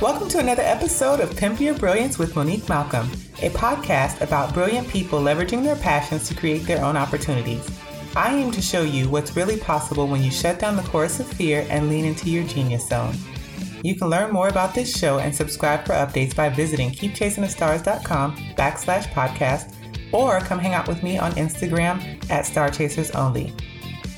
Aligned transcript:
Welcome 0.00 0.28
to 0.28 0.38
another 0.38 0.62
episode 0.62 1.18
of 1.18 1.36
Pimp 1.36 1.60
Your 1.60 1.74
Brilliance 1.74 2.20
with 2.20 2.36
Monique 2.36 2.68
Malcolm, 2.68 3.10
a 3.42 3.50
podcast 3.50 4.20
about 4.20 4.54
brilliant 4.54 4.86
people 4.86 5.18
leveraging 5.18 5.64
their 5.64 5.74
passions 5.74 6.28
to 6.28 6.36
create 6.36 6.66
their 6.66 6.84
own 6.84 6.96
opportunities. 6.96 7.68
I 8.14 8.36
aim 8.36 8.52
to 8.52 8.62
show 8.62 8.82
you 8.82 9.08
what's 9.08 9.34
really 9.34 9.58
possible 9.58 10.06
when 10.06 10.22
you 10.22 10.30
shut 10.30 10.60
down 10.60 10.76
the 10.76 10.84
chorus 10.84 11.18
of 11.18 11.26
fear 11.26 11.66
and 11.68 11.88
lean 11.88 12.04
into 12.04 12.30
your 12.30 12.44
genius 12.44 12.88
zone. 12.88 13.16
You 13.82 13.96
can 13.96 14.08
learn 14.08 14.32
more 14.32 14.46
about 14.46 14.72
this 14.72 14.96
show 14.96 15.18
and 15.18 15.34
subscribe 15.34 15.84
for 15.84 15.94
updates 15.94 16.34
by 16.34 16.48
visiting 16.48 16.90
keepchasingthestars.com 16.92 18.36
backslash 18.56 19.08
podcast 19.08 19.74
or 20.12 20.38
come 20.38 20.60
hang 20.60 20.74
out 20.74 20.86
with 20.86 21.02
me 21.02 21.18
on 21.18 21.32
Instagram 21.32 22.30
at 22.30 22.46
Star 22.46 22.70
Chasers 22.70 23.10
Only. 23.10 23.52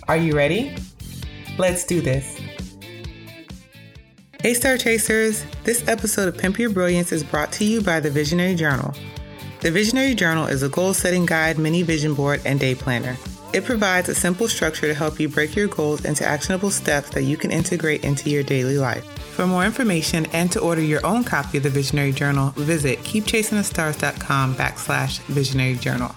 Are 0.08 0.18
you 0.18 0.36
ready? 0.36 0.76
Let's 1.56 1.84
do 1.84 2.02
this. 2.02 2.38
Hey, 4.42 4.54
Star 4.54 4.78
Chasers! 4.78 5.44
This 5.64 5.86
episode 5.86 6.26
of 6.26 6.38
Pimp 6.38 6.58
Your 6.58 6.70
Brilliance 6.70 7.12
is 7.12 7.22
brought 7.22 7.52
to 7.52 7.64
you 7.66 7.82
by 7.82 8.00
the 8.00 8.10
Visionary 8.10 8.54
Journal. 8.54 8.94
The 9.60 9.70
Visionary 9.70 10.14
Journal 10.14 10.46
is 10.46 10.62
a 10.62 10.68
goal 10.70 10.94
setting 10.94 11.26
guide, 11.26 11.58
mini 11.58 11.82
vision 11.82 12.14
board, 12.14 12.40
and 12.46 12.58
day 12.58 12.74
planner. 12.74 13.18
It 13.52 13.66
provides 13.66 14.08
a 14.08 14.14
simple 14.14 14.48
structure 14.48 14.86
to 14.86 14.94
help 14.94 15.20
you 15.20 15.28
break 15.28 15.54
your 15.54 15.68
goals 15.68 16.06
into 16.06 16.26
actionable 16.26 16.70
steps 16.70 17.10
that 17.10 17.24
you 17.24 17.36
can 17.36 17.50
integrate 17.50 18.02
into 18.02 18.30
your 18.30 18.42
daily 18.42 18.78
life. 18.78 19.04
For 19.34 19.46
more 19.46 19.66
information 19.66 20.24
and 20.32 20.50
to 20.52 20.60
order 20.60 20.80
your 20.80 21.04
own 21.04 21.22
copy 21.22 21.58
of 21.58 21.64
the 21.64 21.68
Visionary 21.68 22.12
Journal, 22.12 22.54
visit 22.56 22.98
keepchasingthestars.com 23.00 24.54
backslash 24.54 25.18
visionary 25.24 25.74
journal. 25.74 26.14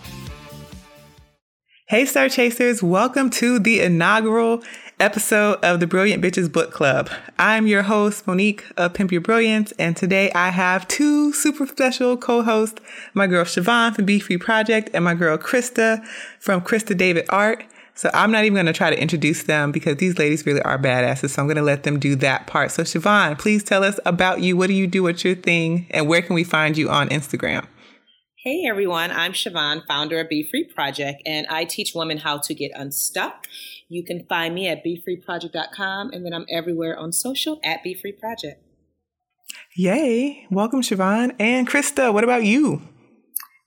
Hey, 1.89 2.05
Star 2.05 2.29
Chasers, 2.29 2.81
welcome 2.81 3.29
to 3.31 3.59
the 3.59 3.81
inaugural 3.81 4.63
episode 5.03 5.59
of 5.61 5.81
the 5.81 5.85
Brilliant 5.85 6.23
Bitches 6.23 6.49
Book 6.49 6.71
Club. 6.71 7.09
I'm 7.37 7.67
your 7.67 7.81
host, 7.83 8.25
Monique 8.25 8.63
of 8.77 8.93
Pimp 8.93 9.11
Your 9.11 9.19
Brilliance, 9.19 9.73
and 9.73 9.97
today 9.97 10.31
I 10.31 10.47
have 10.47 10.87
two 10.87 11.33
super 11.33 11.67
special 11.67 12.15
co-hosts, 12.15 12.81
my 13.13 13.27
girl 13.27 13.43
Siobhan 13.43 13.93
from 13.93 14.05
Be 14.05 14.19
Free 14.19 14.37
Project 14.37 14.89
and 14.93 15.03
my 15.03 15.13
girl 15.13 15.37
Krista 15.37 16.01
from 16.39 16.61
Krista 16.61 16.97
David 16.97 17.25
Art. 17.27 17.65
So 17.95 18.09
I'm 18.13 18.31
not 18.31 18.45
even 18.45 18.53
going 18.53 18.65
to 18.65 18.71
try 18.71 18.91
to 18.91 18.99
introduce 18.99 19.43
them 19.43 19.73
because 19.73 19.97
these 19.97 20.17
ladies 20.17 20.45
really 20.45 20.61
are 20.61 20.79
badasses. 20.79 21.31
So 21.31 21.41
I'm 21.41 21.47
going 21.47 21.57
to 21.57 21.63
let 21.63 21.83
them 21.83 21.99
do 21.99 22.15
that 22.15 22.47
part. 22.47 22.71
So 22.71 22.83
Siobhan, 22.83 23.37
please 23.37 23.61
tell 23.61 23.83
us 23.83 23.99
about 24.05 24.39
you. 24.39 24.55
What 24.55 24.67
do 24.67 24.73
you 24.73 24.87
do? 24.87 25.03
What's 25.03 25.25
your 25.25 25.35
thing? 25.35 25.85
And 25.89 26.07
where 26.07 26.21
can 26.21 26.33
we 26.33 26.45
find 26.45 26.77
you 26.77 26.89
on 26.89 27.09
Instagram? 27.09 27.67
Hey 28.45 28.65
everyone, 28.67 29.09
I'm 29.09 29.31
Siobhan, 29.31 29.87
founder 29.87 30.19
of 30.19 30.27
Be 30.27 30.43
Free 30.43 30.65
Project, 30.65 31.23
and 31.25 31.47
I 31.47 31.63
teach 31.63 31.93
women 31.95 32.17
how 32.17 32.39
to 32.39 32.53
get 32.53 32.71
unstuck. 32.75 33.47
You 33.87 34.03
can 34.03 34.25
find 34.25 34.53
me 34.53 34.67
at 34.67 34.83
BeFreeProject.com, 34.83 36.09
and 36.11 36.25
then 36.25 36.33
I'm 36.33 36.45
everywhere 36.49 36.99
on 36.99 37.13
social 37.13 37.61
at 37.63 37.81
Be 37.83 37.93
Free 37.93 38.11
Project. 38.11 38.61
Yay! 39.77 40.45
Welcome, 40.51 40.81
Siobhan 40.81 41.33
and 41.39 41.69
Krista. 41.69 42.13
What 42.13 42.25
about 42.25 42.43
you? 42.43 42.81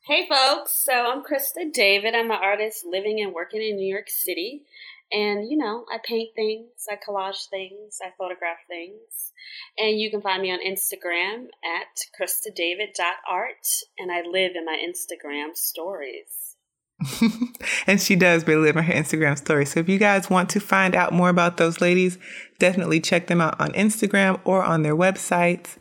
Hey 0.07 0.29
folks, 0.29 0.73
so 0.73 0.93
I'm 0.93 1.23
Krista 1.23 1.73
David. 1.73 2.15
I'm 2.15 2.31
an 2.31 2.39
artist 2.43 2.85
living 2.87 3.19
and 3.23 3.33
working 3.33 3.63
in 3.63 3.77
New 3.77 3.91
York 3.91 4.11
City. 4.11 4.67
And 5.13 5.49
you 5.49 5.57
know, 5.57 5.85
I 5.93 5.99
paint 6.05 6.31
things, 6.35 6.87
I 6.91 6.97
collage 6.97 7.49
things, 7.49 7.99
I 8.03 8.11
photograph 8.19 8.59
things. 8.69 9.33
And 9.79 9.99
you 9.99 10.11
can 10.11 10.21
find 10.21 10.43
me 10.43 10.51
on 10.51 10.59
Instagram 10.59 11.47
at 11.65 12.01
KristaDavid.art. 12.21 13.67
And 13.99 14.11
I 14.11 14.23
live 14.23 14.53
in 14.57 14.65
my 14.65 14.77
Instagram 14.77 15.57
stories. 15.57 16.57
and 17.87 18.01
she 18.01 18.17
does 18.17 18.47
really 18.47 18.63
live 18.63 18.77
on 18.77 18.85
her 18.85 18.93
Instagram 18.93 19.37
story. 19.37 19.67
So 19.67 19.81
if 19.81 19.89
you 19.89 19.99
guys 19.99 20.31
want 20.31 20.49
to 20.51 20.61
find 20.61 20.95
out 20.95 21.13
more 21.13 21.29
about 21.29 21.59
those 21.59 21.81
ladies, 21.81 22.19
definitely 22.59 23.01
check 23.01 23.27
them 23.27 23.41
out 23.41 23.61
on 23.61 23.73
Instagram 23.73 24.41
or 24.45 24.63
on 24.63 24.83
their 24.83 24.97
websites. 24.97 25.77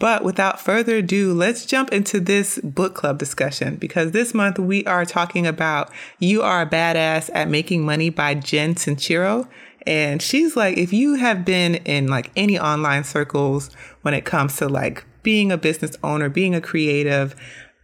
But 0.00 0.22
without 0.22 0.60
further 0.60 0.98
ado, 0.98 1.34
let's 1.34 1.66
jump 1.66 1.92
into 1.92 2.20
this 2.20 2.60
book 2.62 2.94
club 2.94 3.18
discussion 3.18 3.76
because 3.76 4.12
this 4.12 4.32
month 4.32 4.56
we 4.56 4.84
are 4.84 5.04
talking 5.04 5.44
about 5.44 5.90
You 6.20 6.40
Are 6.40 6.62
a 6.62 6.66
Badass 6.66 7.30
at 7.34 7.48
Making 7.48 7.84
Money 7.84 8.08
by 8.08 8.34
Jen 8.34 8.76
Sincero. 8.76 9.48
And 9.88 10.22
she's 10.22 10.56
like, 10.56 10.78
if 10.78 10.92
you 10.92 11.14
have 11.14 11.44
been 11.44 11.76
in 11.76 12.06
like 12.06 12.30
any 12.36 12.56
online 12.56 13.02
circles 13.02 13.70
when 14.02 14.14
it 14.14 14.24
comes 14.24 14.56
to 14.58 14.68
like 14.68 15.04
being 15.24 15.50
a 15.50 15.56
business 15.56 15.96
owner, 16.04 16.28
being 16.28 16.54
a 16.54 16.60
creative, 16.60 17.34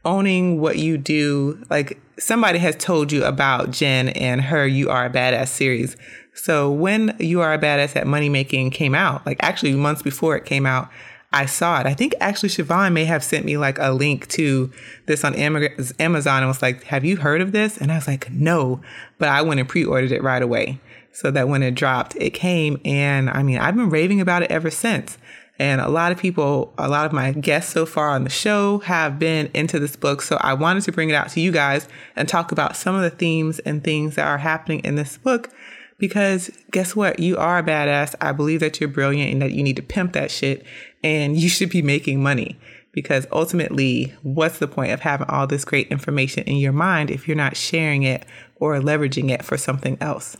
owning 0.04 0.60
what 0.60 0.78
you 0.78 0.96
do, 0.96 1.64
like 1.68 1.98
somebody 2.20 2.60
has 2.60 2.76
told 2.76 3.10
you 3.10 3.24
about 3.24 3.72
Jen 3.72 4.10
and 4.10 4.40
her 4.40 4.68
You 4.68 4.88
Are 4.88 5.06
a 5.06 5.10
Badass 5.10 5.48
series. 5.48 5.96
So 6.32 6.70
when 6.70 7.16
You 7.18 7.40
Are 7.40 7.52
a 7.52 7.58
Badass 7.58 7.96
at 7.96 8.06
Money 8.06 8.28
Making 8.28 8.70
came 8.70 8.94
out, 8.94 9.26
like 9.26 9.38
actually 9.40 9.74
months 9.74 10.02
before 10.02 10.36
it 10.36 10.44
came 10.44 10.64
out, 10.64 10.88
I 11.34 11.46
saw 11.46 11.80
it. 11.80 11.86
I 11.86 11.94
think 11.94 12.14
actually 12.20 12.48
Siobhan 12.48 12.92
may 12.92 13.04
have 13.04 13.24
sent 13.24 13.44
me 13.44 13.56
like 13.56 13.78
a 13.80 13.92
link 13.92 14.28
to 14.28 14.70
this 15.06 15.24
on 15.24 15.34
Amazon 15.34 15.92
and 15.98 16.46
was 16.46 16.62
like, 16.62 16.84
Have 16.84 17.04
you 17.04 17.16
heard 17.16 17.40
of 17.40 17.50
this? 17.50 17.76
And 17.76 17.90
I 17.90 17.96
was 17.96 18.06
like, 18.06 18.30
No, 18.30 18.80
but 19.18 19.28
I 19.28 19.42
went 19.42 19.58
and 19.58 19.68
pre 19.68 19.84
ordered 19.84 20.12
it 20.12 20.22
right 20.22 20.42
away 20.42 20.80
so 21.10 21.32
that 21.32 21.48
when 21.48 21.64
it 21.64 21.74
dropped, 21.74 22.14
it 22.16 22.30
came. 22.30 22.80
And 22.84 23.28
I 23.30 23.42
mean, 23.42 23.58
I've 23.58 23.74
been 23.74 23.90
raving 23.90 24.20
about 24.20 24.44
it 24.44 24.50
ever 24.50 24.70
since. 24.70 25.18
And 25.58 25.80
a 25.80 25.88
lot 25.88 26.12
of 26.12 26.18
people, 26.18 26.72
a 26.78 26.88
lot 26.88 27.06
of 27.06 27.12
my 27.12 27.32
guests 27.32 27.72
so 27.72 27.84
far 27.84 28.10
on 28.10 28.24
the 28.24 28.30
show 28.30 28.78
have 28.80 29.18
been 29.18 29.50
into 29.54 29.80
this 29.80 29.96
book. 29.96 30.22
So 30.22 30.36
I 30.40 30.54
wanted 30.54 30.84
to 30.84 30.92
bring 30.92 31.10
it 31.10 31.14
out 31.14 31.30
to 31.30 31.40
you 31.40 31.50
guys 31.50 31.88
and 32.14 32.28
talk 32.28 32.52
about 32.52 32.76
some 32.76 32.94
of 32.94 33.02
the 33.02 33.10
themes 33.10 33.58
and 33.60 33.82
things 33.82 34.14
that 34.14 34.26
are 34.26 34.38
happening 34.38 34.80
in 34.80 34.94
this 34.94 35.16
book 35.18 35.50
because 35.98 36.50
guess 36.70 36.94
what? 36.96 37.20
You 37.20 37.36
are 37.36 37.58
a 37.58 37.62
badass. 37.62 38.14
I 38.20 38.32
believe 38.32 38.60
that 38.60 38.80
you're 38.80 38.88
brilliant 38.88 39.32
and 39.32 39.42
that 39.42 39.52
you 39.52 39.62
need 39.62 39.76
to 39.76 39.82
pimp 39.82 40.12
that 40.12 40.30
shit 40.30 40.64
and 41.02 41.36
you 41.36 41.48
should 41.48 41.70
be 41.70 41.82
making 41.82 42.22
money 42.22 42.58
because 42.94 43.26
ultimately, 43.32 44.14
what's 44.22 44.58
the 44.58 44.68
point 44.68 44.92
of 44.92 45.00
having 45.00 45.28
all 45.28 45.46
this 45.46 45.64
great 45.64 45.88
information 45.88 46.44
in 46.44 46.56
your 46.56 46.72
mind 46.72 47.10
if 47.10 47.26
you're 47.26 47.36
not 47.36 47.56
sharing 47.56 48.04
it 48.04 48.24
or 48.56 48.78
leveraging 48.80 49.30
it 49.30 49.44
for 49.44 49.58
something 49.58 49.98
else? 50.00 50.36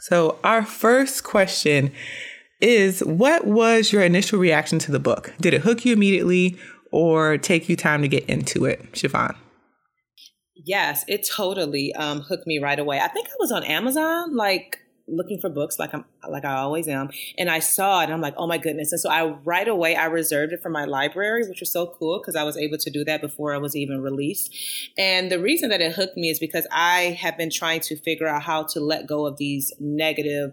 So, 0.00 0.38
our 0.44 0.64
first 0.64 1.24
question 1.24 1.92
is 2.60 3.00
What 3.00 3.46
was 3.46 3.92
your 3.92 4.02
initial 4.02 4.38
reaction 4.38 4.78
to 4.80 4.92
the 4.92 5.00
book? 5.00 5.32
Did 5.40 5.54
it 5.54 5.62
hook 5.62 5.84
you 5.84 5.94
immediately 5.94 6.58
or 6.90 7.38
take 7.38 7.68
you 7.68 7.76
time 7.76 8.02
to 8.02 8.08
get 8.08 8.26
into 8.26 8.66
it, 8.66 8.92
Siobhan? 8.92 9.34
Yes, 10.54 11.04
it 11.08 11.28
totally 11.28 11.94
um, 11.94 12.20
hooked 12.20 12.46
me 12.46 12.58
right 12.58 12.78
away. 12.78 13.00
I 13.00 13.08
think 13.08 13.28
I 13.28 13.36
was 13.38 13.52
on 13.52 13.64
Amazon 13.64 14.36
like 14.36 14.82
looking 15.08 15.40
for 15.40 15.48
books 15.48 15.78
like 15.78 15.92
I'm 15.92 16.04
like 16.28 16.44
I 16.44 16.54
always 16.54 16.86
am 16.88 17.10
and 17.36 17.50
I 17.50 17.58
saw 17.58 18.00
it 18.00 18.04
and 18.04 18.12
I'm 18.12 18.20
like 18.20 18.34
oh 18.36 18.46
my 18.46 18.58
goodness 18.58 18.92
and 18.92 19.00
so 19.00 19.10
I 19.10 19.26
right 19.44 19.66
away 19.66 19.96
I 19.96 20.06
reserved 20.06 20.52
it 20.52 20.62
for 20.62 20.70
my 20.70 20.84
library 20.84 21.42
which 21.48 21.60
was 21.60 21.72
so 21.72 21.94
cool 21.98 22.20
because 22.20 22.36
I 22.36 22.44
was 22.44 22.56
able 22.56 22.78
to 22.78 22.90
do 22.90 23.04
that 23.04 23.20
before 23.20 23.52
it 23.52 23.60
was 23.60 23.74
even 23.74 24.00
released 24.00 24.54
and 24.96 25.30
the 25.30 25.40
reason 25.40 25.70
that 25.70 25.80
it 25.80 25.92
hooked 25.92 26.16
me 26.16 26.30
is 26.30 26.38
because 26.38 26.66
I 26.70 27.18
have 27.20 27.36
been 27.36 27.50
trying 27.50 27.80
to 27.80 27.96
figure 27.96 28.28
out 28.28 28.42
how 28.42 28.62
to 28.64 28.80
let 28.80 29.06
go 29.06 29.26
of 29.26 29.38
these 29.38 29.72
negative 29.80 30.52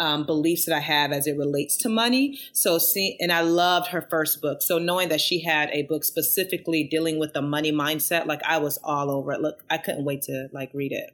um, 0.00 0.24
beliefs 0.24 0.64
that 0.64 0.74
I 0.74 0.80
have 0.80 1.12
as 1.12 1.26
it 1.26 1.36
relates 1.36 1.76
to 1.78 1.88
money. 1.88 2.40
So, 2.52 2.78
see, 2.78 3.16
and 3.20 3.30
I 3.30 3.42
loved 3.42 3.88
her 3.88 4.00
first 4.00 4.40
book. 4.40 4.62
So, 4.62 4.78
knowing 4.78 5.10
that 5.10 5.20
she 5.20 5.42
had 5.44 5.70
a 5.70 5.82
book 5.82 6.04
specifically 6.04 6.82
dealing 6.82 7.20
with 7.20 7.34
the 7.34 7.42
money 7.42 7.70
mindset, 7.70 8.26
like 8.26 8.40
I 8.44 8.58
was 8.58 8.78
all 8.82 9.10
over 9.10 9.32
it. 9.32 9.40
Look, 9.40 9.62
I 9.68 9.76
couldn't 9.78 10.04
wait 10.04 10.22
to 10.22 10.48
like 10.52 10.70
read 10.74 10.92
it. 10.92 11.10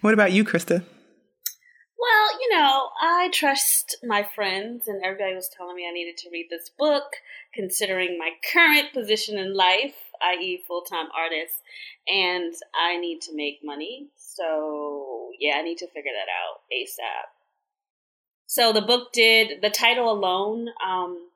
What 0.00 0.12
about 0.12 0.32
you, 0.32 0.44
Krista? 0.44 0.84
Well, 2.02 2.40
you 2.40 2.58
know, 2.58 2.88
I 3.00 3.30
trust 3.32 3.96
my 4.02 4.26
friends, 4.34 4.88
and 4.88 5.00
everybody 5.04 5.36
was 5.36 5.48
telling 5.48 5.76
me 5.76 5.86
I 5.88 5.92
needed 5.92 6.16
to 6.18 6.30
read 6.30 6.48
this 6.50 6.68
book, 6.76 7.04
considering 7.54 8.18
my 8.18 8.30
current 8.52 8.92
position 8.92 9.38
in 9.38 9.54
life, 9.54 9.94
i.e., 10.20 10.64
full 10.66 10.82
time 10.82 11.06
artist, 11.16 11.62
and 12.08 12.52
I 12.74 12.96
need 12.96 13.20
to 13.22 13.36
make 13.36 13.60
money. 13.62 14.08
So, 14.34 15.30
yeah, 15.38 15.56
I 15.56 15.62
need 15.62 15.78
to 15.78 15.86
figure 15.88 16.12
that 16.12 16.30
out 16.30 16.60
ASAP. 16.72 17.28
So, 18.46 18.72
the 18.72 18.82
book 18.82 19.12
did, 19.12 19.62
the 19.62 19.70
title 19.70 20.10
alone 20.10 20.68
um, 20.86 21.28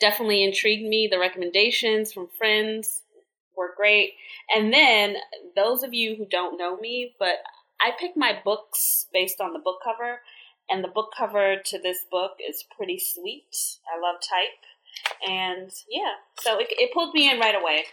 definitely 0.00 0.44
intrigued 0.44 0.88
me. 0.88 1.08
The 1.10 1.18
recommendations 1.18 2.12
from 2.12 2.28
friends 2.38 3.02
were 3.56 3.74
great. 3.76 4.14
And 4.54 4.72
then, 4.72 5.16
those 5.56 5.82
of 5.82 5.94
you 5.94 6.16
who 6.16 6.26
don't 6.26 6.58
know 6.58 6.76
me, 6.76 7.14
but 7.18 7.36
I 7.80 7.90
pick 7.98 8.16
my 8.16 8.38
books 8.44 9.06
based 9.12 9.40
on 9.40 9.52
the 9.52 9.58
book 9.58 9.80
cover, 9.82 10.20
and 10.70 10.82
the 10.82 10.88
book 10.88 11.12
cover 11.16 11.56
to 11.64 11.78
this 11.78 12.04
book 12.10 12.32
is 12.46 12.64
pretty 12.76 12.98
sweet. 12.98 13.78
I 13.92 14.00
love 14.00 14.20
type. 14.20 15.28
And 15.28 15.70
yeah, 15.90 16.14
so 16.40 16.58
it, 16.58 16.68
it 16.70 16.92
pulled 16.92 17.14
me 17.14 17.30
in 17.30 17.40
right 17.40 17.54
away. 17.54 17.84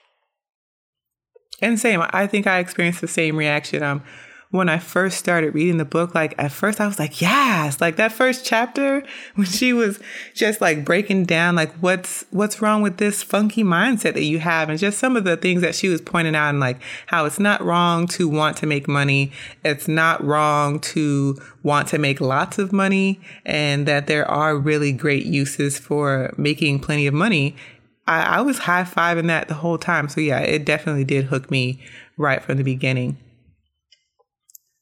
And 1.61 1.79
same, 1.79 2.03
I 2.11 2.27
think 2.27 2.47
I 2.47 2.59
experienced 2.59 3.01
the 3.01 3.07
same 3.07 3.35
reaction. 3.35 3.83
Um, 3.83 4.03
when 4.51 4.67
I 4.67 4.79
first 4.79 5.19
started 5.19 5.53
reading 5.53 5.77
the 5.77 5.85
book, 5.85 6.15
like 6.15 6.33
at 6.39 6.51
first 6.51 6.81
I 6.81 6.87
was 6.87 6.97
like, 6.97 7.21
yes, 7.21 7.79
like 7.79 7.97
that 7.97 8.11
first 8.11 8.43
chapter 8.43 9.03
when 9.35 9.45
she 9.45 9.73
was 9.73 9.99
just 10.33 10.59
like 10.59 10.83
breaking 10.83 11.25
down 11.25 11.55
like 11.55 11.71
what's 11.75 12.25
what's 12.31 12.61
wrong 12.61 12.81
with 12.81 12.97
this 12.97 13.21
funky 13.21 13.63
mindset 13.63 14.13
that 14.13 14.23
you 14.23 14.39
have 14.39 14.69
and 14.69 14.79
just 14.79 14.97
some 14.97 15.15
of 15.15 15.23
the 15.23 15.37
things 15.37 15.61
that 15.61 15.75
she 15.75 15.87
was 15.87 16.01
pointing 16.01 16.35
out 16.35 16.49
and 16.49 16.59
like 16.59 16.81
how 17.07 17.25
it's 17.25 17.39
not 17.39 17.61
wrong 17.61 18.07
to 18.07 18.27
want 18.27 18.57
to 18.57 18.65
make 18.65 18.87
money. 18.87 19.31
It's 19.63 19.87
not 19.87 20.23
wrong 20.23 20.79
to 20.79 21.39
want 21.61 21.87
to 21.89 21.99
make 21.99 22.19
lots 22.19 22.57
of 22.57 22.73
money 22.73 23.21
and 23.45 23.87
that 23.87 24.07
there 24.07 24.29
are 24.29 24.57
really 24.57 24.91
great 24.91 25.25
uses 25.25 25.77
for 25.77 26.33
making 26.37 26.79
plenty 26.79 27.05
of 27.05 27.13
money. 27.13 27.55
I, 28.09 28.21
I 28.21 28.41
was 28.41 28.57
high 28.57 28.83
fiving 28.83 29.27
that 29.27 29.47
the 29.47 29.53
whole 29.53 29.77
time. 29.77 30.09
So 30.09 30.19
yeah, 30.19 30.39
it 30.39 30.65
definitely 30.65 31.03
did 31.03 31.25
hook 31.25 31.51
me 31.51 31.79
right 32.17 32.43
from 32.43 32.57
the 32.57 32.63
beginning. 32.63 33.17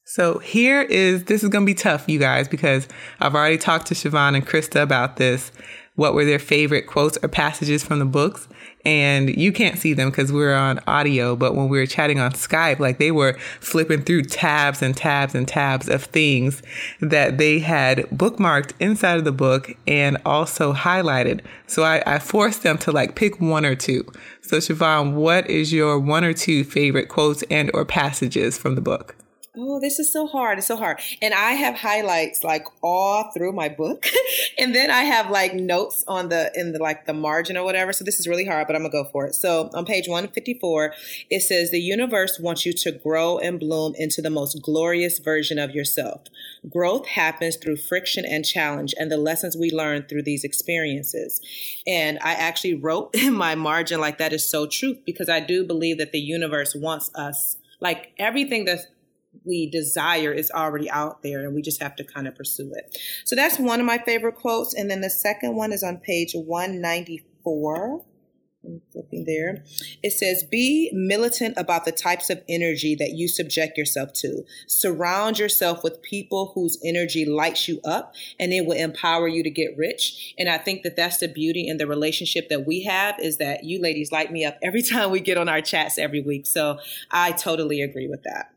So 0.06 0.40
here 0.40 0.84
is 0.84 1.26
this 1.26 1.44
is 1.44 1.50
to 1.50 1.66
be 1.66 1.74
tough, 1.74 2.08
you 2.08 2.20
guys, 2.20 2.48
because 2.48 2.88
I've 3.20 3.36
already 3.36 3.58
talked 3.58 3.88
to 3.88 3.94
Siobhan 3.94 4.36
and 4.36 4.48
Krista 4.48 4.82
about 4.82 5.18
this. 5.18 5.52
What 5.96 6.14
were 6.14 6.24
their 6.24 6.40
favorite 6.40 6.88
quotes 6.88 7.18
or 7.22 7.28
passages 7.28 7.84
from 7.84 8.00
the 8.00 8.06
books? 8.06 8.48
And 8.88 9.36
you 9.36 9.52
can't 9.52 9.78
see 9.78 9.92
them 9.92 10.10
because 10.10 10.32
we're 10.32 10.56
on 10.56 10.80
audio, 10.88 11.36
but 11.36 11.56
when 11.56 11.68
we 11.68 11.78
were 11.78 11.86
chatting 11.86 12.22
on 12.22 12.32
Skype, 12.32 12.80
like 12.80 13.00
they 13.00 13.12
were 13.12 13.34
flipping 13.60 14.02
through 14.02 14.24
tabs 14.24 14.82
and 14.82 14.96
tabs 14.96 15.36
and 15.36 15.46
tabs 15.46 15.90
of 15.90 16.06
things 16.06 16.64
that 17.02 17.38
they 17.38 17.60
had 17.60 18.10
bookmarked 18.12 18.72
inside 18.80 19.18
of 19.18 19.26
the 19.26 19.34
book 19.34 19.74
and 19.88 20.16
also 20.26 20.72
highlighted. 20.72 21.42
So 21.68 21.84
I, 21.84 22.02
I 22.08 22.20
forced 22.20 22.64
them 22.64 22.78
to 22.78 22.94
like 22.94 23.16
pick 23.16 23.42
one 23.42 23.66
or 23.66 23.76
two. 23.76 24.10
So 24.40 24.56
Siobhan, 24.60 25.16
what 25.16 25.50
is 25.50 25.74
your 25.74 26.00
one 26.00 26.24
or 26.24 26.32
two 26.32 26.64
favorite 26.64 27.10
quotes 27.10 27.44
and 27.52 27.70
or 27.74 27.84
passages 27.84 28.58
from 28.58 28.76
the 28.76 28.82
book? 28.82 29.18
Oh, 29.60 29.80
this 29.80 29.98
is 29.98 30.12
so 30.12 30.28
hard. 30.28 30.60
It's 30.60 30.68
so 30.68 30.76
hard. 30.76 31.00
And 31.20 31.34
I 31.34 31.54
have 31.54 31.76
highlights 31.76 32.44
like 32.44 32.66
all 32.84 33.32
through 33.32 33.54
my 33.54 33.70
book. 33.70 34.06
and 34.60 34.76
then 34.76 34.92
I 34.92 35.02
have 35.02 35.32
like 35.32 35.56
notes 35.56 36.04
on 36.08 36.30
the 36.30 36.52
in 36.54 36.74
the 36.74 36.80
like 36.80 37.08
the 37.08 37.14
margin 37.14 37.58
or 37.58 37.64
whatever. 37.64 37.92
So 37.92 38.04
this 38.04 38.20
is 38.20 38.28
really 38.28 38.46
hard, 38.46 38.68
but 38.68 38.76
I'm 38.76 38.84
going 38.84 38.92
to 38.92 39.04
go 39.04 39.10
for 39.10 39.26
it. 39.26 39.34
So 39.34 39.72
on 39.74 39.84
page 39.86 40.08
154, 40.08 40.94
it 41.32 41.42
says 41.42 41.72
the 41.72 41.80
universe 41.80 42.40
wants 42.40 42.66
you 42.68 42.74
to 42.74 42.92
grow 42.92 43.40
and 43.40 43.60
bloom 43.60 43.94
into 43.98 44.22
the 44.22 44.30
most 44.30 44.62
glorious 44.62 45.18
version 45.18 45.58
of 45.58 45.72
yourself. 45.72 46.22
Growth 46.70 47.08
happens 47.08 47.56
through 47.56 47.78
friction 47.78 48.26
and 48.26 48.46
challenge 48.46 48.94
and 49.00 49.12
the 49.12 49.18
lessons 49.18 49.58
we 49.58 49.72
learn 49.72 50.04
through 50.04 50.24
these 50.24 50.44
experiences. 50.44 51.42
And 51.88 52.20
I 52.22 52.34
actually 52.34 52.76
wrote 52.76 53.10
in 53.16 53.34
my 53.34 53.56
margin 53.56 54.00
like 54.00 54.20
that 54.20 54.34
is 54.34 54.48
so 54.48 54.68
true 54.68 54.98
because 55.04 55.30
I 55.30 55.40
do 55.40 55.66
believe 55.66 55.98
that 55.98 56.12
the 56.12 56.20
universe 56.20 56.76
wants 56.76 57.10
us 57.16 57.58
like 57.80 58.12
everything 58.18 58.66
that 58.66 58.80
we 59.46 59.70
desire 59.70 60.32
is 60.32 60.52
already 60.52 60.90
out 60.90 61.24
there 61.24 61.44
and 61.46 61.54
we 61.54 61.62
just 61.62 61.82
have 61.82 61.96
to 61.98 62.04
kind 62.04 62.28
of 62.28 62.36
pursue 62.36 62.72
it. 62.74 62.98
So 63.26 63.36
that's 63.36 63.60
one 63.60 63.80
of 63.80 63.86
my 63.86 63.98
favorite 64.00 64.36
quotes. 64.36 64.74
And 64.74 64.90
then 64.90 65.02
the 65.02 65.10
second 65.10 65.56
one 65.56 65.72
is 65.72 65.84
on 65.84 65.98
page 65.98 66.34
194. 66.34 68.06
I'm 68.68 68.82
flipping 68.92 69.26
there. 69.26 69.64
It 70.04 70.12
says, 70.12 70.44
Be 70.44 70.90
militant 70.94 71.56
about 71.58 71.86
the 71.86 71.92
types 71.92 72.30
of 72.30 72.44
energy 72.50 72.96
that 72.96 73.12
you 73.12 73.28
subject 73.28 73.78
yourself 73.78 74.14
to. 74.14 74.44
Surround 74.68 75.40
yourself 75.40 75.84
with 75.84 76.02
people 76.02 76.52
whose 76.54 76.78
energy 76.84 77.26
lights 77.26 77.68
you 77.68 77.80
up 77.86 78.14
and 78.40 78.52
it 78.52 78.66
will 78.66 78.78
empower 78.78 79.28
you 79.28 79.44
to 79.44 79.50
get 79.50 79.78
rich. 79.78 80.34
And 80.38 80.50
I 80.50 80.58
think 80.58 80.84
that 80.84 80.96
that's 80.96 81.18
the 81.18 81.28
beauty 81.28 81.68
in 81.68 81.78
the 81.78 81.88
relationship 81.88 82.50
that 82.50 82.66
we 82.68 82.84
have 82.84 83.20
is 83.20 83.38
that 83.38 83.64
you 83.64 83.82
ladies 83.82 84.12
light 84.12 84.32
me 84.32 84.44
up 84.44 84.58
every 84.62 84.82
time 84.92 85.12
we 85.12 85.20
get 85.20 85.38
on 85.38 85.48
our 85.48 85.62
chats 85.62 85.98
every 85.98 86.22
week. 86.22 86.46
So 86.46 86.80
I 87.12 87.32
totally 87.32 87.82
agree 87.82 88.08
with 88.08 88.24
that. 88.24 88.52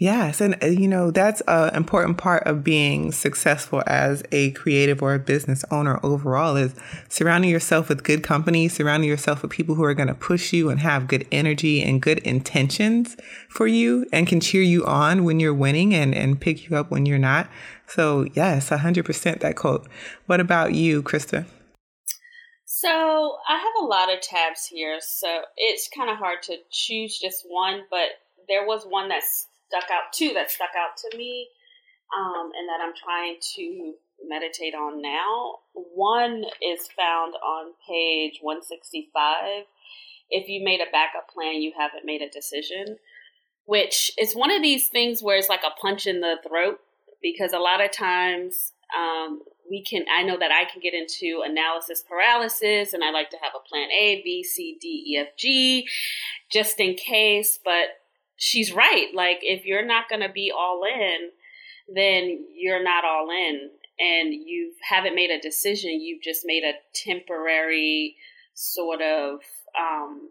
Yes. 0.00 0.40
And, 0.40 0.56
uh, 0.62 0.66
you 0.66 0.86
know, 0.86 1.10
that's 1.10 1.42
an 1.48 1.74
important 1.74 2.18
part 2.18 2.44
of 2.46 2.62
being 2.62 3.10
successful 3.10 3.82
as 3.86 4.22
a 4.30 4.52
creative 4.52 5.02
or 5.02 5.12
a 5.12 5.18
business 5.18 5.64
owner 5.72 5.98
overall 6.04 6.54
is 6.56 6.74
surrounding 7.08 7.50
yourself 7.50 7.88
with 7.88 8.04
good 8.04 8.22
company, 8.22 8.68
surrounding 8.68 9.08
yourself 9.08 9.42
with 9.42 9.50
people 9.50 9.74
who 9.74 9.82
are 9.82 9.94
going 9.94 10.06
to 10.06 10.14
push 10.14 10.52
you 10.52 10.70
and 10.70 10.78
have 10.78 11.08
good 11.08 11.26
energy 11.32 11.82
and 11.82 12.00
good 12.00 12.18
intentions 12.18 13.16
for 13.48 13.66
you 13.66 14.06
and 14.12 14.28
can 14.28 14.40
cheer 14.40 14.62
you 14.62 14.86
on 14.86 15.24
when 15.24 15.40
you're 15.40 15.52
winning 15.52 15.92
and, 15.94 16.14
and 16.14 16.40
pick 16.40 16.70
you 16.70 16.76
up 16.76 16.92
when 16.92 17.04
you're 17.04 17.18
not. 17.18 17.48
So, 17.88 18.24
yes, 18.34 18.70
100% 18.70 19.40
that 19.40 19.56
quote. 19.56 19.88
What 20.26 20.38
about 20.38 20.74
you, 20.74 21.02
Krista? 21.02 21.44
So, 22.66 23.38
I 23.48 23.56
have 23.56 23.82
a 23.82 23.86
lot 23.86 24.14
of 24.14 24.20
tabs 24.20 24.66
here. 24.66 24.98
So, 25.00 25.40
it's 25.56 25.88
kind 25.88 26.08
of 26.08 26.18
hard 26.18 26.42
to 26.44 26.58
choose 26.70 27.18
just 27.18 27.44
one, 27.48 27.82
but 27.90 28.10
there 28.48 28.64
was 28.64 28.84
one 28.84 29.08
that's 29.08 29.47
stuck 29.68 29.90
out, 29.90 30.12
two 30.12 30.32
that 30.34 30.50
stuck 30.50 30.70
out 30.76 30.96
to 30.96 31.16
me, 31.16 31.48
um, 32.16 32.50
and 32.56 32.68
that 32.68 32.80
I'm 32.82 32.94
trying 32.94 33.36
to 33.56 33.94
meditate 34.26 34.74
on 34.74 35.00
now. 35.00 35.58
One 35.74 36.44
is 36.62 36.88
found 36.96 37.34
on 37.34 37.72
page 37.86 38.38
165. 38.40 39.64
If 40.30 40.48
you 40.48 40.64
made 40.64 40.80
a 40.80 40.90
backup 40.90 41.28
plan, 41.32 41.62
you 41.62 41.72
haven't 41.78 42.04
made 42.04 42.22
a 42.22 42.28
decision, 42.28 42.98
which 43.64 44.12
is 44.18 44.34
one 44.34 44.50
of 44.50 44.62
these 44.62 44.88
things 44.88 45.22
where 45.22 45.36
it's 45.36 45.48
like 45.48 45.62
a 45.64 45.78
punch 45.80 46.06
in 46.06 46.20
the 46.20 46.36
throat 46.46 46.80
because 47.22 47.52
a 47.52 47.58
lot 47.58 47.82
of 47.82 47.90
times 47.90 48.72
um, 48.96 49.42
we 49.70 49.82
can, 49.82 50.04
I 50.14 50.22
know 50.22 50.38
that 50.38 50.50
I 50.50 50.70
can 50.70 50.80
get 50.80 50.94
into 50.94 51.42
analysis 51.44 52.02
paralysis 52.08 52.92
and 52.92 53.02
I 53.02 53.10
like 53.10 53.30
to 53.30 53.38
have 53.42 53.52
a 53.54 53.68
plan 53.68 53.88
A, 53.90 54.22
B, 54.22 54.42
C, 54.42 54.78
D, 54.80 55.04
E, 55.08 55.18
F, 55.18 55.36
G 55.36 55.88
just 56.50 56.80
in 56.80 56.94
case, 56.94 57.58
but 57.64 58.00
she's 58.38 58.72
right. 58.72 59.08
Like 59.14 59.40
if 59.42 59.66
you're 59.66 59.86
not 59.86 60.08
going 60.08 60.22
to 60.22 60.32
be 60.32 60.50
all 60.56 60.82
in, 60.84 61.30
then 61.94 62.46
you're 62.56 62.82
not 62.82 63.04
all 63.04 63.28
in 63.30 63.70
and 63.98 64.32
you 64.32 64.72
haven't 64.88 65.14
made 65.14 65.30
a 65.30 65.40
decision. 65.40 66.00
You've 66.00 66.22
just 66.22 66.42
made 66.46 66.62
a 66.62 66.78
temporary 66.94 68.16
sort 68.54 69.02
of 69.02 69.40
um, 69.78 70.30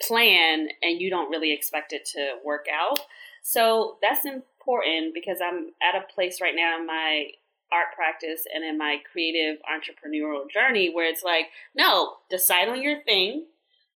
plan 0.00 0.68
and 0.82 1.00
you 1.00 1.10
don't 1.10 1.30
really 1.30 1.52
expect 1.52 1.92
it 1.92 2.08
to 2.14 2.36
work 2.44 2.66
out. 2.72 3.00
So 3.42 3.98
that's 4.00 4.24
important 4.24 5.14
because 5.14 5.38
I'm 5.44 5.70
at 5.82 6.00
a 6.00 6.12
place 6.14 6.40
right 6.40 6.54
now 6.54 6.78
in 6.78 6.86
my 6.86 7.26
art 7.72 7.94
practice 7.94 8.44
and 8.52 8.64
in 8.64 8.78
my 8.78 8.98
creative 9.10 9.58
entrepreneurial 9.62 10.50
journey 10.50 10.90
where 10.92 11.08
it's 11.08 11.22
like, 11.22 11.46
no, 11.74 12.16
decide 12.28 12.68
on 12.68 12.82
your 12.82 13.02
thing 13.02 13.46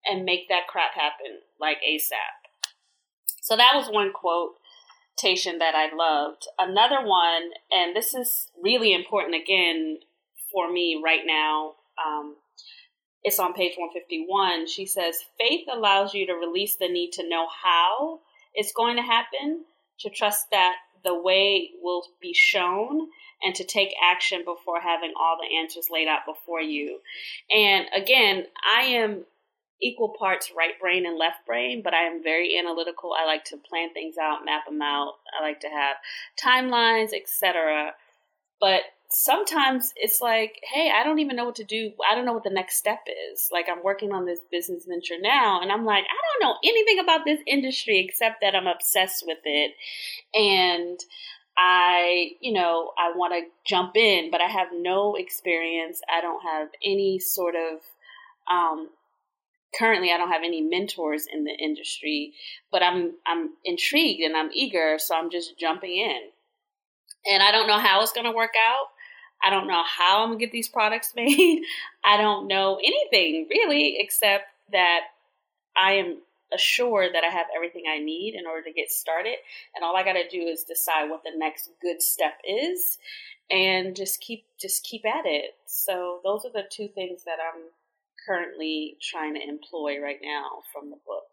and 0.05 0.25
make 0.25 0.49
that 0.49 0.67
crap 0.69 0.95
happen 0.95 1.41
like 1.61 1.79
ASAP. 1.89 2.40
So 3.51 3.57
that 3.57 3.73
was 3.75 3.89
one 3.89 4.13
quotation 4.13 5.59
that 5.59 5.75
I 5.75 5.93
loved. 5.93 6.47
Another 6.57 7.05
one, 7.05 7.51
and 7.73 7.97
this 7.97 8.15
is 8.15 8.47
really 8.63 8.95
important 8.95 9.35
again 9.35 9.99
for 10.53 10.71
me 10.73 11.03
right 11.05 11.23
now. 11.27 11.73
Um, 11.99 12.37
it's 13.25 13.41
on 13.41 13.53
page 13.53 13.73
151. 13.77 14.69
She 14.69 14.87
says, 14.87 15.17
Faith 15.37 15.67
allows 15.69 16.15
you 16.15 16.29
to 16.29 16.35
release 16.35 16.77
the 16.77 16.89
need 16.89 17.11
to 17.15 17.29
know 17.29 17.49
how 17.65 18.21
it's 18.55 18.73
going 18.73 18.95
to 18.95 19.03
happen, 19.03 19.65
to 19.99 20.11
trust 20.11 20.47
that 20.53 20.77
the 21.03 21.21
way 21.21 21.71
will 21.83 22.05
be 22.23 22.33
shown, 22.33 23.09
and 23.43 23.53
to 23.57 23.65
take 23.65 23.93
action 24.01 24.45
before 24.45 24.81
having 24.81 25.13
all 25.19 25.37
the 25.37 25.57
answers 25.57 25.89
laid 25.91 26.07
out 26.07 26.21
before 26.25 26.61
you. 26.61 27.01
And 27.53 27.87
again, 27.93 28.45
I 28.65 28.83
am 28.83 29.25
equal 29.83 30.15
parts 30.19 30.53
right 30.57 30.79
brain 30.81 31.07
and 31.07 31.19
left 31.19 31.47
brain, 31.47 31.81
but 31.83 31.95
I 31.95 32.05
am 32.05 32.23
very 32.23 32.59
analytical. 32.59 33.13
I 33.19 33.27
like 33.27 33.45
to 33.47 33.57
plan 33.57 33.93
things 33.93 34.17
out, 34.19 34.45
map 34.45 34.67
them 34.67 34.83
out. 34.83 35.15
I 35.39 35.43
like 35.43 35.61
to 35.61 35.69
have 35.69 35.97
timelines, 36.43 37.11
etc. 37.15 37.93
But 38.61 38.83
sometimes 39.11 39.93
it's 39.97 40.21
like, 40.21 40.61
hey, 40.73 40.91
I 40.95 41.03
don't 41.03 41.19
even 41.19 41.37
know 41.37 41.45
what 41.45 41.57
to 41.57 41.65
do. 41.65 41.93
I 42.09 42.15
don't 42.15 42.25
know 42.25 42.33
what 42.33 42.45
the 42.45 42.51
next 42.51 42.77
step 42.77 43.01
is. 43.33 43.49
Like 43.53 43.67
I'm 43.69 43.83
working 43.83 44.13
on 44.13 44.25
this 44.25 44.41
business 44.51 44.85
venture 44.87 45.21
now 45.21 45.61
and 45.61 45.73
I'm 45.73 45.85
like, 45.85 46.05
I 46.05 46.41
don't 46.41 46.49
know 46.49 46.57
anything 46.65 46.99
about 47.01 47.25
this 47.25 47.41
industry 47.47 47.99
except 47.99 48.41
that 48.43 48.55
I'm 48.55 48.69
obsessed 48.69 49.25
with 49.27 49.39
it. 49.45 49.73
And 50.35 51.01
I, 51.57 52.33
you 52.41 52.53
know, 52.53 52.93
I 52.97 53.13
want 53.17 53.35
to 53.35 53.43
jump 53.67 53.97
in, 53.97 54.31
but 54.31 54.41
I 54.41 54.49
have 54.49 54.69
no 54.73 55.17
experience. 55.17 56.01
I 56.11 56.21
don't 56.21 56.43
have 56.43 56.69
any 56.85 57.19
sort 57.19 57.55
of 57.57 57.81
um, 58.51 58.89
currently 59.79 60.13
I 60.13 60.17
don't 60.17 60.31
have 60.31 60.43
any 60.45 60.61
mentors 60.61 61.27
in 61.33 61.45
the 61.45 61.53
industry, 61.53 62.35
but 62.71 62.83
I'm 62.83 63.13
I'm 63.27 63.51
intrigued 63.65 64.23
and 64.23 64.37
I'm 64.37 64.51
eager, 64.53 64.97
so 64.99 65.17
I'm 65.17 65.31
just 65.31 65.59
jumping 65.59 65.97
in. 65.97 66.21
And 67.27 67.43
I 67.43 67.53
don't 67.53 67.67
know 67.67 67.79
how 67.79 68.03
it's 68.03 68.13
going 68.13 68.27
to 68.27 68.33
work 68.33 68.55
out. 68.59 68.87
I 69.43 69.51
don't 69.51 69.67
know 69.67 69.83
how 69.85 70.23
I'm 70.23 70.31
going 70.31 70.39
to 70.39 70.45
get 70.45 70.53
these 70.53 70.69
products 70.69 71.13
made. 71.17 71.63
I 72.05 72.17
don't 72.17 72.49
know 72.49 72.79
anything 72.83 73.47
really 73.51 73.97
except 73.99 74.45
that 74.73 75.01
I 75.77 75.93
am 75.93 76.19
assured 76.53 77.15
that 77.15 77.25
I 77.25 77.29
have 77.29 77.47
everything 77.55 77.85
I 77.89 77.99
need 77.99 78.35
in 78.35 78.47
order 78.47 78.63
to 78.65 78.73
get 78.73 78.91
started. 78.91 79.37
And 79.75 79.85
all 79.85 79.97
I 79.97 80.03
got 80.03 80.15
to 80.15 80.29
do 80.29 80.43
is 80.43 80.65
decide 80.65 81.09
what 81.09 81.23
the 81.23 81.33
next 81.37 81.71
good 81.81 82.03
step 82.03 82.35
is 82.45 82.99
and 83.51 83.95
just 83.95 84.21
keep 84.21 84.45
just 84.59 84.85
keep 84.85 85.05
at 85.05 85.27
it. 85.27 85.55
So 85.67 86.21
those 86.25 86.45
are 86.45 86.53
the 86.53 86.65
two 86.71 86.89
things 86.89 87.25
that 87.25 87.39
I'm 87.41 87.63
currently 88.31 88.97
trying 89.03 89.35
to 89.35 89.41
employ 89.41 90.01
right 90.01 90.21
now 90.23 90.63
from 90.73 90.91
the 90.91 90.97
book. 91.07 91.25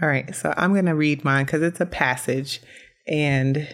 All 0.00 0.08
right, 0.08 0.34
so 0.34 0.52
I'm 0.56 0.72
going 0.72 0.86
to 0.86 0.94
read 0.94 1.24
mine 1.24 1.44
because 1.44 1.62
it's 1.62 1.80
a 1.80 1.86
passage. 1.86 2.60
And, 3.06 3.68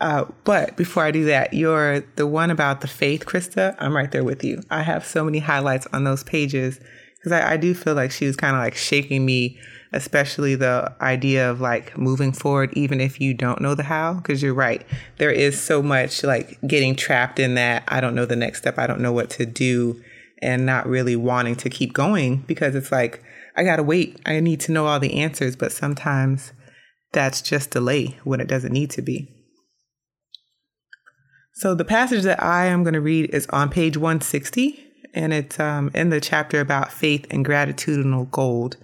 uh, 0.00 0.26
but 0.44 0.76
before 0.76 1.04
I 1.04 1.10
do 1.10 1.24
that, 1.26 1.54
you're 1.54 2.00
the 2.16 2.26
one 2.26 2.50
about 2.50 2.80
the 2.80 2.88
faith, 2.88 3.24
Krista. 3.24 3.74
I'm 3.78 3.96
right 3.96 4.10
there 4.10 4.24
with 4.24 4.44
you. 4.44 4.60
I 4.70 4.82
have 4.82 5.06
so 5.06 5.24
many 5.24 5.38
highlights 5.38 5.86
on 5.92 6.04
those 6.04 6.24
pages 6.24 6.80
because 7.16 7.32
I, 7.32 7.52
I 7.52 7.56
do 7.56 7.74
feel 7.74 7.94
like 7.94 8.10
she 8.10 8.26
was 8.26 8.36
kind 8.36 8.54
of 8.54 8.60
like 8.60 8.74
shaking 8.74 9.24
me, 9.24 9.58
especially 9.96 10.54
the 10.54 10.94
idea 11.00 11.50
of 11.50 11.60
like 11.60 11.96
moving 11.96 12.32
forward, 12.32 12.70
even 12.74 13.00
if 13.00 13.20
you 13.20 13.34
don't 13.34 13.60
know 13.60 13.74
the 13.74 13.82
how. 13.82 14.14
Because 14.14 14.42
you're 14.42 14.54
right, 14.54 14.86
there 15.16 15.30
is 15.30 15.60
so 15.60 15.82
much 15.82 16.22
like 16.22 16.58
getting 16.66 16.94
trapped 16.94 17.38
in 17.38 17.54
that. 17.54 17.82
I 17.88 18.00
don't 18.00 18.14
know 18.14 18.26
the 18.26 18.36
next 18.36 18.58
step. 18.58 18.78
I 18.78 18.86
don't 18.86 19.00
know 19.00 19.12
what 19.12 19.30
to 19.30 19.46
do, 19.46 20.00
and 20.42 20.66
not 20.66 20.86
really 20.86 21.16
wanting 21.16 21.56
to 21.56 21.70
keep 21.70 21.92
going 21.92 22.44
because 22.46 22.74
it's 22.74 22.92
like, 22.92 23.22
I 23.56 23.64
got 23.64 23.76
to 23.76 23.82
wait. 23.82 24.20
I 24.26 24.38
need 24.40 24.60
to 24.60 24.72
know 24.72 24.86
all 24.86 25.00
the 25.00 25.14
answers, 25.14 25.56
but 25.56 25.72
sometimes 25.72 26.52
that's 27.12 27.40
just 27.40 27.70
delay 27.70 28.18
when 28.24 28.40
it 28.40 28.48
doesn't 28.48 28.72
need 28.72 28.90
to 28.90 29.02
be. 29.02 29.32
So 31.54 31.74
the 31.74 31.86
passage 31.86 32.22
that 32.24 32.42
I 32.42 32.66
am 32.66 32.84
going 32.84 32.94
to 32.94 33.00
read 33.00 33.30
is 33.34 33.46
on 33.46 33.70
page 33.70 33.96
160, 33.96 34.78
and 35.14 35.32
it's 35.32 35.58
um, 35.58 35.90
in 35.94 36.10
the 36.10 36.20
chapter 36.20 36.60
about 36.60 36.92
faith 36.92 37.26
and 37.30 37.46
gratitudinal 37.46 38.30
gold. 38.30 38.76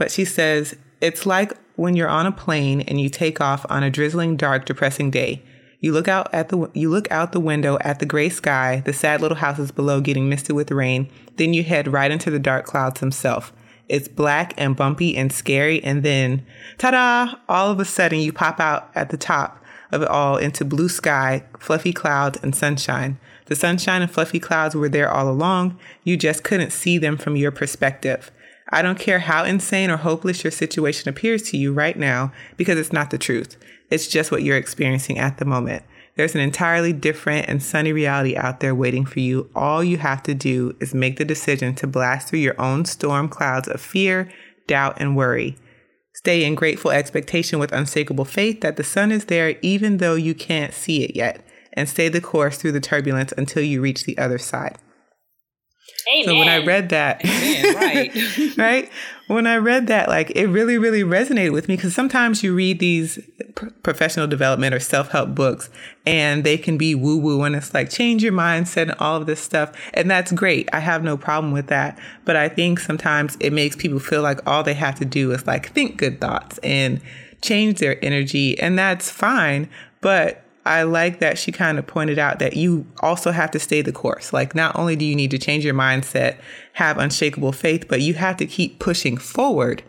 But 0.00 0.10
she 0.10 0.24
says, 0.24 0.76
It's 1.02 1.26
like 1.26 1.52
when 1.76 1.94
you're 1.94 2.08
on 2.08 2.24
a 2.24 2.32
plane 2.32 2.80
and 2.80 2.98
you 2.98 3.10
take 3.10 3.38
off 3.38 3.66
on 3.68 3.82
a 3.82 3.90
drizzling, 3.90 4.38
dark, 4.38 4.64
depressing 4.64 5.10
day. 5.10 5.42
You 5.78 5.92
look 5.92 6.08
out 6.08 6.32
at 6.32 6.48
the 6.48 6.70
you 6.72 6.88
look 6.88 7.10
out 7.10 7.32
the 7.32 7.38
window 7.38 7.76
at 7.82 7.98
the 7.98 8.06
gray 8.06 8.30
sky, 8.30 8.82
the 8.86 8.94
sad 8.94 9.20
little 9.20 9.36
houses 9.36 9.70
below 9.70 10.00
getting 10.00 10.26
misted 10.26 10.54
with 10.54 10.70
rain. 10.70 11.10
Then 11.36 11.52
you 11.52 11.64
head 11.64 11.86
right 11.86 12.10
into 12.10 12.30
the 12.30 12.38
dark 12.38 12.64
clouds 12.64 13.00
themselves. 13.00 13.52
It's 13.90 14.08
black 14.08 14.54
and 14.56 14.74
bumpy 14.74 15.18
and 15.18 15.30
scary. 15.30 15.84
And 15.84 16.02
then, 16.02 16.46
ta 16.78 16.92
da, 16.92 17.34
all 17.46 17.70
of 17.70 17.78
a 17.78 17.84
sudden 17.84 18.20
you 18.20 18.32
pop 18.32 18.58
out 18.58 18.90
at 18.94 19.10
the 19.10 19.18
top 19.18 19.62
of 19.92 20.00
it 20.00 20.08
all 20.08 20.38
into 20.38 20.64
blue 20.64 20.88
sky, 20.88 21.44
fluffy 21.58 21.92
clouds, 21.92 22.38
and 22.42 22.56
sunshine. 22.56 23.18
The 23.46 23.54
sunshine 23.54 24.00
and 24.00 24.10
fluffy 24.10 24.40
clouds 24.40 24.74
were 24.74 24.88
there 24.88 25.10
all 25.10 25.28
along. 25.28 25.78
You 26.04 26.16
just 26.16 26.42
couldn't 26.42 26.72
see 26.72 26.96
them 26.96 27.18
from 27.18 27.36
your 27.36 27.50
perspective. 27.50 28.30
I 28.72 28.82
don't 28.82 28.98
care 28.98 29.18
how 29.20 29.44
insane 29.44 29.90
or 29.90 29.96
hopeless 29.96 30.44
your 30.44 30.50
situation 30.50 31.08
appears 31.08 31.42
to 31.50 31.56
you 31.56 31.72
right 31.72 31.98
now 31.98 32.32
because 32.56 32.78
it's 32.78 32.92
not 32.92 33.10
the 33.10 33.18
truth. 33.18 33.56
It's 33.90 34.06
just 34.06 34.30
what 34.30 34.42
you're 34.42 34.56
experiencing 34.56 35.18
at 35.18 35.38
the 35.38 35.44
moment. 35.44 35.82
There's 36.16 36.34
an 36.34 36.40
entirely 36.40 36.92
different 36.92 37.48
and 37.48 37.62
sunny 37.62 37.92
reality 37.92 38.36
out 38.36 38.60
there 38.60 38.74
waiting 38.74 39.04
for 39.04 39.20
you. 39.20 39.48
All 39.54 39.82
you 39.82 39.98
have 39.98 40.22
to 40.24 40.34
do 40.34 40.76
is 40.80 40.94
make 40.94 41.16
the 41.16 41.24
decision 41.24 41.74
to 41.76 41.86
blast 41.86 42.28
through 42.28 42.40
your 42.40 42.60
own 42.60 42.84
storm 42.84 43.28
clouds 43.28 43.68
of 43.68 43.80
fear, 43.80 44.30
doubt, 44.66 44.96
and 44.98 45.16
worry. 45.16 45.56
Stay 46.12 46.44
in 46.44 46.54
grateful 46.54 46.90
expectation 46.90 47.58
with 47.58 47.72
unshakable 47.72 48.26
faith 48.26 48.60
that 48.60 48.76
the 48.76 48.84
sun 48.84 49.10
is 49.10 49.26
there 49.26 49.56
even 49.62 49.96
though 49.96 50.14
you 50.14 50.34
can't 50.34 50.74
see 50.74 51.02
it 51.02 51.16
yet, 51.16 51.42
and 51.72 51.88
stay 51.88 52.08
the 52.08 52.20
course 52.20 52.58
through 52.58 52.72
the 52.72 52.80
turbulence 52.80 53.32
until 53.38 53.62
you 53.62 53.80
reach 53.80 54.04
the 54.04 54.18
other 54.18 54.38
side. 54.38 54.76
Amen. 56.12 56.24
So 56.24 56.38
when 56.38 56.48
I 56.48 56.64
read 56.64 56.88
that, 56.90 57.24
Amen, 57.24 57.74
right. 57.74 58.56
right? 58.56 58.90
When 59.28 59.46
I 59.46 59.56
read 59.56 59.86
that, 59.86 60.08
like 60.08 60.32
it 60.34 60.46
really, 60.46 60.76
really 60.76 61.02
resonated 61.02 61.52
with 61.52 61.68
me 61.68 61.76
because 61.76 61.94
sometimes 61.94 62.42
you 62.42 62.54
read 62.54 62.80
these 62.80 63.18
pr- 63.54 63.68
professional 63.82 64.26
development 64.26 64.74
or 64.74 64.80
self 64.80 65.10
help 65.10 65.34
books 65.34 65.70
and 66.04 66.42
they 66.42 66.58
can 66.58 66.76
be 66.76 66.94
woo 66.94 67.16
woo 67.18 67.42
and 67.42 67.54
it's 67.54 67.72
like 67.72 67.90
change 67.90 68.24
your 68.24 68.32
mindset 68.32 68.82
and 68.82 68.94
all 68.98 69.16
of 69.16 69.26
this 69.26 69.40
stuff. 69.40 69.72
And 69.94 70.10
that's 70.10 70.32
great. 70.32 70.68
I 70.72 70.80
have 70.80 71.04
no 71.04 71.16
problem 71.16 71.52
with 71.52 71.68
that. 71.68 71.98
But 72.24 72.36
I 72.36 72.48
think 72.48 72.80
sometimes 72.80 73.36
it 73.38 73.52
makes 73.52 73.76
people 73.76 74.00
feel 74.00 74.22
like 74.22 74.44
all 74.48 74.62
they 74.62 74.74
have 74.74 74.96
to 74.96 75.04
do 75.04 75.30
is 75.32 75.46
like 75.46 75.72
think 75.72 75.96
good 75.96 76.20
thoughts 76.20 76.58
and 76.58 77.00
change 77.42 77.78
their 77.78 78.04
energy. 78.04 78.58
And 78.58 78.78
that's 78.78 79.10
fine. 79.10 79.68
But 80.00 80.44
I 80.64 80.82
like 80.82 81.20
that 81.20 81.38
she 81.38 81.52
kind 81.52 81.78
of 81.78 81.86
pointed 81.86 82.18
out 82.18 82.38
that 82.38 82.54
you 82.54 82.86
also 83.00 83.30
have 83.30 83.50
to 83.52 83.58
stay 83.58 83.80
the 83.82 83.92
course. 83.92 84.32
Like, 84.32 84.54
not 84.54 84.76
only 84.78 84.94
do 84.94 85.04
you 85.04 85.16
need 85.16 85.30
to 85.30 85.38
change 85.38 85.64
your 85.64 85.74
mindset, 85.74 86.36
have 86.74 86.98
unshakable 86.98 87.52
faith, 87.52 87.88
but 87.88 88.02
you 88.02 88.14
have 88.14 88.36
to 88.38 88.46
keep 88.46 88.78
pushing 88.78 89.16
forward 89.16 89.82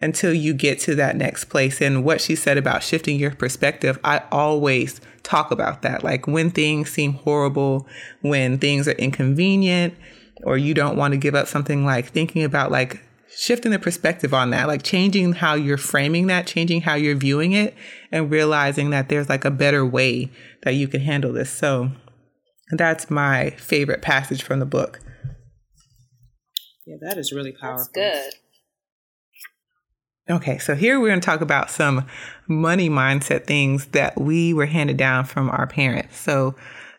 until 0.00 0.32
you 0.32 0.54
get 0.54 0.78
to 0.80 0.94
that 0.94 1.16
next 1.16 1.46
place. 1.46 1.80
And 1.80 2.04
what 2.04 2.20
she 2.20 2.36
said 2.36 2.58
about 2.58 2.82
shifting 2.82 3.18
your 3.18 3.32
perspective, 3.32 3.98
I 4.04 4.22
always 4.30 5.00
talk 5.24 5.50
about 5.50 5.82
that. 5.82 6.04
Like, 6.04 6.26
when 6.26 6.50
things 6.50 6.90
seem 6.90 7.14
horrible, 7.14 7.88
when 8.20 8.58
things 8.58 8.86
are 8.86 8.92
inconvenient, 8.92 9.94
or 10.44 10.58
you 10.58 10.74
don't 10.74 10.96
want 10.96 11.12
to 11.12 11.18
give 11.18 11.34
up 11.34 11.48
something 11.48 11.84
like 11.84 12.06
thinking 12.06 12.44
about 12.44 12.70
like 12.70 13.03
shifting 13.36 13.72
the 13.72 13.78
perspective 13.78 14.32
on 14.34 14.50
that, 14.50 14.68
like 14.68 14.82
changing 14.82 15.32
how 15.34 15.54
you're 15.54 15.76
framing 15.76 16.26
that, 16.28 16.46
changing 16.46 16.82
how 16.82 16.94
you're 16.94 17.16
viewing 17.16 17.52
it, 17.52 17.74
and 18.12 18.30
realizing 18.30 18.90
that 18.90 19.08
there's 19.08 19.28
like 19.28 19.44
a 19.44 19.50
better 19.50 19.84
way 19.84 20.30
that 20.62 20.74
you 20.74 20.88
can 20.88 21.00
handle 21.00 21.32
this. 21.32 21.50
So 21.50 21.90
that's 22.70 23.10
my 23.10 23.50
favorite 23.50 24.02
passage 24.02 24.42
from 24.42 24.60
the 24.60 24.66
book. 24.66 25.00
Yeah, 26.86 26.96
that 27.02 27.18
is 27.18 27.32
really 27.32 27.52
powerful. 27.52 27.86
That's 27.94 28.28
good. 28.28 28.34
Okay, 30.30 30.56
so 30.56 30.74
here 30.74 30.98
we're 30.98 31.08
going 31.08 31.20
to 31.20 31.24
talk 31.24 31.42
about 31.42 31.70
some 31.70 32.06
money 32.48 32.88
mindset 32.88 33.44
things 33.44 33.86
that 33.88 34.18
we 34.18 34.54
were 34.54 34.66
handed 34.66 34.96
down 34.96 35.24
from 35.24 35.50
our 35.50 35.66
parents. 35.66 36.18
So 36.18 36.54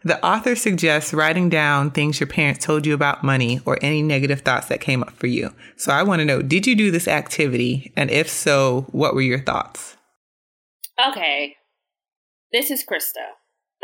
the 0.06 0.24
author 0.24 0.56
suggests 0.56 1.16
writing 1.16 1.50
down 1.50 1.90
things 1.90 2.20
your 2.20 2.28
parents 2.28 2.64
told 2.64 2.86
you 2.86 2.94
about 2.94 3.24
money 3.24 3.60
or 3.66 3.80
any 3.82 4.04
negative 4.04 4.42
thoughts 4.42 4.68
that 4.68 4.80
came 4.80 5.02
up 5.02 5.18
for 5.18 5.26
you. 5.26 5.52
So 5.78 5.92
I 5.92 6.04
want 6.04 6.20
to 6.20 6.26
know 6.26 6.44
did 6.44 6.68
you 6.68 6.76
do 6.76 6.92
this 6.92 7.08
activity? 7.08 7.92
And 7.98 8.12
if 8.12 8.30
so, 8.30 8.86
what 8.92 9.16
were 9.16 9.22
your 9.22 9.42
thoughts? 9.42 9.98
Okay. 11.10 11.56
This 12.54 12.70
is 12.70 12.86
Krista. 12.86 13.34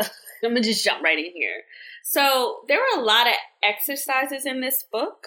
I'm 0.00 0.52
going 0.52 0.62
to 0.62 0.62
just 0.62 0.84
jump 0.84 1.02
right 1.02 1.18
in 1.18 1.32
here. 1.34 1.62
So, 2.04 2.60
there 2.68 2.78
were 2.78 3.00
a 3.00 3.04
lot 3.04 3.26
of 3.28 3.34
exercises 3.62 4.46
in 4.46 4.60
this 4.60 4.84
book 4.90 5.26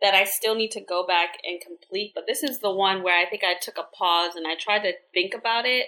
that 0.00 0.14
I 0.14 0.24
still 0.24 0.54
need 0.54 0.70
to 0.72 0.80
go 0.80 1.06
back 1.06 1.38
and 1.42 1.60
complete, 1.60 2.12
but 2.14 2.24
this 2.28 2.42
is 2.42 2.60
the 2.60 2.70
one 2.70 3.02
where 3.02 3.18
I 3.18 3.28
think 3.28 3.42
I 3.42 3.54
took 3.60 3.78
a 3.78 3.96
pause 3.96 4.36
and 4.36 4.46
I 4.46 4.54
tried 4.54 4.80
to 4.80 4.92
think 5.14 5.34
about 5.34 5.64
it 5.66 5.86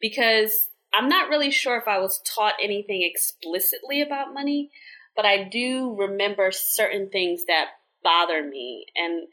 because 0.00 0.68
I'm 0.96 1.08
not 1.08 1.28
really 1.28 1.50
sure 1.50 1.76
if 1.76 1.86
I 1.86 1.98
was 1.98 2.20
taught 2.20 2.54
anything 2.62 3.02
explicitly 3.02 4.00
about 4.00 4.32
money, 4.32 4.70
but 5.14 5.26
I 5.26 5.44
do 5.44 5.94
remember 5.94 6.50
certain 6.52 7.10
things 7.10 7.44
that 7.46 7.66
bother 8.02 8.42
me 8.42 8.86
and 8.96 9.28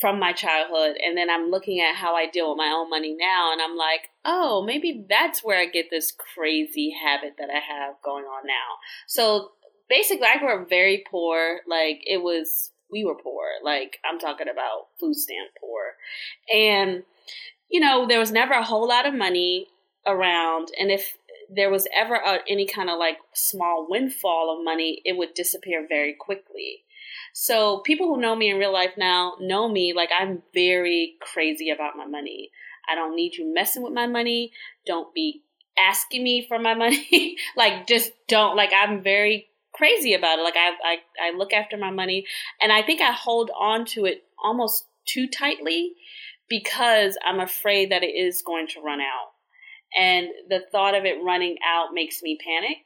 from 0.00 0.18
my 0.18 0.32
childhood 0.32 0.96
and 1.04 1.16
then 1.16 1.28
I'm 1.28 1.50
looking 1.50 1.80
at 1.80 1.96
how 1.96 2.14
I 2.14 2.26
deal 2.26 2.50
with 2.50 2.58
my 2.58 2.68
own 2.68 2.88
money 2.88 3.16
now 3.18 3.52
and 3.52 3.60
I'm 3.60 3.76
like, 3.76 4.10
"Oh, 4.24 4.62
maybe 4.62 5.04
that's 5.08 5.42
where 5.42 5.58
I 5.58 5.66
get 5.66 5.90
this 5.90 6.12
crazy 6.12 6.90
habit 6.90 7.34
that 7.38 7.50
I 7.50 7.58
have 7.58 7.94
going 8.04 8.24
on 8.24 8.46
now." 8.46 8.78
So, 9.06 9.52
basically 9.88 10.26
I 10.26 10.38
grew 10.38 10.62
up 10.62 10.68
very 10.68 11.04
poor, 11.10 11.60
like 11.66 12.02
it 12.06 12.18
was 12.22 12.70
we 12.90 13.04
were 13.04 13.16
poor. 13.16 13.46
Like 13.62 13.98
I'm 14.08 14.18
talking 14.18 14.48
about 14.48 14.88
food 15.00 15.16
stamp 15.16 15.50
poor. 15.60 15.94
And 16.52 17.02
you 17.68 17.80
know, 17.80 18.06
there 18.06 18.18
was 18.20 18.32
never 18.32 18.54
a 18.54 18.64
whole 18.64 18.88
lot 18.88 19.06
of 19.06 19.14
money 19.14 19.68
around 20.06 20.68
and 20.78 20.90
if 20.90 21.16
there 21.50 21.70
was 21.70 21.86
ever 21.94 22.14
a, 22.14 22.38
any 22.48 22.66
kind 22.66 22.90
of 22.90 22.98
like 22.98 23.18
small 23.32 23.86
windfall 23.88 24.54
of 24.56 24.64
money 24.64 25.00
it 25.04 25.16
would 25.16 25.34
disappear 25.34 25.86
very 25.88 26.14
quickly. 26.18 26.84
So 27.32 27.78
people 27.80 28.06
who 28.06 28.20
know 28.20 28.34
me 28.36 28.50
in 28.50 28.58
real 28.58 28.72
life 28.72 28.92
now 28.96 29.34
know 29.40 29.68
me 29.68 29.92
like 29.94 30.10
i'm 30.18 30.42
very 30.54 31.14
crazy 31.20 31.70
about 31.70 31.96
my 31.96 32.06
money. 32.06 32.50
I 32.90 32.94
don't 32.94 33.16
need 33.16 33.34
you 33.36 33.52
messing 33.52 33.82
with 33.82 33.92
my 33.92 34.06
money. 34.06 34.52
Don't 34.86 35.12
be 35.14 35.42
asking 35.78 36.22
me 36.22 36.46
for 36.46 36.58
my 36.58 36.74
money. 36.74 37.36
Like 37.56 37.86
just 37.86 38.12
don't 38.28 38.56
like 38.56 38.72
i'm 38.74 39.02
very 39.02 39.48
crazy 39.72 40.14
about 40.14 40.38
it. 40.38 40.42
Like 40.42 40.56
I, 40.56 40.70
I 40.84 41.28
i 41.28 41.36
look 41.36 41.52
after 41.52 41.76
my 41.76 41.90
money 41.90 42.26
and 42.60 42.72
i 42.72 42.82
think 42.82 43.00
i 43.00 43.12
hold 43.12 43.50
on 43.58 43.84
to 43.86 44.04
it 44.04 44.24
almost 44.42 44.86
too 45.06 45.26
tightly 45.26 45.94
because 46.48 47.16
i'm 47.24 47.40
afraid 47.40 47.90
that 47.90 48.02
it 48.02 48.14
is 48.14 48.42
going 48.42 48.66
to 48.68 48.80
run 48.80 49.00
out 49.00 49.32
and 49.96 50.28
the 50.48 50.60
thought 50.70 50.94
of 50.94 51.04
it 51.04 51.22
running 51.22 51.56
out 51.66 51.94
makes 51.94 52.22
me 52.22 52.38
panic. 52.44 52.78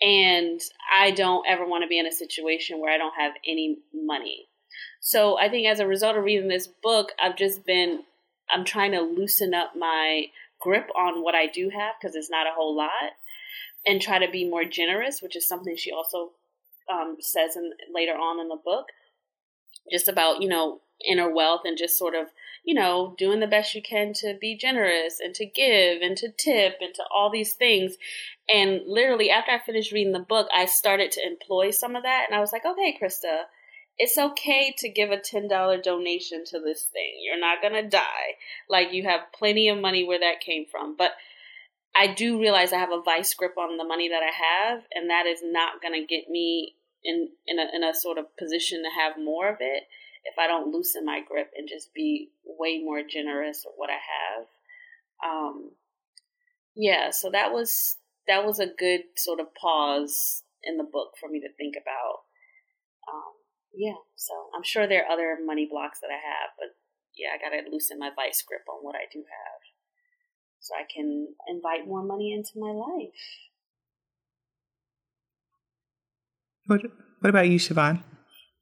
And 0.00 0.60
I 0.92 1.10
don't 1.10 1.46
ever 1.48 1.66
want 1.66 1.82
to 1.82 1.88
be 1.88 1.98
in 1.98 2.06
a 2.06 2.12
situation 2.12 2.80
where 2.80 2.92
I 2.92 2.98
don't 2.98 3.14
have 3.18 3.32
any 3.46 3.78
money. 3.94 4.48
So 5.00 5.38
I 5.38 5.48
think 5.48 5.66
as 5.66 5.80
a 5.80 5.86
result 5.86 6.16
of 6.16 6.24
reading 6.24 6.48
this 6.48 6.68
book, 6.82 7.12
I've 7.22 7.36
just 7.36 7.64
been, 7.64 8.02
I'm 8.50 8.64
trying 8.64 8.92
to 8.92 9.00
loosen 9.00 9.54
up 9.54 9.72
my 9.76 10.26
grip 10.60 10.88
on 10.96 11.22
what 11.22 11.34
I 11.34 11.46
do 11.46 11.70
have 11.70 11.94
because 12.00 12.14
it's 12.14 12.30
not 12.30 12.46
a 12.46 12.54
whole 12.54 12.76
lot 12.76 13.12
and 13.86 14.00
try 14.00 14.18
to 14.18 14.30
be 14.30 14.48
more 14.48 14.64
generous, 14.64 15.22
which 15.22 15.36
is 15.36 15.48
something 15.48 15.76
she 15.76 15.92
also 15.92 16.32
um, 16.92 17.16
says 17.20 17.56
in, 17.56 17.72
later 17.94 18.12
on 18.12 18.40
in 18.40 18.48
the 18.48 18.60
book, 18.62 18.86
just 19.90 20.08
about, 20.08 20.42
you 20.42 20.48
know, 20.48 20.80
inner 21.08 21.32
wealth 21.32 21.62
and 21.64 21.78
just 21.78 21.98
sort 21.98 22.14
of 22.14 22.26
you 22.66 22.74
know, 22.74 23.14
doing 23.16 23.38
the 23.38 23.46
best 23.46 23.76
you 23.76 23.80
can 23.80 24.12
to 24.12 24.36
be 24.40 24.58
generous 24.58 25.20
and 25.20 25.32
to 25.36 25.46
give 25.46 26.02
and 26.02 26.16
to 26.16 26.28
tip 26.28 26.74
and 26.80 26.92
to 26.94 27.04
all 27.14 27.30
these 27.30 27.52
things. 27.52 27.96
And 28.52 28.80
literally, 28.88 29.30
after 29.30 29.52
I 29.52 29.60
finished 29.60 29.92
reading 29.92 30.12
the 30.12 30.18
book, 30.18 30.48
I 30.52 30.66
started 30.66 31.12
to 31.12 31.24
employ 31.24 31.70
some 31.70 31.94
of 31.94 32.02
that. 32.02 32.24
And 32.28 32.36
I 32.36 32.40
was 32.40 32.50
like, 32.52 32.66
okay, 32.66 32.98
Krista, 33.00 33.42
it's 33.98 34.18
okay 34.18 34.74
to 34.78 34.88
give 34.88 35.12
a 35.12 35.16
$10 35.16 35.82
donation 35.82 36.44
to 36.46 36.58
this 36.58 36.82
thing. 36.92 37.20
You're 37.22 37.40
not 37.40 37.62
going 37.62 37.74
to 37.74 37.88
die. 37.88 38.34
Like 38.68 38.92
you 38.92 39.04
have 39.04 39.32
plenty 39.32 39.68
of 39.68 39.78
money 39.78 40.04
where 40.04 40.18
that 40.18 40.40
came 40.40 40.66
from. 40.66 40.96
But 40.96 41.12
I 41.96 42.08
do 42.08 42.40
realize 42.40 42.72
I 42.72 42.78
have 42.78 42.92
a 42.92 43.00
vice 43.00 43.32
grip 43.32 43.56
on 43.56 43.76
the 43.76 43.84
money 43.84 44.08
that 44.08 44.22
I 44.24 44.72
have, 44.72 44.82
and 44.92 45.08
that 45.08 45.26
is 45.26 45.40
not 45.42 45.80
going 45.80 45.94
to 45.94 46.04
get 46.04 46.28
me 46.28 46.74
in 47.04 47.28
in 47.46 47.60
a, 47.60 47.66
in 47.72 47.84
a 47.84 47.94
sort 47.94 48.18
of 48.18 48.36
position 48.36 48.82
to 48.82 48.90
have 48.90 49.22
more 49.22 49.48
of 49.48 49.58
it 49.60 49.84
if 50.26 50.38
I 50.38 50.46
don't 50.46 50.72
loosen 50.72 51.04
my 51.04 51.20
grip 51.26 51.50
and 51.56 51.68
just 51.68 51.94
be 51.94 52.30
way 52.44 52.82
more 52.82 53.02
generous 53.02 53.64
with 53.64 53.74
what 53.76 53.90
I 53.90 54.00
have. 54.00 54.46
Um, 55.24 55.70
yeah, 56.74 57.10
so 57.10 57.30
that 57.30 57.52
was 57.52 57.96
that 58.28 58.44
was 58.44 58.58
a 58.58 58.66
good 58.66 59.02
sort 59.16 59.40
of 59.40 59.54
pause 59.54 60.42
in 60.62 60.76
the 60.76 60.84
book 60.84 61.14
for 61.20 61.28
me 61.28 61.40
to 61.40 61.52
think 61.56 61.74
about. 61.80 62.26
Um, 63.08 63.32
yeah, 63.74 64.00
so 64.16 64.32
I'm 64.54 64.64
sure 64.64 64.86
there 64.86 65.04
are 65.04 65.12
other 65.12 65.38
money 65.44 65.68
blocks 65.70 66.00
that 66.00 66.10
I 66.10 66.18
have, 66.18 66.50
but 66.58 66.74
yeah, 67.16 67.28
I 67.34 67.38
gotta 67.38 67.70
loosen 67.70 67.98
my 67.98 68.10
vice 68.14 68.42
grip 68.42 68.62
on 68.68 68.84
what 68.84 68.96
I 68.96 69.06
do 69.12 69.20
have 69.20 69.60
so 70.60 70.74
I 70.74 70.82
can 70.92 71.28
invite 71.48 71.86
more 71.86 72.02
money 72.02 72.32
into 72.32 72.58
my 72.58 72.72
life. 72.72 73.22
What 76.66 76.82
What 77.20 77.30
about 77.30 77.48
you, 77.48 77.58
Siobhan? 77.58 78.02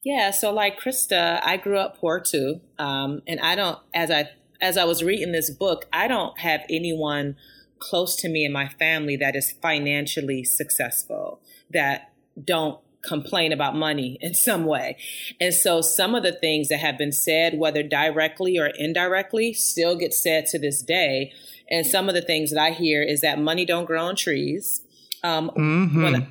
Yeah, 0.05 0.31
so 0.33 0.53
like 0.53 0.79
Krista, 0.79 1.41
I 1.43 1.57
grew 1.57 1.79
up 1.79 1.99
poor 1.99 2.21
too, 2.21 2.61
um, 2.79 3.23
and 3.27 3.41
I 3.41 3.55
don't. 3.55 3.79
As 3.95 4.11
I 4.11 4.29
as 4.61 4.77
I 4.77 4.85
was 4.85 5.03
reading 5.03 5.33
this 5.33 5.51
book, 5.51 5.87
I 5.93 6.09
don't 6.09 6.39
have 6.41 6.61
anyone 6.69 7.37
close 7.79 8.17
to 8.17 8.29
me 8.29 8.45
in 8.45 8.53
my 8.53 8.69
family 8.69 9.17
that 9.17 9.35
is 9.35 9.53
financially 9.63 10.45
successful 10.45 11.41
that 11.71 12.13
don't 12.43 12.81
complain 13.03 13.53
about 13.53 13.77
money 13.77 14.19
in 14.23 14.35
some 14.35 14.65
way. 14.65 14.97
And 15.41 15.55
so 15.55 15.81
some 15.81 16.15
of 16.15 16.23
the 16.23 16.33
things 16.33 16.69
that 16.69 16.81
have 16.81 16.99
been 16.99 17.13
said, 17.13 17.59
whether 17.59 17.83
directly 17.83 18.59
or 18.59 18.67
indirectly, 18.67 19.53
still 19.53 19.97
get 19.97 20.15
said 20.15 20.47
to 20.47 20.59
this 20.59 20.83
day. 20.83 21.33
And 21.71 21.87
some 21.87 22.09
of 22.09 22.15
the 22.15 22.23
things 22.23 22.51
that 22.51 22.61
I 22.61 22.71
hear 22.71 23.03
is 23.03 23.21
that 23.23 23.39
money 23.39 23.65
don't 23.65 23.87
grow 23.87 24.05
on 24.05 24.17
trees. 24.17 24.83
Um, 25.25 25.51
mm-hmm. 25.57 26.03
when, 26.03 26.29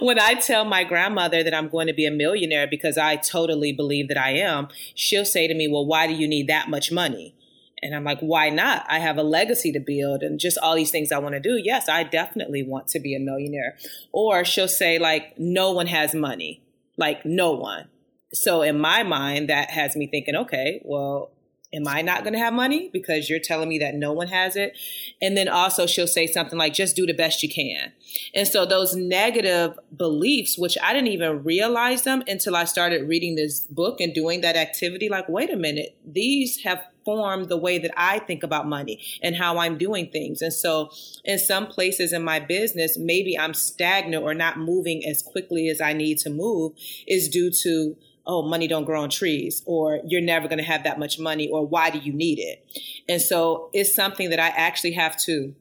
when 0.00 0.18
I 0.20 0.34
tell 0.34 0.66
my 0.66 0.84
grandmother 0.84 1.42
that 1.42 1.54
I'm 1.54 1.68
going 1.68 1.86
to 1.86 1.94
be 1.94 2.04
a 2.04 2.10
millionaire 2.10 2.66
because 2.66 2.98
I 2.98 3.16
totally 3.16 3.72
believe 3.72 4.08
that 4.08 4.18
I 4.18 4.32
am, 4.32 4.68
she'll 4.94 5.24
say 5.24 5.48
to 5.48 5.54
me, 5.54 5.68
Well, 5.68 5.86
why 5.86 6.06
do 6.06 6.12
you 6.12 6.28
need 6.28 6.48
that 6.48 6.68
much 6.68 6.92
money? 6.92 7.34
And 7.82 7.96
I'm 7.96 8.04
like, 8.04 8.20
why 8.20 8.48
not? 8.48 8.86
I 8.88 9.00
have 9.00 9.18
a 9.18 9.24
legacy 9.24 9.72
to 9.72 9.80
build 9.80 10.22
and 10.22 10.38
just 10.38 10.56
all 10.58 10.76
these 10.76 10.92
things 10.92 11.10
I 11.10 11.18
want 11.18 11.34
to 11.34 11.40
do. 11.40 11.60
Yes, 11.62 11.88
I 11.88 12.04
definitely 12.04 12.62
want 12.62 12.86
to 12.88 13.00
be 13.00 13.16
a 13.16 13.18
millionaire. 13.18 13.76
Or 14.12 14.44
she'll 14.44 14.68
say, 14.68 15.00
like, 15.00 15.36
no 15.36 15.72
one 15.72 15.88
has 15.88 16.14
money. 16.14 16.62
Like, 16.96 17.26
no 17.26 17.50
one. 17.50 17.88
So 18.32 18.62
in 18.62 18.78
my 18.78 19.02
mind, 19.02 19.48
that 19.48 19.70
has 19.70 19.96
me 19.96 20.06
thinking, 20.06 20.36
okay, 20.36 20.80
well, 20.84 21.32
am 21.74 21.88
I 21.88 22.02
not 22.02 22.22
going 22.22 22.34
to 22.34 22.38
have 22.38 22.52
money 22.52 22.90
because 22.92 23.30
you're 23.30 23.38
telling 23.38 23.68
me 23.68 23.78
that 23.78 23.94
no 23.94 24.12
one 24.12 24.28
has 24.28 24.56
it? 24.56 24.76
And 25.20 25.36
then 25.36 25.48
also 25.48 25.86
she'll 25.86 26.06
say 26.06 26.26
something 26.26 26.58
like, 26.58 26.74
just 26.74 26.96
do 26.96 27.06
the 27.06 27.14
best 27.14 27.42
you 27.42 27.48
can. 27.48 27.92
And 28.34 28.46
so 28.46 28.66
those 28.66 28.94
negative 28.94 29.78
beliefs, 29.96 30.58
which 30.58 30.76
I 30.82 30.92
didn't 30.92 31.08
even 31.08 31.42
realize 31.42 32.02
them 32.02 32.22
until 32.26 32.56
I 32.56 32.64
started 32.64 33.08
reading 33.08 33.36
this 33.36 33.60
book 33.60 34.00
and 34.00 34.12
doing 34.12 34.42
that 34.42 34.56
activity, 34.56 35.08
like, 35.08 35.28
wait 35.28 35.52
a 35.52 35.56
minute, 35.56 35.96
these 36.04 36.62
have 36.62 36.82
formed 37.04 37.48
the 37.48 37.56
way 37.56 37.78
that 37.78 37.90
I 37.96 38.20
think 38.20 38.42
about 38.42 38.68
money 38.68 39.00
and 39.22 39.34
how 39.34 39.58
I'm 39.58 39.78
doing 39.78 40.08
things. 40.10 40.42
And 40.42 40.52
so 40.52 40.90
in 41.24 41.38
some 41.38 41.66
places 41.66 42.12
in 42.12 42.22
my 42.22 42.38
business, 42.38 42.96
maybe 42.96 43.38
I'm 43.38 43.54
stagnant 43.54 44.22
or 44.22 44.34
not 44.34 44.58
moving 44.58 45.04
as 45.04 45.22
quickly 45.22 45.68
as 45.68 45.80
I 45.80 45.94
need 45.94 46.18
to 46.18 46.30
move 46.30 46.72
is 47.06 47.28
due 47.28 47.50
to 47.62 47.96
oh, 48.26 48.42
money 48.42 48.68
don't 48.68 48.84
grow 48.84 49.02
on 49.02 49.10
trees, 49.10 49.62
or 49.66 50.00
you're 50.06 50.20
never 50.20 50.48
going 50.48 50.58
to 50.58 50.64
have 50.64 50.84
that 50.84 50.98
much 50.98 51.18
money, 51.18 51.48
or 51.48 51.66
why 51.66 51.90
do 51.90 51.98
you 51.98 52.12
need 52.12 52.38
it? 52.38 52.64
And 53.08 53.20
so 53.20 53.70
it's 53.72 53.94
something 53.94 54.30
that 54.30 54.40
I 54.40 54.48
actually 54.48 54.92
have 54.92 55.16
to 55.24 55.54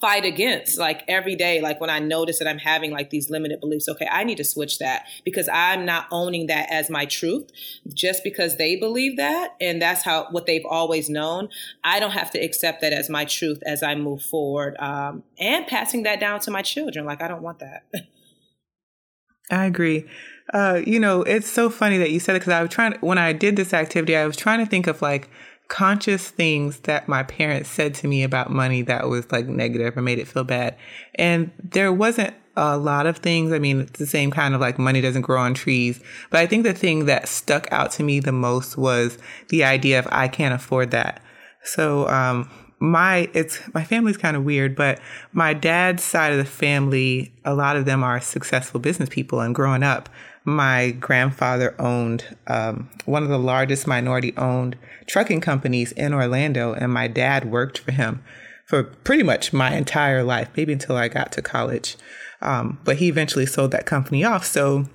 fight 0.00 0.24
against 0.24 0.78
like 0.78 1.02
every 1.08 1.34
day 1.34 1.60
like 1.60 1.80
when 1.80 1.90
i 1.90 1.98
notice 1.98 2.38
that 2.38 2.46
i'm 2.46 2.58
having 2.58 2.90
like 2.90 3.10
these 3.10 3.30
limited 3.30 3.60
beliefs 3.60 3.88
okay 3.88 4.06
i 4.10 4.22
need 4.22 4.36
to 4.36 4.44
switch 4.44 4.78
that 4.78 5.04
because 5.24 5.48
i'm 5.52 5.84
not 5.84 6.06
owning 6.10 6.46
that 6.46 6.70
as 6.70 6.90
my 6.90 7.04
truth. 7.06 7.50
Just 7.92 8.22
because 8.22 8.56
they 8.56 8.76
believe 8.76 9.16
that 9.16 9.54
and 9.60 9.80
that's 9.80 10.04
how 10.04 10.26
what 10.30 10.46
they've 10.46 10.64
always 10.68 11.08
known 11.08 11.48
i 11.82 11.98
don't 11.98 12.12
have 12.12 12.30
to 12.30 12.38
accept 12.38 12.82
that 12.82 12.92
as 12.92 13.08
my 13.08 13.24
truth 13.24 13.62
as 13.64 13.82
i 13.82 13.94
move 13.94 14.22
forward 14.22 14.76
um, 14.78 15.22
and 15.38 15.66
passing 15.66 16.02
that 16.02 16.20
down 16.20 16.40
to 16.40 16.50
my 16.50 16.62
children 16.62 17.04
like 17.04 17.22
i 17.22 17.28
don't 17.28 17.42
want 17.42 17.58
that. 17.58 17.84
I 19.50 19.64
agree 19.64 20.04
uh, 20.52 20.82
you 20.86 20.98
know, 20.98 21.22
it's 21.22 21.50
so 21.50 21.70
funny 21.70 21.98
that 21.98 22.10
you 22.10 22.20
said 22.20 22.36
it 22.36 22.40
because 22.40 22.52
I 22.52 22.62
was 22.62 22.70
trying, 22.70 22.94
when 23.00 23.18
I 23.18 23.32
did 23.32 23.56
this 23.56 23.72
activity, 23.72 24.16
I 24.16 24.26
was 24.26 24.36
trying 24.36 24.58
to 24.58 24.66
think 24.66 24.86
of 24.86 25.00
like 25.00 25.28
conscious 25.68 26.28
things 26.28 26.80
that 26.80 27.08
my 27.08 27.22
parents 27.22 27.70
said 27.70 27.94
to 27.94 28.08
me 28.08 28.24
about 28.24 28.50
money 28.50 28.82
that 28.82 29.08
was 29.08 29.30
like 29.30 29.46
negative 29.46 29.96
or 29.96 30.02
made 30.02 30.18
it 30.18 30.26
feel 30.26 30.44
bad. 30.44 30.76
And 31.14 31.52
there 31.62 31.92
wasn't 31.92 32.34
a 32.56 32.76
lot 32.76 33.06
of 33.06 33.18
things. 33.18 33.52
I 33.52 33.60
mean, 33.60 33.80
it's 33.80 33.98
the 33.98 34.06
same 34.06 34.32
kind 34.32 34.54
of 34.54 34.60
like 34.60 34.78
money 34.78 35.00
doesn't 35.00 35.22
grow 35.22 35.40
on 35.40 35.54
trees. 35.54 36.00
But 36.30 36.40
I 36.40 36.46
think 36.46 36.64
the 36.64 36.74
thing 36.74 37.06
that 37.06 37.28
stuck 37.28 37.70
out 37.70 37.92
to 37.92 38.02
me 38.02 38.18
the 38.18 38.32
most 38.32 38.76
was 38.76 39.18
the 39.48 39.62
idea 39.62 40.00
of 40.00 40.08
I 40.10 40.26
can't 40.26 40.54
afford 40.54 40.90
that. 40.90 41.22
So, 41.62 42.08
um, 42.08 42.50
my 42.82 43.28
it's 43.34 43.60
my 43.74 43.84
family's 43.84 44.16
kind 44.16 44.38
of 44.38 44.44
weird, 44.44 44.74
but 44.74 45.00
my 45.32 45.52
dad's 45.52 46.02
side 46.02 46.32
of 46.32 46.38
the 46.38 46.46
family, 46.46 47.30
a 47.44 47.54
lot 47.54 47.76
of 47.76 47.84
them 47.84 48.02
are 48.02 48.20
successful 48.20 48.80
business 48.80 49.10
people. 49.10 49.40
And 49.40 49.54
growing 49.54 49.82
up, 49.82 50.08
my 50.44 50.90
grandfather 50.92 51.74
owned 51.78 52.36
um, 52.46 52.90
one 53.04 53.22
of 53.22 53.28
the 53.28 53.38
largest 53.38 53.86
minority 53.86 54.34
owned 54.36 54.76
trucking 55.06 55.40
companies 55.40 55.92
in 55.92 56.14
Orlando, 56.14 56.72
and 56.72 56.92
my 56.92 57.08
dad 57.08 57.50
worked 57.50 57.78
for 57.78 57.92
him 57.92 58.22
for 58.66 58.84
pretty 58.84 59.22
much 59.22 59.52
my 59.52 59.74
entire 59.74 60.22
life, 60.22 60.48
maybe 60.56 60.72
until 60.72 60.96
I 60.96 61.08
got 61.08 61.32
to 61.32 61.42
college. 61.42 61.96
Um, 62.40 62.78
but 62.84 62.96
he 62.96 63.08
eventually 63.08 63.46
sold 63.46 63.72
that 63.72 63.84
company 63.84 64.24
off. 64.24 64.46
So 64.46 64.86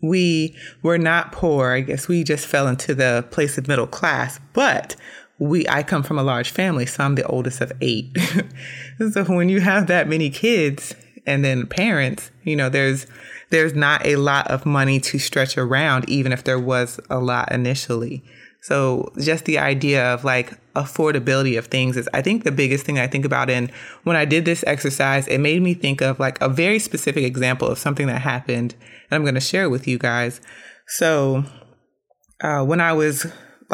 we 0.00 0.56
were 0.82 0.98
not 0.98 1.32
poor. 1.32 1.72
I 1.72 1.80
guess 1.80 2.08
we 2.08 2.24
just 2.24 2.46
fell 2.46 2.68
into 2.68 2.94
the 2.94 3.26
place 3.30 3.58
of 3.58 3.68
middle 3.68 3.86
class, 3.86 4.38
but 4.52 4.96
we 5.38 5.68
I 5.68 5.82
come 5.82 6.02
from 6.02 6.18
a 6.18 6.22
large 6.22 6.50
family, 6.50 6.86
so 6.86 7.04
I'm 7.04 7.16
the 7.16 7.26
oldest 7.26 7.60
of 7.60 7.72
eight. 7.80 8.16
so 9.12 9.24
when 9.24 9.48
you 9.48 9.60
have 9.60 9.88
that 9.88 10.08
many 10.08 10.30
kids 10.30 10.94
and 11.26 11.44
then 11.44 11.66
parents, 11.66 12.30
you 12.44 12.54
know, 12.54 12.68
there's 12.68 13.06
there's 13.54 13.74
not 13.74 14.04
a 14.04 14.16
lot 14.16 14.50
of 14.50 14.66
money 14.66 14.98
to 14.98 15.16
stretch 15.16 15.56
around, 15.56 16.08
even 16.08 16.32
if 16.32 16.42
there 16.42 16.58
was 16.58 16.98
a 17.08 17.20
lot 17.20 17.52
initially. 17.52 18.24
So 18.62 19.12
just 19.20 19.44
the 19.44 19.58
idea 19.58 20.12
of 20.12 20.24
like 20.24 20.58
affordability 20.74 21.56
of 21.56 21.66
things 21.66 21.96
is, 21.96 22.08
I 22.12 22.20
think, 22.20 22.42
the 22.42 22.50
biggest 22.50 22.84
thing 22.84 22.98
I 22.98 23.06
think 23.06 23.24
about. 23.24 23.48
And 23.50 23.70
when 24.02 24.16
I 24.16 24.24
did 24.24 24.44
this 24.44 24.64
exercise, 24.66 25.28
it 25.28 25.38
made 25.38 25.62
me 25.62 25.72
think 25.72 26.00
of 26.00 26.18
like 26.18 26.40
a 26.40 26.48
very 26.48 26.80
specific 26.80 27.22
example 27.22 27.68
of 27.68 27.78
something 27.78 28.08
that 28.08 28.22
happened, 28.22 28.74
and 29.08 29.12
I'm 29.16 29.22
going 29.22 29.34
to 29.34 29.40
share 29.40 29.70
with 29.70 29.86
you 29.86 29.98
guys. 29.98 30.40
So 30.88 31.44
uh, 32.40 32.64
when 32.64 32.80
I 32.80 32.92
was 32.92 33.24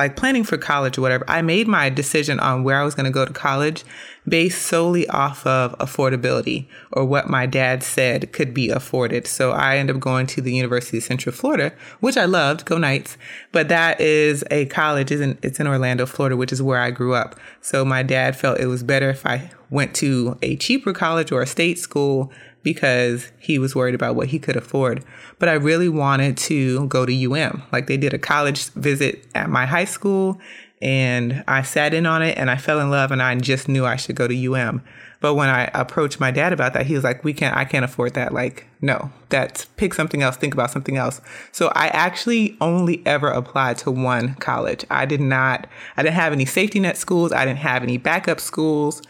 like 0.01 0.17
planning 0.17 0.45
for 0.45 0.57
college 0.57 0.97
or 0.97 1.03
whatever, 1.03 1.27
I 1.29 1.43
made 1.43 1.69
my 1.69 1.91
decision 1.91 2.41
on 2.41 2.65
where 2.65 2.81
I 2.81 2.85
was 2.85 2.95
going 2.95 3.05
to 3.05 3.11
go 3.11 3.27
to 3.27 3.33
college 3.35 3.85
based 4.27 4.63
solely 4.63 5.07
off 5.09 5.47
of 5.47 5.77
affordability 5.79 6.67
or 6.93 7.05
what 7.05 7.29
my 7.29 7.45
dad 7.45 7.83
said 7.83 8.33
could 8.33 8.55
be 8.55 8.71
afforded. 8.71 9.27
So 9.27 9.51
I 9.51 9.77
ended 9.77 9.97
up 9.97 10.01
going 10.01 10.27
to 10.29 10.41
the 10.41 10.55
University 10.55 10.97
of 10.97 11.05
Central 11.05 11.35
Florida, 11.35 11.75
which 12.01 12.17
I 12.17 12.25
loved, 12.25 12.65
go 12.65 12.79
Knights, 12.79 13.19
but 13.53 13.69
that 13.69 14.01
is 14.01 14.43
a 14.51 14.65
college, 14.67 15.11
isn't 15.11 15.39
it's 15.43 15.61
in 15.61 15.67
Orlando, 15.67 16.07
Florida, 16.07 16.35
which 16.35 16.53
is 16.53 16.63
where 16.63 16.81
I 16.81 16.91
grew 16.91 17.13
up. 17.13 17.39
So 17.61 17.85
my 17.85 18.03
dad 18.03 18.37
felt 18.37 18.59
it 18.59 18.69
was 18.69 18.83
better 18.83 19.11
if 19.11 19.27
I 19.27 19.51
went 19.69 19.95
to 19.97 20.39
a 20.41 20.57
cheaper 20.57 20.95
college 20.95 21.31
or 21.31 21.43
a 21.43 21.47
state 21.47 21.79
school 21.79 22.33
because 22.63 23.31
he 23.39 23.59
was 23.59 23.75
worried 23.75 23.95
about 23.95 24.15
what 24.15 24.29
he 24.29 24.39
could 24.39 24.57
afford. 24.57 25.05
But 25.39 25.49
I 25.49 25.55
really 25.55 25.89
wanted 25.89 26.37
to 26.39 26.87
go 26.89 27.07
to 27.07 27.33
UM. 27.33 27.63
Like 27.73 27.87
they 27.87 27.97
did 27.97 28.15
a 28.15 28.19
college 28.19 28.69
visit 28.71 29.25
at 29.35 29.49
my 29.49 29.67
high 29.67 29.85
school 29.85 30.39
and 30.83 31.45
I 31.47 31.63
sat 31.63 31.93
in 31.93 32.07
on 32.07 32.23
it 32.23 32.39
and 32.39 32.51
I 32.51 32.57
fell 32.57 32.81
in 32.81 32.91
love 32.91 33.11
and 33.11 33.23
I 33.23 33.35
just 33.37 33.69
knew 33.69 33.85
I 33.85 33.97
should 33.97 34.17
go 34.17 34.27
to 34.27 34.55
UM. 34.55 34.83
But 35.21 35.35
when 35.35 35.51
I 35.51 35.71
approached 35.75 36.19
my 36.19 36.31
dad 36.31 36.55
about 36.55 36.73
that, 36.73 36.87
he 36.87 36.95
was 36.95 37.05
like, 37.05 37.23
"We 37.23 37.35
can't. 37.35 37.55
I 37.55 37.67
can't 37.67 37.85
afford 37.85 38.15
that. 38.15 38.33
Like, 38.33 38.67
no. 38.81 39.11
That's 39.29 39.67
pick 39.77 39.93
something 39.93 40.23
else. 40.23 40.37
Think 40.37 40.55
about 40.55 40.71
something 40.71 40.97
else." 40.97 41.21
So 41.53 41.71
I 41.75 41.89
actually 41.89 42.57
only 42.61 43.03
ever 43.05 43.29
applied 43.29 43.77
to 43.79 43.91
one 43.91 44.35
college. 44.37 44.87
I 44.91 45.05
did 45.05 45.21
not. 45.21 45.67
I 45.99 46.03
didn't 46.03 46.15
have 46.15 46.33
any 46.33 46.47
safety 46.47 46.81
net 46.81 46.97
schools. 46.97 47.33
I 47.33 47.45
didn't 47.45 47.59
have 47.59 47.83
any 47.83 47.99
backup 47.99 48.41
schools. 48.41 49.03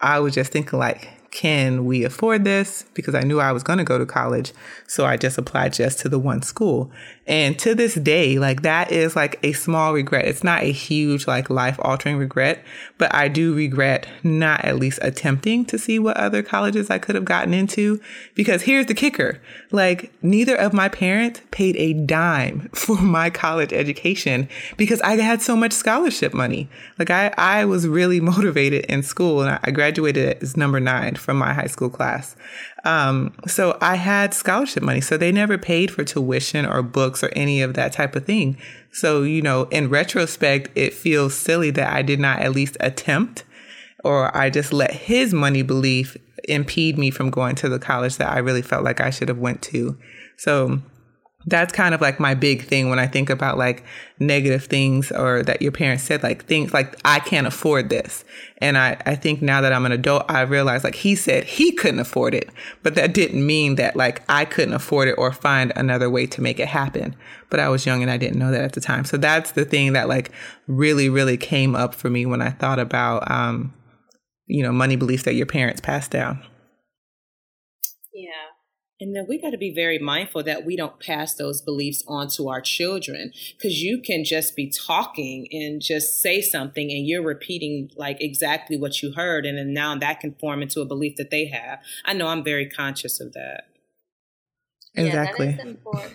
I 0.00 0.20
was 0.20 0.34
just 0.34 0.52
thinking 0.52 0.78
like, 0.78 1.08
can 1.36 1.84
we 1.84 2.02
afford 2.02 2.44
this? 2.44 2.86
Because 2.94 3.14
I 3.14 3.20
knew 3.20 3.40
I 3.40 3.52
was 3.52 3.62
going 3.62 3.76
to 3.76 3.84
go 3.84 3.98
to 3.98 4.06
college. 4.06 4.54
So 4.86 5.04
I 5.04 5.18
just 5.18 5.36
applied 5.36 5.74
just 5.74 5.98
to 5.98 6.08
the 6.08 6.18
one 6.18 6.40
school. 6.40 6.90
And 7.26 7.58
to 7.58 7.74
this 7.74 7.94
day, 7.94 8.38
like 8.38 8.62
that 8.62 8.90
is 8.90 9.14
like 9.14 9.38
a 9.42 9.52
small 9.52 9.92
regret. 9.92 10.24
It's 10.24 10.42
not 10.42 10.62
a 10.62 10.72
huge, 10.72 11.26
like 11.26 11.50
life 11.50 11.78
altering 11.82 12.16
regret, 12.16 12.64
but 12.96 13.14
I 13.14 13.28
do 13.28 13.54
regret 13.54 14.08
not 14.22 14.64
at 14.64 14.76
least 14.76 14.98
attempting 15.02 15.66
to 15.66 15.78
see 15.78 15.98
what 15.98 16.16
other 16.16 16.42
colleges 16.42 16.88
I 16.88 16.98
could 16.98 17.16
have 17.16 17.26
gotten 17.26 17.52
into. 17.52 18.00
Because 18.34 18.62
here's 18.62 18.86
the 18.86 18.94
kicker 18.94 19.38
like, 19.72 20.12
neither 20.22 20.56
of 20.56 20.72
my 20.72 20.88
parents 20.88 21.42
paid 21.50 21.76
a 21.76 21.92
dime 21.92 22.70
for 22.74 22.96
my 22.96 23.28
college 23.28 23.72
education 23.72 24.48
because 24.76 25.02
I 25.02 25.16
had 25.16 25.42
so 25.42 25.56
much 25.56 25.72
scholarship 25.72 26.32
money. 26.32 26.68
Like, 26.98 27.10
I, 27.10 27.34
I 27.36 27.64
was 27.66 27.86
really 27.86 28.20
motivated 28.36 28.86
in 28.86 29.02
school 29.02 29.42
and 29.42 29.58
I 29.62 29.70
graduated 29.70 30.42
as 30.42 30.56
number 30.56 30.80
nine 30.80 31.16
from 31.26 31.36
my 31.36 31.52
high 31.52 31.66
school 31.66 31.90
class. 31.90 32.36
Um, 32.84 33.34
so 33.48 33.76
I 33.80 33.96
had 33.96 34.32
scholarship 34.32 34.82
money. 34.82 35.00
So 35.00 35.16
they 35.16 35.32
never 35.32 35.58
paid 35.58 35.90
for 35.90 36.04
tuition 36.04 36.64
or 36.64 36.82
books 36.82 37.24
or 37.24 37.30
any 37.34 37.60
of 37.60 37.74
that 37.74 37.92
type 37.92 38.14
of 38.14 38.24
thing. 38.24 38.56
So, 38.92 39.24
you 39.24 39.42
know, 39.42 39.64
in 39.64 39.90
retrospect, 39.90 40.70
it 40.76 40.94
feels 40.94 41.34
silly 41.34 41.72
that 41.72 41.92
I 41.92 42.02
did 42.02 42.20
not 42.20 42.38
at 42.38 42.52
least 42.52 42.76
attempt 42.78 43.42
or 44.04 44.34
I 44.36 44.50
just 44.50 44.72
let 44.72 44.92
his 44.92 45.34
money 45.34 45.62
belief 45.62 46.16
impede 46.44 46.96
me 46.96 47.10
from 47.10 47.30
going 47.30 47.56
to 47.56 47.68
the 47.68 47.80
college 47.80 48.18
that 48.18 48.32
I 48.32 48.38
really 48.38 48.62
felt 48.62 48.84
like 48.84 49.00
I 49.00 49.10
should 49.10 49.28
have 49.28 49.38
went 49.38 49.62
to. 49.62 49.98
So 50.36 50.80
that's 51.48 51.72
kind 51.72 51.94
of 51.94 52.00
like 52.00 52.18
my 52.18 52.34
big 52.34 52.64
thing 52.64 52.90
when 52.90 52.98
I 52.98 53.06
think 53.06 53.30
about 53.30 53.56
like 53.56 53.84
negative 54.18 54.64
things 54.64 55.12
or 55.12 55.44
that 55.44 55.62
your 55.62 55.70
parents 55.70 56.02
said, 56.02 56.24
like 56.24 56.44
things 56.46 56.74
like, 56.74 56.98
I 57.04 57.20
can't 57.20 57.46
afford 57.46 57.88
this. 57.88 58.24
And 58.58 58.76
I, 58.76 59.00
I 59.06 59.14
think 59.14 59.42
now 59.42 59.60
that 59.60 59.72
I'm 59.72 59.86
an 59.86 59.92
adult, 59.92 60.24
I 60.28 60.40
realize 60.40 60.82
like 60.82 60.96
he 60.96 61.14
said 61.14 61.44
he 61.44 61.70
couldn't 61.70 62.00
afford 62.00 62.34
it, 62.34 62.50
but 62.82 62.96
that 62.96 63.14
didn't 63.14 63.46
mean 63.46 63.76
that 63.76 63.94
like 63.94 64.22
I 64.28 64.44
couldn't 64.44 64.74
afford 64.74 65.06
it 65.06 65.14
or 65.16 65.30
find 65.30 65.72
another 65.76 66.10
way 66.10 66.26
to 66.26 66.40
make 66.40 66.58
it 66.58 66.66
happen. 66.66 67.14
But 67.48 67.60
I 67.60 67.68
was 67.68 67.86
young 67.86 68.02
and 68.02 68.10
I 68.10 68.16
didn't 68.16 68.40
know 68.40 68.50
that 68.50 68.64
at 68.64 68.72
the 68.72 68.80
time. 68.80 69.04
So 69.04 69.16
that's 69.16 69.52
the 69.52 69.64
thing 69.64 69.92
that 69.92 70.08
like 70.08 70.32
really, 70.66 71.08
really 71.08 71.36
came 71.36 71.76
up 71.76 71.94
for 71.94 72.10
me 72.10 72.26
when 72.26 72.42
I 72.42 72.50
thought 72.50 72.80
about, 72.80 73.30
um, 73.30 73.72
you 74.46 74.64
know, 74.64 74.72
money 74.72 74.96
beliefs 74.96 75.22
that 75.24 75.34
your 75.34 75.46
parents 75.46 75.80
passed 75.80 76.10
down. 76.10 76.42
Yeah. 78.12 78.32
And 78.98 79.14
then 79.14 79.26
we 79.28 79.38
got 79.38 79.50
to 79.50 79.58
be 79.58 79.74
very 79.74 79.98
mindful 79.98 80.42
that 80.44 80.64
we 80.64 80.74
don't 80.74 80.98
pass 80.98 81.34
those 81.34 81.60
beliefs 81.60 82.02
on 82.08 82.28
to 82.30 82.48
our 82.48 82.62
children 82.62 83.30
because 83.56 83.82
you 83.82 84.00
can 84.00 84.24
just 84.24 84.56
be 84.56 84.70
talking 84.70 85.48
and 85.52 85.82
just 85.82 86.22
say 86.22 86.40
something 86.40 86.90
and 86.90 87.06
you're 87.06 87.22
repeating 87.22 87.90
like 87.96 88.22
exactly 88.22 88.78
what 88.78 89.02
you 89.02 89.12
heard. 89.12 89.44
And 89.44 89.58
then 89.58 89.74
now 89.74 89.94
that 89.96 90.20
can 90.20 90.34
form 90.40 90.62
into 90.62 90.80
a 90.80 90.86
belief 90.86 91.16
that 91.16 91.30
they 91.30 91.46
have. 91.46 91.80
I 92.06 92.14
know 92.14 92.28
I'm 92.28 92.42
very 92.42 92.70
conscious 92.70 93.20
of 93.20 93.34
that. 93.34 93.64
Exactly. 94.94 95.46
Yeah, 95.46 95.56
that 95.56 95.60
is 95.60 95.66
important. 95.66 96.14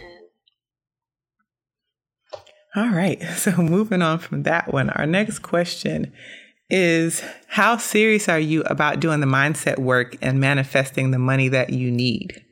All 2.75 2.89
right. 2.89 3.21
So 3.35 3.51
moving 3.57 4.01
on 4.01 4.17
from 4.17 4.43
that 4.43 4.73
one, 4.73 4.89
our 4.91 5.05
next 5.05 5.39
question 5.39 6.11
is 6.69 7.23
how 7.47 7.77
serious 7.77 8.27
are 8.27 8.39
you 8.39 8.61
about 8.63 8.99
doing 8.99 9.19
the 9.19 9.27
mindset 9.27 9.77
work 9.77 10.15
and 10.21 10.39
manifesting 10.39 11.11
the 11.11 11.19
money 11.19 11.47
that 11.49 11.71
you 11.71 11.91
need? 11.91 12.43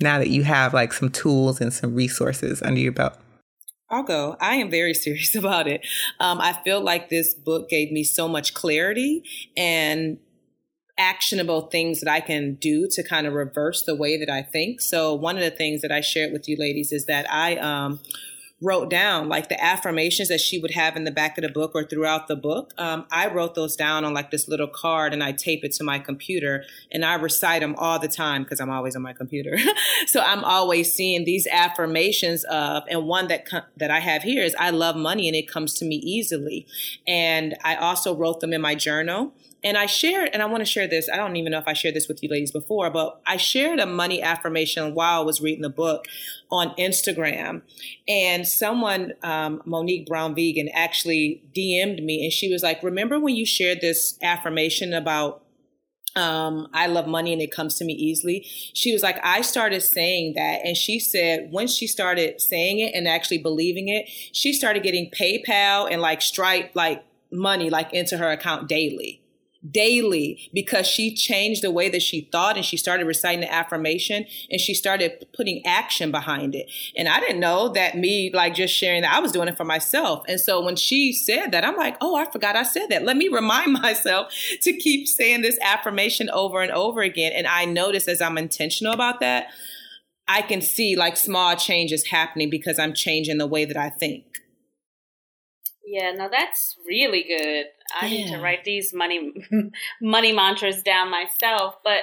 Now 0.00 0.18
that 0.18 0.28
you 0.28 0.42
have 0.42 0.74
like 0.74 0.92
some 0.92 1.10
tools 1.10 1.60
and 1.60 1.72
some 1.72 1.94
resources 1.94 2.62
under 2.62 2.80
your 2.80 2.92
belt? 2.92 3.14
I'll 3.90 4.02
go. 4.02 4.36
I 4.40 4.56
am 4.56 4.70
very 4.70 4.94
serious 5.06 5.34
about 5.34 5.66
it. 5.66 5.86
Um, 6.18 6.40
I 6.40 6.52
feel 6.64 6.80
like 6.80 7.08
this 7.08 7.34
book 7.34 7.68
gave 7.68 7.90
me 7.92 8.04
so 8.04 8.28
much 8.28 8.54
clarity 8.54 9.22
and 9.56 10.18
actionable 10.98 11.62
things 11.62 12.00
that 12.00 12.10
I 12.10 12.20
can 12.20 12.54
do 12.56 12.86
to 12.90 13.02
kind 13.02 13.26
of 13.26 13.32
reverse 13.32 13.82
the 13.84 13.94
way 13.94 14.18
that 14.18 14.30
I 14.30 14.42
think. 14.42 14.82
So 14.82 15.14
one 15.14 15.36
of 15.36 15.42
the 15.42 15.50
things 15.50 15.80
that 15.80 15.90
I 15.90 16.02
shared 16.02 16.32
with 16.32 16.46
you 16.46 16.56
ladies 16.58 16.92
is 16.92 17.06
that 17.06 17.30
I 17.32 17.56
um, 17.56 18.00
wrote 18.62 18.90
down 18.90 19.28
like 19.28 19.48
the 19.48 19.62
affirmations 19.62 20.28
that 20.28 20.40
she 20.40 20.58
would 20.58 20.72
have 20.72 20.94
in 20.96 21.04
the 21.04 21.10
back 21.10 21.38
of 21.38 21.42
the 21.42 21.48
book 21.48 21.72
or 21.74 21.84
throughout 21.84 22.28
the 22.28 22.36
book. 22.36 22.74
Um, 22.76 23.06
I 23.10 23.28
wrote 23.28 23.54
those 23.54 23.74
down 23.74 24.04
on 24.04 24.12
like 24.12 24.30
this 24.30 24.48
little 24.48 24.68
card 24.68 25.12
and 25.14 25.24
I 25.24 25.32
tape 25.32 25.64
it 25.64 25.72
to 25.72 25.84
my 25.84 25.98
computer 25.98 26.64
and 26.92 27.04
I 27.04 27.14
recite 27.14 27.60
them 27.60 27.74
all 27.78 27.98
the 27.98 28.08
time 28.08 28.42
because 28.42 28.60
I'm 28.60 28.70
always 28.70 28.94
on 28.94 29.02
my 29.02 29.14
computer. 29.14 29.56
so 30.06 30.20
I'm 30.20 30.44
always 30.44 30.92
seeing 30.92 31.24
these 31.24 31.46
affirmations 31.46 32.44
of, 32.44 32.82
and 32.90 33.06
one 33.06 33.28
that 33.28 33.46
com- 33.46 33.64
that 33.78 33.90
I 33.90 34.00
have 34.00 34.22
here 34.22 34.42
is 34.42 34.54
I 34.58 34.70
love 34.70 34.94
money 34.94 35.26
and 35.26 35.36
it 35.36 35.48
comes 35.48 35.74
to 35.74 35.84
me 35.86 35.96
easily. 35.96 36.66
And 37.06 37.56
I 37.64 37.76
also 37.76 38.14
wrote 38.14 38.40
them 38.40 38.52
in 38.52 38.60
my 38.60 38.74
journal. 38.74 39.32
And 39.62 39.76
I 39.76 39.86
shared, 39.86 40.30
and 40.32 40.42
I 40.42 40.46
want 40.46 40.62
to 40.62 40.64
share 40.64 40.88
this. 40.88 41.08
I 41.12 41.16
don't 41.16 41.36
even 41.36 41.52
know 41.52 41.58
if 41.58 41.68
I 41.68 41.74
shared 41.74 41.94
this 41.94 42.08
with 42.08 42.22
you 42.22 42.30
ladies 42.30 42.50
before, 42.50 42.90
but 42.90 43.20
I 43.26 43.36
shared 43.36 43.78
a 43.78 43.86
money 43.86 44.22
affirmation 44.22 44.94
while 44.94 45.20
I 45.20 45.24
was 45.24 45.40
reading 45.40 45.62
the 45.62 45.68
book 45.68 46.06
on 46.50 46.74
Instagram. 46.76 47.62
And 48.08 48.46
someone, 48.46 49.12
um, 49.22 49.62
Monique 49.66 50.06
Brown 50.06 50.34
Vegan, 50.34 50.68
actually 50.72 51.42
DM'd 51.54 52.02
me 52.02 52.24
and 52.24 52.32
she 52.32 52.50
was 52.50 52.62
like, 52.62 52.82
Remember 52.82 53.20
when 53.20 53.36
you 53.36 53.44
shared 53.44 53.80
this 53.80 54.18
affirmation 54.22 54.94
about 54.94 55.44
um, 56.16 56.66
I 56.72 56.86
love 56.86 57.06
money 57.06 57.32
and 57.32 57.40
it 57.40 57.52
comes 57.52 57.76
to 57.76 57.84
me 57.84 57.92
easily. 57.92 58.44
She 58.74 58.92
was 58.92 59.02
like, 59.02 59.18
I 59.22 59.42
started 59.42 59.80
saying 59.80 60.34
that. 60.34 60.60
And 60.64 60.76
she 60.76 60.98
said, 60.98 61.50
once 61.52 61.72
she 61.72 61.86
started 61.86 62.40
saying 62.40 62.80
it 62.80 62.94
and 62.94 63.06
actually 63.06 63.38
believing 63.38 63.88
it, 63.88 64.08
she 64.08 64.52
started 64.52 64.82
getting 64.82 65.10
PayPal 65.10 65.88
and 65.88 66.02
like 66.02 66.20
Stripe, 66.20 66.72
like 66.74 67.04
money, 67.30 67.70
like 67.70 67.92
into 67.92 68.18
her 68.18 68.28
account 68.28 68.68
daily 68.68 69.19
daily 69.68 70.50
because 70.54 70.86
she 70.86 71.14
changed 71.14 71.62
the 71.62 71.70
way 71.70 71.88
that 71.90 72.02
she 72.02 72.28
thought 72.32 72.56
and 72.56 72.64
she 72.64 72.76
started 72.76 73.06
reciting 73.06 73.40
the 73.40 73.52
affirmation 73.52 74.24
and 74.50 74.60
she 74.60 74.72
started 74.72 75.26
putting 75.36 75.64
action 75.66 76.10
behind 76.10 76.54
it. 76.54 76.70
And 76.96 77.08
I 77.08 77.20
didn't 77.20 77.40
know 77.40 77.68
that 77.70 77.96
me 77.96 78.30
like 78.32 78.54
just 78.54 78.74
sharing 78.74 79.02
that 79.02 79.14
I 79.14 79.20
was 79.20 79.32
doing 79.32 79.48
it 79.48 79.56
for 79.56 79.64
myself. 79.64 80.24
And 80.28 80.40
so 80.40 80.64
when 80.64 80.76
she 80.76 81.12
said 81.12 81.52
that, 81.52 81.64
I'm 81.64 81.76
like, 81.76 81.96
oh, 82.00 82.16
I 82.16 82.30
forgot 82.30 82.56
I 82.56 82.62
said 82.62 82.86
that. 82.88 83.04
Let 83.04 83.16
me 83.16 83.28
remind 83.32 83.74
myself 83.74 84.32
to 84.62 84.72
keep 84.72 85.06
saying 85.06 85.42
this 85.42 85.58
affirmation 85.62 86.30
over 86.30 86.62
and 86.62 86.72
over 86.72 87.02
again. 87.02 87.32
And 87.34 87.46
I 87.46 87.66
notice 87.66 88.08
as 88.08 88.22
I'm 88.22 88.38
intentional 88.38 88.94
about 88.94 89.20
that, 89.20 89.48
I 90.26 90.42
can 90.42 90.62
see 90.62 90.96
like 90.96 91.16
small 91.16 91.56
changes 91.56 92.06
happening 92.06 92.50
because 92.50 92.78
I'm 92.78 92.94
changing 92.94 93.38
the 93.38 93.46
way 93.46 93.64
that 93.64 93.76
I 93.76 93.90
think. 93.90 94.39
Yeah, 95.86 96.12
no, 96.12 96.28
that's 96.30 96.76
really 96.86 97.24
good. 97.24 97.66
I 98.00 98.06
yeah. 98.06 98.10
need 98.10 98.32
to 98.32 98.40
write 98.40 98.64
these 98.64 98.92
money 98.92 99.32
money 100.00 100.32
mantras 100.32 100.82
down 100.82 101.10
myself. 101.10 101.76
But 101.82 102.02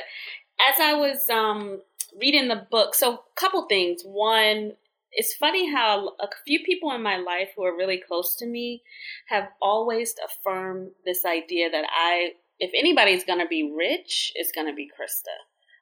as 0.70 0.80
I 0.82 0.94
was 0.94 1.30
um, 1.30 1.82
reading 2.20 2.48
the 2.48 2.68
book, 2.70 2.96
so 2.96 3.14
a 3.14 3.20
couple 3.36 3.66
things. 3.68 4.02
One, 4.04 4.74
it's 5.12 5.36
funny 5.36 5.72
how 5.72 6.14
a 6.20 6.28
few 6.46 6.64
people 6.64 6.92
in 6.92 7.02
my 7.02 7.18
life 7.18 7.50
who 7.56 7.64
are 7.64 7.76
really 7.76 8.02
close 8.06 8.36
to 8.38 8.46
me 8.46 8.84
have 9.28 9.50
always 9.62 10.16
affirmed 10.26 10.92
this 11.06 11.26
idea 11.26 11.70
that 11.70 11.86
I, 11.90 12.32
if 12.60 12.72
anybody's 12.78 13.24
going 13.24 13.40
to 13.40 13.48
be 13.48 13.74
rich, 13.76 14.32
it's 14.36 14.52
going 14.52 14.68
to 14.68 14.74
be 14.74 14.90
Krista. 14.90 15.34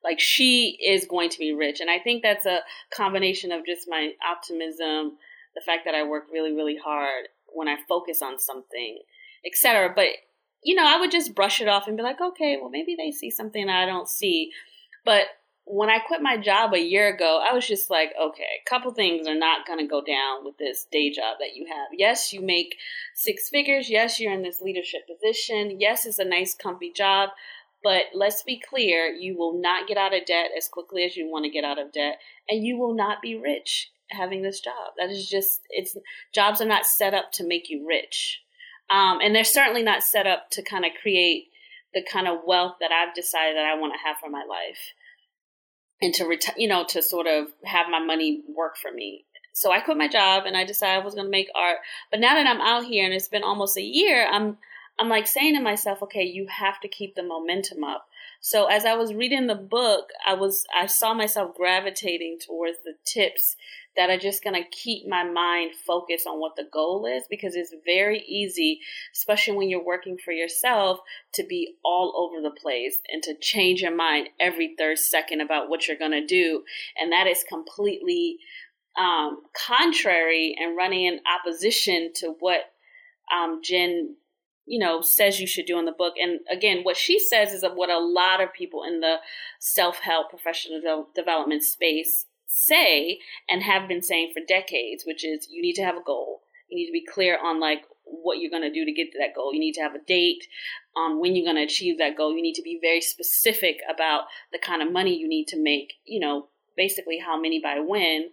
Like 0.03 0.19
she 0.19 0.77
is 0.85 1.07
going 1.09 1.29
to 1.29 1.39
be 1.39 1.53
rich, 1.53 1.79
and 1.79 1.89
I 1.89 1.97
think 1.97 2.21
that's 2.21 2.45
a 2.45 2.59
combination 2.95 3.51
of 3.51 3.65
just 3.65 3.87
my 3.89 4.11
optimism, 4.29 5.17
the 5.55 5.61
fact 5.65 5.81
that 5.85 5.95
I 5.95 6.03
work 6.03 6.25
really, 6.31 6.53
really 6.53 6.77
hard, 6.77 7.27
when 7.55 7.67
I 7.67 7.77
focus 7.87 8.21
on 8.21 8.37
something, 8.37 8.99
etc. 9.45 9.91
But 9.95 10.09
you 10.63 10.73
know, 10.73 10.85
I 10.85 10.99
would 10.99 11.11
just 11.11 11.35
brush 11.35 11.61
it 11.61 11.67
off 11.67 11.87
and 11.87 11.95
be 11.95 12.01
like, 12.01 12.19
okay, 12.19 12.57
well, 12.59 12.71
maybe 12.71 12.95
they 12.97 13.11
see 13.11 13.29
something 13.29 13.69
I 13.69 13.85
don't 13.85 14.09
see. 14.09 14.51
But 15.05 15.25
when 15.65 15.89
I 15.89 15.99
quit 15.99 16.21
my 16.21 16.37
job 16.37 16.73
a 16.73 16.79
year 16.79 17.13
ago, 17.13 17.43
I 17.47 17.53
was 17.53 17.67
just 17.67 17.89
like, 17.91 18.13
okay, 18.19 18.43
a 18.43 18.69
couple 18.69 18.91
things 18.91 19.27
are 19.27 19.37
not 19.37 19.67
going 19.67 19.79
to 19.79 19.87
go 19.87 20.03
down 20.03 20.43
with 20.43 20.57
this 20.57 20.87
day 20.91 21.11
job 21.11 21.37
that 21.39 21.55
you 21.55 21.67
have. 21.67 21.89
Yes, 21.93 22.33
you 22.33 22.41
make 22.41 22.77
six 23.13 23.49
figures. 23.49 23.89
Yes, 23.89 24.19
you're 24.19 24.33
in 24.33 24.41
this 24.41 24.61
leadership 24.61 25.01
position. 25.07 25.79
Yes, 25.79 26.05
it's 26.05 26.19
a 26.19 26.25
nice, 26.25 26.55
comfy 26.55 26.91
job. 26.91 27.29
But 27.83 28.05
let's 28.15 28.41
be 28.41 28.59
clear, 28.59 29.07
you 29.07 29.37
will 29.37 29.59
not 29.59 29.87
get 29.87 29.97
out 29.97 30.15
of 30.15 30.25
debt 30.25 30.49
as 30.57 30.67
quickly 30.67 31.03
as 31.03 31.15
you 31.15 31.29
want 31.29 31.45
to 31.45 31.51
get 31.51 31.63
out 31.63 31.79
of 31.79 31.91
debt, 31.91 32.17
and 32.49 32.65
you 32.65 32.77
will 32.77 32.95
not 32.95 33.21
be 33.21 33.35
rich 33.35 33.91
having 34.09 34.41
this 34.41 34.59
job. 34.59 34.93
That 34.97 35.09
is 35.09 35.27
just 35.27 35.61
it's 35.69 35.95
jobs 36.33 36.61
are 36.61 36.67
not 36.67 36.85
set 36.85 37.13
up 37.13 37.31
to 37.33 37.47
make 37.47 37.69
you 37.69 37.85
rich, 37.87 38.41
um, 38.89 39.19
and 39.21 39.35
they're 39.35 39.43
certainly 39.43 39.83
not 39.83 40.03
set 40.03 40.27
up 40.27 40.49
to 40.51 40.63
kind 40.63 40.85
of 40.85 40.91
create 41.01 41.45
the 41.93 42.03
kind 42.03 42.27
of 42.27 42.39
wealth 42.45 42.75
that 42.79 42.91
I've 42.91 43.15
decided 43.15 43.55
that 43.55 43.65
I 43.65 43.79
want 43.79 43.93
to 43.93 44.07
have 44.07 44.17
for 44.17 44.29
my 44.29 44.43
life, 44.47 44.93
and 46.01 46.13
to 46.15 46.25
ret- 46.25 46.57
you 46.57 46.67
know 46.67 46.85
to 46.89 47.01
sort 47.01 47.27
of 47.27 47.47
have 47.63 47.87
my 47.89 47.99
money 47.99 48.41
work 48.55 48.77
for 48.77 48.91
me. 48.91 49.25
So 49.53 49.71
I 49.71 49.79
quit 49.79 49.95
my 49.95 50.09
job 50.09 50.43
and 50.45 50.57
I 50.57 50.65
decided 50.65 51.01
I 51.01 51.05
was 51.05 51.15
going 51.15 51.27
to 51.27 51.31
make 51.31 51.47
art. 51.55 51.77
But 52.11 52.19
now 52.19 52.33
that 52.35 52.45
I'm 52.45 52.59
out 52.59 52.83
here 52.83 53.05
and 53.05 53.13
it's 53.13 53.29
been 53.29 53.41
almost 53.41 53.77
a 53.77 53.81
year, 53.81 54.27
I'm 54.29 54.57
I'm 54.99 55.09
like 55.09 55.27
saying 55.27 55.55
to 55.55 55.61
myself, 55.61 56.01
okay, 56.03 56.23
you 56.23 56.47
have 56.49 56.79
to 56.81 56.87
keep 56.87 57.15
the 57.15 57.23
momentum 57.23 57.83
up. 57.83 58.07
So 58.39 58.65
as 58.65 58.85
I 58.85 58.95
was 58.95 59.13
reading 59.13 59.47
the 59.47 59.55
book, 59.55 60.09
I 60.25 60.35
was 60.35 60.65
I 60.77 60.85
saw 60.85 61.13
myself 61.13 61.55
gravitating 61.55 62.39
towards 62.45 62.77
the 62.83 62.93
tips 63.05 63.55
that 63.97 64.09
are 64.09 64.17
just 64.17 64.43
going 64.43 64.55
to 64.55 64.69
keep 64.69 65.07
my 65.07 65.23
mind 65.23 65.71
focused 65.85 66.27
on 66.27 66.39
what 66.39 66.55
the 66.55 66.67
goal 66.71 67.05
is 67.05 67.23
because 67.29 67.55
it's 67.55 67.73
very 67.85 68.19
easy, 68.27 68.79
especially 69.13 69.55
when 69.55 69.69
you're 69.69 69.83
working 69.83 70.17
for 70.17 70.31
yourself, 70.31 70.99
to 71.33 71.43
be 71.43 71.75
all 71.83 72.13
over 72.17 72.41
the 72.41 72.55
place 72.59 72.99
and 73.11 73.23
to 73.23 73.35
change 73.39 73.81
your 73.81 73.95
mind 73.95 74.29
every 74.39 74.75
third 74.77 74.97
second 74.99 75.41
about 75.41 75.69
what 75.69 75.87
you're 75.87 75.97
going 75.97 76.11
to 76.11 76.25
do. 76.25 76.63
And 76.99 77.11
that 77.11 77.27
is 77.27 77.43
completely 77.47 78.37
um, 78.99 79.41
contrary 79.67 80.55
and 80.59 80.77
running 80.77 81.05
in 81.05 81.19
opposition 81.39 82.11
to 82.15 82.35
what 82.39 82.61
um, 83.33 83.61
Jen 83.63 84.15
you 84.65 84.79
know 84.79 85.01
says 85.01 85.39
you 85.39 85.47
should 85.47 85.65
do 85.65 85.77
in 85.77 85.85
the 85.85 85.91
book 85.91 86.15
and 86.19 86.39
again 86.51 86.79
what 86.83 86.97
she 86.97 87.19
says 87.19 87.53
is 87.53 87.63
what 87.75 87.89
a 87.89 87.99
lot 87.99 88.41
of 88.41 88.51
people 88.51 88.83
in 88.83 88.99
the 88.99 89.17
self-help 89.59 90.29
professional 90.29 91.07
development 91.13 91.61
space 91.61 92.25
say 92.55 93.19
and 93.49 93.63
have 93.63 93.87
been 93.87 94.01
saying 94.01 94.31
for 94.33 94.41
decades 94.47 95.03
which 95.05 95.25
is 95.25 95.47
you 95.51 95.61
need 95.61 95.73
to 95.73 95.83
have 95.83 95.97
a 95.97 96.03
goal 96.03 96.41
you 96.69 96.77
need 96.77 96.87
to 96.87 96.91
be 96.91 97.05
clear 97.05 97.37
on 97.43 97.59
like 97.59 97.83
what 98.05 98.39
you're 98.39 98.51
going 98.51 98.61
to 98.61 98.71
do 98.71 98.85
to 98.85 98.93
get 98.93 99.11
to 99.11 99.17
that 99.19 99.35
goal 99.35 99.53
you 99.53 99.59
need 99.59 99.73
to 99.73 99.81
have 99.81 99.95
a 99.95 100.05
date 100.07 100.47
on 100.95 101.19
when 101.19 101.35
you're 101.35 101.45
going 101.45 101.57
to 101.57 101.63
achieve 101.63 101.97
that 101.97 102.15
goal 102.15 102.33
you 102.33 102.41
need 102.41 102.53
to 102.53 102.61
be 102.61 102.79
very 102.81 103.01
specific 103.01 103.79
about 103.93 104.23
the 104.51 104.59
kind 104.59 104.81
of 104.81 104.91
money 104.91 105.15
you 105.15 105.27
need 105.27 105.47
to 105.47 105.61
make 105.61 105.95
you 106.05 106.19
know 106.19 106.47
basically 106.77 107.19
how 107.19 107.39
many 107.39 107.59
by 107.59 107.79
when 107.79 108.29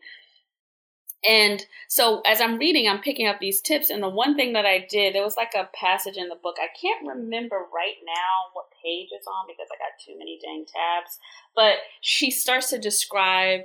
and 1.24 1.64
so 1.86 2.20
as 2.26 2.40
I'm 2.40 2.58
reading, 2.58 2.88
I'm 2.88 3.00
picking 3.00 3.28
up 3.28 3.38
these 3.38 3.60
tips. 3.60 3.90
And 3.90 4.02
the 4.02 4.08
one 4.08 4.34
thing 4.34 4.54
that 4.54 4.66
I 4.66 4.84
did, 4.90 5.14
there 5.14 5.22
was 5.22 5.36
like 5.36 5.54
a 5.54 5.68
passage 5.72 6.16
in 6.16 6.28
the 6.28 6.34
book. 6.34 6.56
I 6.60 6.66
can't 6.80 7.06
remember 7.06 7.58
right 7.72 7.94
now 8.04 8.50
what 8.54 8.66
page 8.82 9.10
it's 9.12 9.26
on 9.26 9.46
because 9.46 9.68
I 9.72 9.78
got 9.78 10.04
too 10.04 10.18
many 10.18 10.40
dang 10.42 10.64
tabs. 10.66 11.18
But 11.54 11.74
she 12.00 12.30
starts 12.32 12.70
to 12.70 12.78
describe 12.78 13.62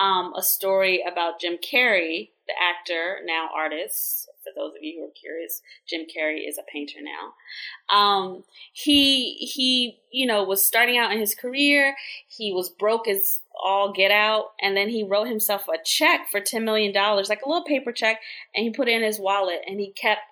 um, 0.00 0.32
a 0.34 0.42
story 0.42 1.02
about 1.10 1.40
Jim 1.40 1.56
Carrey, 1.58 2.30
the 2.46 2.54
actor, 2.60 3.18
now 3.24 3.48
artist. 3.54 4.28
For 4.42 4.50
those 4.56 4.72
of 4.76 4.82
you 4.82 4.98
who 4.98 5.06
are 5.06 5.12
curious, 5.12 5.60
Jim 5.88 6.02
Carrey 6.02 6.48
is 6.48 6.58
a 6.58 6.62
painter 6.72 6.98
now. 7.00 7.96
Um, 7.96 8.44
he 8.72 9.34
he, 9.34 9.98
you 10.10 10.26
know, 10.26 10.42
was 10.42 10.64
starting 10.64 10.98
out 10.98 11.12
in 11.12 11.20
his 11.20 11.34
career. 11.34 11.94
He 12.26 12.52
was 12.52 12.68
broke 12.68 13.06
as 13.06 13.40
all 13.62 13.92
get 13.92 14.10
out, 14.10 14.46
and 14.60 14.76
then 14.76 14.88
he 14.88 15.04
wrote 15.04 15.28
himself 15.28 15.66
a 15.68 15.82
check 15.84 16.28
for 16.30 16.40
ten 16.40 16.64
million 16.64 16.92
dollars, 16.92 17.28
like 17.28 17.42
a 17.44 17.48
little 17.48 17.64
paper 17.64 17.92
check, 17.92 18.20
and 18.54 18.64
he 18.64 18.70
put 18.70 18.88
it 18.88 18.94
in 18.94 19.02
his 19.02 19.20
wallet, 19.20 19.60
and 19.68 19.78
he 19.78 19.92
kept 19.92 20.22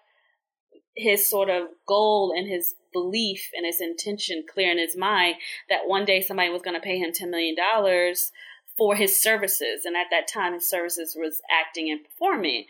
his 0.97 1.29
sort 1.29 1.49
of 1.49 1.69
goal 1.87 2.33
and 2.37 2.49
his 2.49 2.75
belief 2.93 3.51
and 3.57 3.65
his 3.65 3.81
intention 3.81 4.45
clear 4.53 4.73
in 4.73 4.79
his 4.79 4.97
mind 4.97 5.37
that 5.69 5.87
one 5.87 6.05
day 6.05 6.21
somebody 6.21 6.51
was 6.51 6.63
going 6.63 6.75
to 6.75 6.81
pay 6.81 6.99
him 6.99 7.13
ten 7.13 7.31
million 7.31 7.55
dollars 7.55 8.33
for 8.81 8.97
his 8.97 9.21
services, 9.21 9.85
and 9.85 9.95
at 9.95 10.07
that 10.11 10.27
time, 10.27 10.55
his 10.55 10.67
services 10.67 11.15
was 11.15 11.43
acting 11.53 11.91
and 11.91 12.03
performing. 12.03 12.65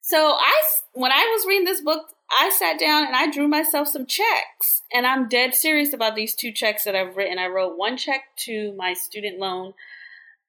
So 0.00 0.32
I, 0.32 0.62
when 0.94 1.12
I 1.12 1.32
was 1.32 1.46
reading 1.46 1.64
this 1.64 1.80
book, 1.80 2.08
I 2.40 2.50
sat 2.50 2.80
down 2.80 3.06
and 3.06 3.14
I 3.14 3.30
drew 3.30 3.46
myself 3.46 3.86
some 3.86 4.04
checks. 4.04 4.82
And 4.92 5.06
I'm 5.06 5.28
dead 5.28 5.54
serious 5.54 5.92
about 5.92 6.16
these 6.16 6.34
two 6.34 6.50
checks 6.50 6.82
that 6.82 6.96
I've 6.96 7.16
written. 7.16 7.38
I 7.38 7.46
wrote 7.46 7.78
one 7.78 7.96
check 7.96 8.22
to 8.46 8.74
my 8.76 8.94
student 8.94 9.38
loan. 9.38 9.74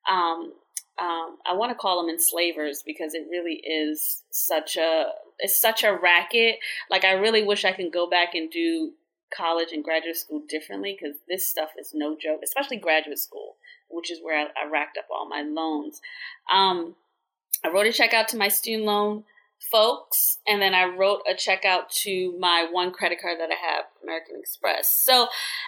Um, 0.09 0.53
um, 0.99 1.37
I 1.45 1.53
want 1.53 1.71
to 1.71 1.77
call 1.77 2.01
them 2.01 2.09
enslavers 2.09 2.81
because 2.83 3.13
it 3.13 3.27
really 3.29 3.61
is 3.63 4.23
such 4.31 4.75
a 4.75 5.11
it's 5.37 5.61
such 5.61 5.83
a 5.83 5.93
racket. 5.93 6.55
Like 6.89 7.05
I 7.05 7.11
really 7.11 7.43
wish 7.43 7.63
I 7.63 7.73
can 7.73 7.91
go 7.91 8.09
back 8.09 8.33
and 8.33 8.49
do 8.49 8.93
college 9.31 9.69
and 9.71 9.83
graduate 9.83 10.17
school 10.17 10.41
differently 10.49 10.97
because 10.99 11.17
this 11.27 11.47
stuff 11.47 11.69
is 11.77 11.91
no 11.93 12.17
joke, 12.19 12.41
especially 12.43 12.77
graduate 12.77 13.19
school, 13.19 13.57
which 13.89 14.11
is 14.11 14.19
where 14.21 14.39
I, 14.39 14.43
I 14.43 14.69
racked 14.69 14.97
up 14.97 15.05
all 15.11 15.27
my 15.27 15.41
loans. 15.41 16.01
Um, 16.53 16.95
I 17.63 17.69
wrote 17.69 17.87
a 17.87 17.91
check 17.91 18.13
out 18.13 18.27
to 18.29 18.37
my 18.37 18.47
student 18.47 18.85
loan 18.85 19.23
folks 19.59 20.37
and 20.47 20.61
then 20.61 20.73
i 20.73 20.85
wrote 20.85 21.21
a 21.29 21.35
check 21.35 21.65
out 21.65 21.89
to 21.89 22.33
my 22.39 22.67
one 22.71 22.91
credit 22.91 23.19
card 23.21 23.37
that 23.39 23.49
i 23.51 23.73
have 23.73 23.85
american 24.03 24.37
express. 24.39 24.93
So 24.93 25.27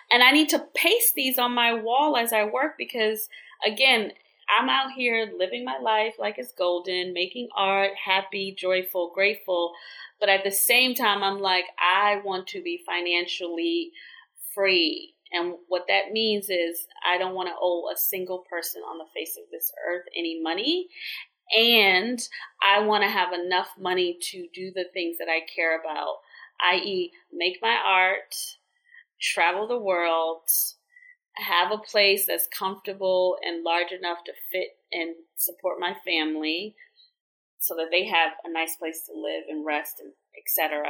and 0.09 0.23
i 0.23 0.31
need 0.31 0.49
to 0.49 0.65
paste 0.73 1.13
these 1.15 1.37
on 1.37 1.53
my 1.53 1.73
wall 1.73 2.15
as 2.15 2.31
i 2.31 2.45
work 2.45 2.77
because 2.77 3.27
again 3.65 4.11
i'm 4.57 4.69
out 4.69 4.91
here 4.95 5.31
living 5.37 5.65
my 5.65 5.77
life 5.77 6.15
like 6.17 6.35
it's 6.37 6.53
golden 6.53 7.13
making 7.13 7.49
art 7.55 7.91
happy 8.05 8.55
joyful 8.57 9.11
grateful. 9.13 9.73
But 10.19 10.29
at 10.29 10.43
the 10.43 10.51
same 10.51 10.95
time 10.95 11.21
i'm 11.21 11.39
like 11.39 11.65
i 11.77 12.21
want 12.23 12.47
to 12.47 12.61
be 12.61 12.81
financially 12.85 13.91
free 14.55 15.15
and 15.31 15.55
what 15.67 15.85
that 15.87 16.11
means 16.11 16.49
is 16.49 16.87
I 17.09 17.17
don't 17.17 17.35
want 17.35 17.49
to 17.49 17.55
owe 17.61 17.89
a 17.93 17.97
single 17.97 18.43
person 18.49 18.81
on 18.81 18.97
the 18.97 19.05
face 19.13 19.37
of 19.37 19.49
this 19.51 19.71
earth 19.87 20.05
any 20.17 20.41
money 20.41 20.89
and 21.57 22.19
I 22.61 22.79
want 22.85 23.03
to 23.03 23.09
have 23.09 23.33
enough 23.33 23.69
money 23.77 24.17
to 24.31 24.47
do 24.53 24.71
the 24.73 24.85
things 24.93 25.17
that 25.17 25.27
I 25.27 25.41
care 25.53 25.79
about, 25.79 26.17
i.e., 26.71 27.11
make 27.33 27.57
my 27.61 27.77
art, 27.85 28.33
travel 29.19 29.67
the 29.67 29.77
world, 29.77 30.43
have 31.35 31.71
a 31.71 31.77
place 31.77 32.25
that's 32.25 32.47
comfortable 32.47 33.37
and 33.43 33.63
large 33.63 33.91
enough 33.91 34.23
to 34.25 34.33
fit 34.51 34.69
and 34.91 35.15
support 35.35 35.79
my 35.79 35.95
family 36.05 36.75
so 37.59 37.75
that 37.75 37.87
they 37.91 38.05
have 38.05 38.31
a 38.43 38.51
nice 38.51 38.75
place 38.75 39.03
to 39.05 39.13
live 39.13 39.43
and 39.49 39.65
rest 39.65 39.97
and 39.99 40.11
etc 40.37 40.83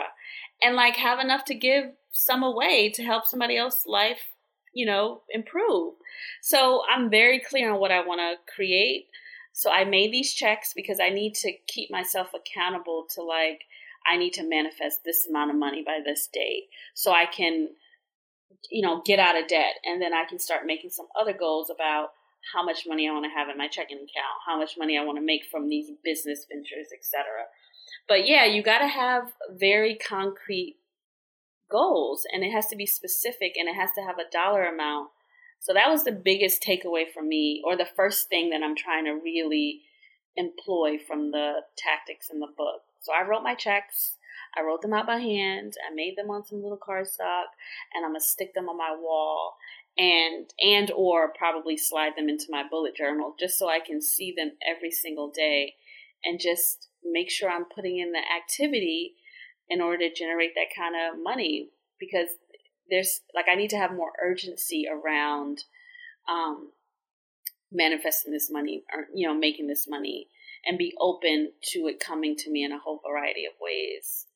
and 0.63 0.75
like 0.75 0.95
have 0.95 1.19
enough 1.19 1.43
to 1.45 1.54
give 1.54 1.86
some 2.12 2.43
away 2.43 2.89
to 2.89 3.04
help 3.04 3.26
somebody 3.26 3.58
else's 3.58 3.84
life 3.88 4.34
you 4.74 4.86
know 4.86 5.21
improve 5.30 5.93
so 6.41 6.82
i'm 6.93 7.10
very 7.10 7.39
clear 7.39 7.74
on 7.74 7.80
what 7.80 7.91
i 7.91 8.06
want 8.06 8.19
to 8.19 8.54
create 8.54 9.08
so 9.54 9.69
I 9.71 9.84
made 9.84 10.12
these 10.12 10.34
checks 10.34 10.74
because 10.74 11.00
I 11.00 11.10
need 11.10 11.36
to 11.36 11.52
keep 11.67 11.91
myself 11.91 12.30
accountable 12.34 13.06
to 13.15 13.21
like, 13.21 13.62
I 14.06 14.17
need 14.17 14.34
to 14.34 14.47
manifest 14.47 15.04
this 15.04 15.28
amount 15.28 15.52
of 15.52 15.58
money 15.58 15.84
by 15.86 16.00
this 16.04 16.28
date 16.32 16.69
so 16.95 17.12
I 17.12 17.26
can, 17.26 17.69
you 18.69 18.82
know, 18.82 19.02
get 19.06 19.19
out 19.19 19.39
of 19.39 19.47
debt. 19.47 19.76
And 19.86 20.02
then 20.02 20.13
I 20.13 20.24
can 20.28 20.39
start 20.39 20.65
making 20.65 20.91
some 20.91 21.08
other 21.19 21.34
goals 21.34 21.69
about 21.69 22.12
how 22.54 22.63
much 22.63 22.88
money 22.88 23.08
I 23.08 23.12
want 23.12 23.26
to 23.26 23.38
have 23.38 23.50
in 23.50 23.58
my 23.58 23.67
checking 23.67 23.97
account, 23.97 24.41
how 24.47 24.58
much 24.58 24.78
money 24.78 24.97
I 24.97 25.04
want 25.04 25.17
to 25.19 25.26
make 25.26 25.45
from 25.52 25.69
these 25.69 25.91
business 26.04 26.45
ventures, 26.50 26.88
etc. 26.97 27.24
But 28.08 28.28
yeah, 28.28 28.45
you 28.45 28.63
got 28.63 28.80
to 28.80 28.88
have 28.88 29.32
very 29.52 29.95
concrete 29.95 30.78
goals 31.71 32.23
and 32.31 32.43
it 32.43 32.51
has 32.51 32.67
to 32.67 32.75
be 32.75 32.86
specific 32.86 33.53
and 33.57 33.69
it 33.69 33.75
has 33.75 33.91
to 33.95 34.01
have 34.01 34.19
a 34.19 34.29
dollar 34.31 34.65
amount 34.65 35.10
so 35.62 35.73
that 35.75 35.91
was 35.91 36.03
the 36.03 36.12
biggest 36.12 36.63
takeaway 36.63 37.03
for 37.13 37.21
me, 37.21 37.62
or 37.63 37.77
the 37.77 37.88
first 37.95 38.29
thing 38.29 38.49
that 38.49 38.63
I'm 38.63 38.75
trying 38.75 39.05
to 39.05 39.12
really 39.12 39.81
employ 40.36 40.97
from 40.97 41.29
the 41.29 41.62
tactics 41.77 42.31
in 42.31 42.39
the 42.39 42.47
book. 42.47 42.81
So 43.01 43.13
I 43.13 43.27
wrote 43.27 43.43
my 43.43 43.53
checks. 43.53 44.15
I 44.57 44.63
wrote 44.63 44.81
them 44.81 44.93
out 44.93 45.05
by 45.05 45.19
hand. 45.19 45.75
I 45.88 45.93
made 45.93 46.15
them 46.17 46.31
on 46.31 46.43
some 46.43 46.63
little 46.63 46.79
cardstock, 46.79 47.53
and 47.93 48.03
I'm 48.03 48.10
gonna 48.10 48.21
stick 48.21 48.55
them 48.55 48.69
on 48.69 48.77
my 48.77 48.95
wall, 48.99 49.57
and 49.99 50.51
and 50.60 50.89
or 50.95 51.31
probably 51.31 51.77
slide 51.77 52.13
them 52.17 52.27
into 52.27 52.47
my 52.49 52.63
bullet 52.67 52.95
journal 52.95 53.36
just 53.39 53.60
so 53.60 53.69
I 53.69 53.81
can 53.81 54.01
see 54.01 54.34
them 54.36 54.53
every 54.67 54.89
single 54.89 55.29
day, 55.29 55.75
and 56.25 56.39
just 56.39 56.88
make 57.05 57.29
sure 57.29 57.51
I'm 57.51 57.65
putting 57.65 57.99
in 57.99 58.13
the 58.13 58.23
activity 58.36 59.13
in 59.71 59.79
order 59.79 59.97
to 59.99 60.13
generate 60.13 60.51
that 60.55 60.75
kind 60.75 60.95
of 60.95 61.23
money 61.23 61.69
because 61.97 62.27
there's 62.89 63.21
like 63.34 63.45
I 63.49 63.55
need 63.55 63.69
to 63.69 63.77
have 63.77 63.93
more 63.93 64.12
urgency 64.21 64.86
around 64.91 65.63
um, 66.29 66.71
manifesting 67.71 68.34
this 68.34 68.51
money 68.51 68.84
or 68.93 69.07
you 69.15 69.25
know 69.25 69.34
making 69.34 69.67
this 69.67 69.88
money 69.88 70.27
and 70.65 70.77
be 70.77 70.93
open 70.99 71.53
to 71.71 71.88
it 71.88 72.01
coming 72.01 72.36
to 72.36 72.51
me 72.51 72.65
in 72.65 72.73
a 72.73 72.79
whole 72.79 72.99
variety 73.07 73.45
of 73.45 73.53
ways. 73.62 74.27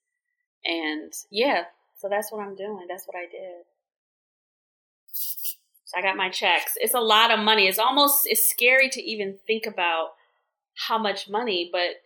And 0.64 1.12
yeah, 1.30 1.66
so 1.98 2.08
that's 2.10 2.32
what 2.32 2.42
I'm 2.42 2.56
doing. 2.56 2.86
That's 2.88 3.06
what 3.06 3.18
I 3.18 3.26
did. 3.30 3.66
So 5.12 5.98
I 5.98 6.02
got 6.02 6.16
my 6.16 6.30
checks. 6.30 6.74
It's 6.78 6.96
a 6.96 7.00
lot 7.02 7.30
of 7.30 7.40
money. 7.44 7.68
It's 7.68 7.78
almost 7.78 8.22
it's 8.26 8.50
scary 8.50 8.90
to 8.90 9.02
even 9.02 9.38
think 9.46 9.66
about 9.66 10.12
how 10.88 10.98
much 10.98 11.30
money, 11.30 11.70
but 11.72 12.02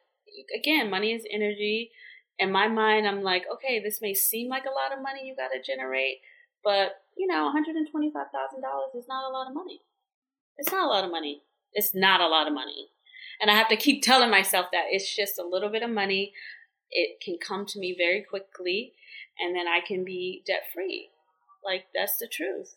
again, 0.58 0.89
money 0.89 1.13
is 1.13 1.26
energy. 1.32 1.92
In 2.39 2.52
my 2.52 2.67
mind, 2.67 3.08
I'm 3.08 3.21
like, 3.21 3.43
okay, 3.54 3.80
this 3.80 4.02
may 4.02 4.13
seem 4.13 4.49
like 4.49 4.63
a 4.63 4.69
lot 4.69 4.97
of 4.97 5.04
money 5.04 5.21
you 5.25 5.36
got 5.36 5.49
to 5.49 5.62
generate, 5.62 6.19
but, 6.63 7.02
you 7.17 7.28
know, 7.28 7.52
$125,000 7.54 8.97
is 8.97 9.06
not 9.08 9.30
a 9.30 9.34
lot 9.34 9.47
of 9.47 9.54
money. 9.54 9.82
It's 10.58 10.71
not 10.71 10.86
a 10.86 10.89
lot 10.89 11.04
of 11.04 11.12
money. 11.12 11.41
It's 11.73 11.93
not 11.93 12.21
a 12.21 12.28
lot 12.28 12.47
of 12.47 12.54
money. 12.54 12.89
And 13.41 13.49
I 13.49 13.56
have 13.56 13.69
to 13.69 13.78
keep 13.78 14.04
telling 14.04 14.30
myself 14.30 14.67
that 14.71 14.86
it's 14.89 15.15
just 15.15 15.39
a 15.39 15.47
little 15.47 15.69
bit 15.69 15.84
of 15.84 15.89
money. 15.89 16.34
It 16.91 17.21
can 17.23 17.38
come 17.38 17.65
to 17.67 17.80
me 17.80 17.95
very 17.97 18.25
quickly, 18.28 18.93
and 19.39 19.56
then 19.56 19.67
I 19.67 19.80
can 19.86 20.04
be 20.04 20.43
debt 20.45 20.63
free. 20.73 21.10
Like, 21.63 21.86
that's 21.93 22.17
the 22.17 22.28
truth. 22.28 22.75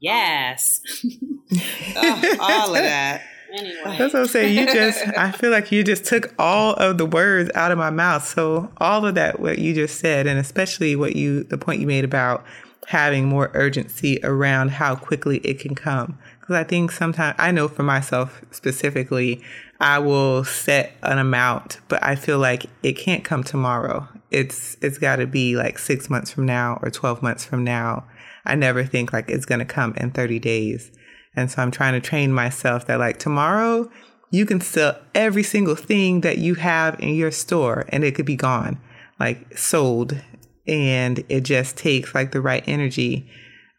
Yes. 0.00 0.80
oh, 1.96 2.36
all 2.40 2.74
of 2.74 2.82
that. 2.82 3.22
Anyway. 3.52 3.96
That's 3.98 4.14
what 4.14 4.22
I'm 4.22 4.28
saying. 4.28 4.56
You 4.56 4.66
just, 4.66 5.06
I 5.18 5.30
feel 5.30 5.50
like 5.50 5.70
you 5.70 5.84
just 5.84 6.04
took 6.04 6.34
all 6.38 6.74
of 6.74 6.98
the 6.98 7.06
words 7.06 7.50
out 7.54 7.70
of 7.70 7.78
my 7.78 7.90
mouth. 7.90 8.26
So 8.26 8.70
all 8.78 9.04
of 9.04 9.14
that, 9.16 9.40
what 9.40 9.58
you 9.58 9.74
just 9.74 9.98
said, 9.98 10.26
and 10.26 10.38
especially 10.38 10.96
what 10.96 11.16
you, 11.16 11.44
the 11.44 11.58
point 11.58 11.80
you 11.80 11.86
made 11.86 12.04
about 12.04 12.44
having 12.86 13.26
more 13.26 13.50
urgency 13.54 14.18
around 14.24 14.70
how 14.70 14.96
quickly 14.96 15.38
it 15.38 15.58
can 15.60 15.74
come. 15.74 16.18
Because 16.40 16.56
I 16.56 16.64
think 16.64 16.90
sometimes, 16.90 17.36
I 17.38 17.52
know 17.52 17.68
for 17.68 17.82
myself 17.82 18.42
specifically, 18.50 19.42
I 19.80 19.98
will 19.98 20.44
set 20.44 20.92
an 21.02 21.18
amount, 21.18 21.80
but 21.88 22.02
I 22.02 22.14
feel 22.14 22.38
like 22.38 22.66
it 22.82 22.92
can't 22.92 23.24
come 23.24 23.44
tomorrow. 23.44 24.08
It's 24.30 24.76
it's 24.80 24.98
got 24.98 25.16
to 25.16 25.26
be 25.26 25.56
like 25.56 25.78
6 25.78 26.08
months 26.08 26.30
from 26.30 26.46
now 26.46 26.78
or 26.82 26.90
12 26.90 27.22
months 27.22 27.44
from 27.44 27.64
now. 27.64 28.04
I 28.44 28.54
never 28.54 28.84
think 28.84 29.12
like 29.12 29.28
it's 29.28 29.44
going 29.44 29.58
to 29.58 29.64
come 29.64 29.94
in 29.96 30.10
30 30.10 30.38
days. 30.38 30.90
And 31.34 31.50
so 31.50 31.62
I'm 31.62 31.70
trying 31.70 31.94
to 31.94 32.00
train 32.00 32.32
myself 32.32 32.86
that 32.86 32.98
like 32.98 33.18
tomorrow 33.18 33.90
you 34.30 34.46
can 34.46 34.60
sell 34.60 34.98
every 35.14 35.42
single 35.42 35.74
thing 35.74 36.22
that 36.22 36.38
you 36.38 36.54
have 36.54 36.98
in 37.00 37.14
your 37.14 37.30
store 37.30 37.84
and 37.90 38.04
it 38.04 38.14
could 38.14 38.26
be 38.26 38.36
gone, 38.36 38.80
like 39.20 39.56
sold. 39.56 40.18
And 40.66 41.24
it 41.28 41.42
just 41.42 41.76
takes 41.76 42.14
like 42.14 42.32
the 42.32 42.40
right 42.40 42.64
energy 42.66 43.28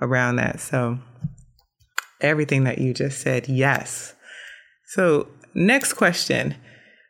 around 0.02 0.36
that. 0.36 0.60
So 0.60 1.00
everything 2.22 2.64
that 2.64 2.80
you 2.80 2.94
just 2.94 3.22
said, 3.22 3.48
yes. 3.48 4.16
So, 4.88 5.28
next 5.54 5.94
question 5.94 6.56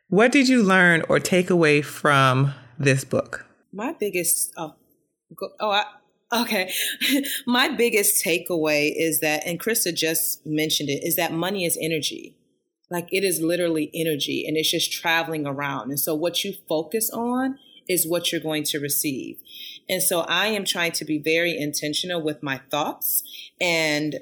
What 0.08 0.32
did 0.32 0.48
you 0.48 0.62
learn 0.62 1.02
or 1.08 1.18
take 1.18 1.50
away 1.50 1.82
from 1.82 2.54
this 2.78 3.04
book? 3.04 3.46
My 3.72 3.94
biggest, 3.98 4.52
oh, 4.56 4.74
oh 5.60 5.70
I, 5.70 5.84
Okay. 6.34 6.72
My 7.46 7.68
biggest 7.68 8.24
takeaway 8.24 8.92
is 8.94 9.20
that, 9.20 9.46
and 9.46 9.60
Krista 9.60 9.94
just 9.94 10.44
mentioned 10.44 10.88
it, 10.88 11.04
is 11.04 11.16
that 11.16 11.32
money 11.32 11.64
is 11.64 11.78
energy. 11.80 12.36
Like 12.90 13.08
it 13.12 13.24
is 13.24 13.40
literally 13.40 13.90
energy 13.94 14.44
and 14.46 14.56
it's 14.56 14.70
just 14.70 14.92
traveling 14.92 15.46
around. 15.46 15.90
And 15.90 15.98
so 15.98 16.14
what 16.14 16.44
you 16.44 16.54
focus 16.68 17.10
on 17.10 17.58
is 17.88 18.06
what 18.06 18.30
you're 18.32 18.40
going 18.40 18.64
to 18.64 18.78
receive. 18.78 19.38
And 19.88 20.02
so 20.02 20.20
I 20.20 20.46
am 20.46 20.64
trying 20.64 20.92
to 20.92 21.04
be 21.04 21.18
very 21.18 21.56
intentional 21.56 22.22
with 22.22 22.42
my 22.42 22.60
thoughts 22.70 23.22
and 23.60 24.20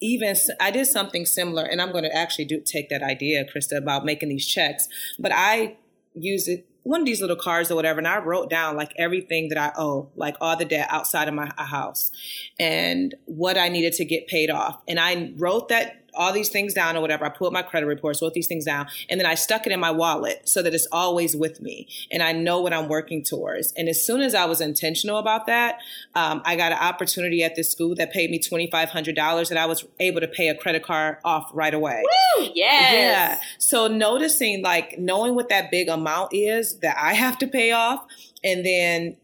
even 0.00 0.36
I 0.60 0.70
did 0.70 0.86
something 0.86 1.26
similar 1.26 1.64
and 1.64 1.82
I'm 1.82 1.90
going 1.90 2.04
to 2.04 2.14
actually 2.14 2.44
do 2.44 2.60
take 2.60 2.88
that 2.90 3.02
idea, 3.02 3.44
Krista, 3.44 3.76
about 3.76 4.04
making 4.04 4.28
these 4.28 4.46
checks, 4.46 4.88
but 5.18 5.32
I 5.34 5.76
use 6.14 6.46
it 6.48 6.67
one 6.82 7.00
of 7.00 7.06
these 7.06 7.20
little 7.20 7.36
cards 7.36 7.70
or 7.70 7.74
whatever, 7.74 7.98
and 7.98 8.08
I 8.08 8.18
wrote 8.18 8.48
down 8.48 8.76
like 8.76 8.92
everything 8.96 9.48
that 9.50 9.58
I 9.58 9.72
owe, 9.76 10.10
like 10.16 10.36
all 10.40 10.56
the 10.56 10.64
debt 10.64 10.88
outside 10.90 11.28
of 11.28 11.34
my 11.34 11.50
house 11.56 12.10
and 12.58 13.14
what 13.26 13.58
I 13.58 13.68
needed 13.68 13.92
to 13.94 14.04
get 14.04 14.26
paid 14.26 14.50
off. 14.50 14.80
And 14.88 14.98
I 14.98 15.32
wrote 15.36 15.68
that 15.68 16.07
all 16.18 16.32
these 16.32 16.50
things 16.50 16.74
down 16.74 16.96
or 16.96 17.00
whatever. 17.00 17.24
I 17.24 17.30
pulled 17.30 17.52
my 17.52 17.62
credit 17.62 17.86
reports, 17.86 18.20
wrote 18.20 18.34
these 18.34 18.46
things 18.46 18.64
down, 18.64 18.88
and 19.08 19.18
then 19.18 19.26
I 19.26 19.34
stuck 19.34 19.66
it 19.66 19.72
in 19.72 19.80
my 19.80 19.90
wallet 19.90 20.48
so 20.48 20.62
that 20.62 20.74
it's 20.74 20.86
always 20.92 21.34
with 21.34 21.60
me 21.62 21.88
and 22.10 22.22
I 22.22 22.32
know 22.32 22.60
what 22.60 22.72
I'm 22.72 22.88
working 22.88 23.22
towards. 23.22 23.72
And 23.72 23.88
as 23.88 24.04
soon 24.04 24.20
as 24.20 24.34
I 24.34 24.44
was 24.44 24.60
intentional 24.60 25.18
about 25.18 25.46
that, 25.46 25.78
um, 26.14 26.42
I 26.44 26.56
got 26.56 26.72
an 26.72 26.78
opportunity 26.78 27.42
at 27.42 27.54
this 27.54 27.70
school 27.70 27.94
that 27.94 28.12
paid 28.12 28.30
me 28.30 28.38
$2,500 28.38 29.50
and 29.50 29.58
I 29.58 29.66
was 29.66 29.86
able 30.00 30.20
to 30.20 30.28
pay 30.28 30.48
a 30.48 30.54
credit 30.54 30.82
card 30.82 31.18
off 31.24 31.50
right 31.54 31.72
away. 31.72 32.02
Woo! 32.04 32.48
Yes. 32.54 32.92
Yeah. 32.92 33.40
So 33.58 33.86
noticing, 33.86 34.62
like, 34.62 34.98
knowing 34.98 35.34
what 35.34 35.48
that 35.48 35.70
big 35.70 35.88
amount 35.88 36.34
is 36.34 36.78
that 36.80 36.96
I 37.00 37.14
have 37.14 37.38
to 37.38 37.46
pay 37.46 37.72
off 37.72 38.04
and 38.42 38.64
then 38.64 39.16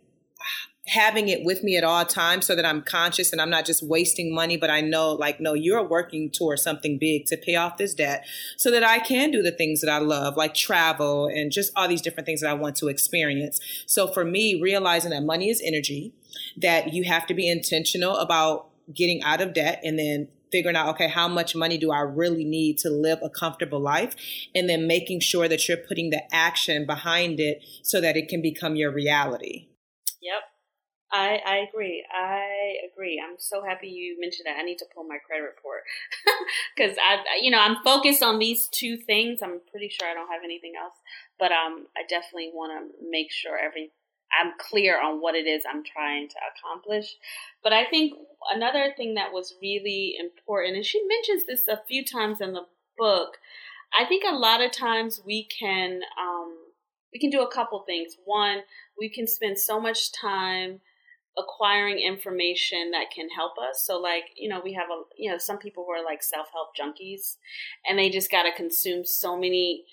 having 0.87 1.29
it 1.29 1.45
with 1.45 1.63
me 1.63 1.77
at 1.77 1.85
all 1.85 2.05
times 2.05 2.47
so 2.47 2.55
that 2.55 2.65
I'm 2.65 2.83
conscious 2.83 3.33
and 3.33 3.41
I'm 3.41 3.49
not 3.49 3.65
just 3.65 3.83
wasting 3.83 4.35
money, 4.35 4.57
but 4.59 4.69
I 4.69 4.83
know 4.83 5.13
like, 5.13 5.41
no, 5.41 5.55
you're 5.55 5.83
working 5.83 6.31
towards 6.31 6.63
something 6.63 6.99
big 6.99 7.25
to 7.27 7.39
pay 7.39 7.57
off 7.57 7.79
this 7.79 7.95
debt 7.95 8.27
so 8.59 8.71
that 8.71 8.85
I 8.85 8.99
can 8.99 9.31
do 9.31 9.43
the 9.43 9.51
things 9.51 9.81
that 9.81 9.91
I 9.91 9.99
love, 9.99 10.37
like 10.37 10.55
travel 10.55 11.27
and 11.27 11.51
just 11.51 11.73
all 11.75 11.89
these 11.89 12.03
different 12.03 12.27
things 12.27 12.43
that 12.43 12.51
I 12.51 12.55
want 12.55 12.77
to 12.77 12.89
experience. 12.89 13.61
So 13.87 14.07
for 14.07 14.25
me, 14.25 14.61
realizing 14.61 15.11
that 15.13 15.23
money 15.23 15.49
is 15.49 15.63
energy, 15.65 16.13
that 16.59 16.93
you 16.93 17.05
have 17.05 17.27
to 17.29 17.35
be 17.35 17.49
intentional 17.49 18.17
about 18.17 18.67
getting 18.95 19.23
out 19.23 19.41
of 19.41 19.55
debt 19.55 19.81
and 19.83 19.99
then 19.99 20.29
figuring 20.53 20.77
out, 20.77 20.89
okay, 20.89 21.09
how 21.09 21.27
much 21.27 21.57
money 21.57 21.79
do 21.79 21.91
I 21.91 22.01
really 22.01 22.45
need 22.45 22.77
to 22.79 22.91
live 22.91 23.19
a 23.23 23.31
comfortable 23.31 23.81
life? 23.81 24.15
And 24.55 24.69
then 24.69 24.87
making 24.87 25.21
sure 25.21 25.49
that 25.49 25.67
you're 25.67 25.79
putting 25.79 26.11
the 26.11 26.23
action 26.33 26.85
behind 26.85 27.41
it 27.41 27.65
so 27.83 28.03
that 28.03 28.17
it 28.17 28.29
can 28.29 28.43
become 28.43 28.77
your 28.77 28.93
reality. 28.93 29.69
Yep. 30.23 30.43
I, 31.15 31.41
I 31.47 31.57
agree. 31.69 32.05
I 32.13 32.75
agree. 32.93 33.23
I'm 33.25 33.37
so 33.39 33.63
happy 33.63 33.87
you 33.87 34.19
mentioned 34.19 34.47
that. 34.47 34.59
I 34.59 34.63
need 34.63 34.79
to 34.79 34.87
pull 34.93 35.05
my 35.05 35.19
credit 35.25 35.45
report 35.45 35.83
because 36.77 36.97
I, 36.99 37.19
you 37.41 37.53
know, 37.53 37.61
I'm 37.61 37.77
focused 37.85 38.21
on 38.21 38.41
these 38.41 38.67
two 38.67 38.97
things. 38.97 39.41
I'm 39.41 39.61
pretty 39.71 39.89
sure 39.89 40.09
I 40.09 40.15
don't 40.15 40.29
have 40.29 40.43
anything 40.43 40.73
else, 40.77 40.95
but 41.39 41.53
um, 41.53 41.87
I 41.97 42.03
definitely 42.09 42.51
want 42.53 42.73
to 42.73 43.09
make 43.09 43.31
sure 43.31 43.57
every 43.57 43.93
I'm 44.37 44.55
clear 44.59 45.01
on 45.01 45.21
what 45.21 45.37
it 45.37 45.47
is 45.47 45.63
I'm 45.69 45.85
trying 45.85 46.29
to 46.31 46.37
accomplish. 46.51 47.15
But 47.63 47.73
I 47.73 47.85
think 47.85 48.15
another 48.53 48.93
thing 48.97 49.15
that 49.15 49.33
was 49.33 49.55
really 49.63 50.17
important, 50.19 50.75
and 50.75 50.85
she 50.85 51.01
mentions 51.07 51.47
this 51.47 51.69
a 51.69 51.81
few 51.87 52.05
times 52.05 52.41
in 52.41 52.55
the 52.55 52.67
book. 52.99 53.39
I 53.97 54.05
think 54.05 54.25
a 54.27 54.35
lot 54.35 54.61
of 54.61 54.73
times 54.73 55.21
we 55.25 55.45
can 55.45 56.01
um, 56.21 56.57
we 57.13 57.21
can 57.21 57.31
do 57.31 57.43
a 57.43 57.53
couple 57.53 57.79
things. 57.87 58.17
One, 58.25 58.63
we 58.99 59.09
can 59.09 59.29
spend 59.29 59.61
so 59.61 59.79
much 59.79 60.11
time 60.11 60.81
acquiring 61.37 61.99
information 61.99 62.91
that 62.93 63.11
can 63.15 63.29
help 63.31 63.53
us. 63.59 63.85
So 63.85 63.99
like, 63.99 64.25
you 64.37 64.49
know, 64.49 64.61
we 64.63 64.75
have 64.75 64.89
a 64.91 65.03
you 65.17 65.31
know, 65.31 65.39
some 65.39 65.59
people 65.59 65.85
who 65.85 65.93
are 65.93 66.05
like 66.05 66.23
self-help 66.23 66.77
junkies 66.79 67.37
and 67.89 67.99
they 67.99 68.11
just 68.11 68.31
got 68.31 68.45
to 68.45 68.53
consume 68.55 69.05
so 69.05 69.37
many 69.37 69.85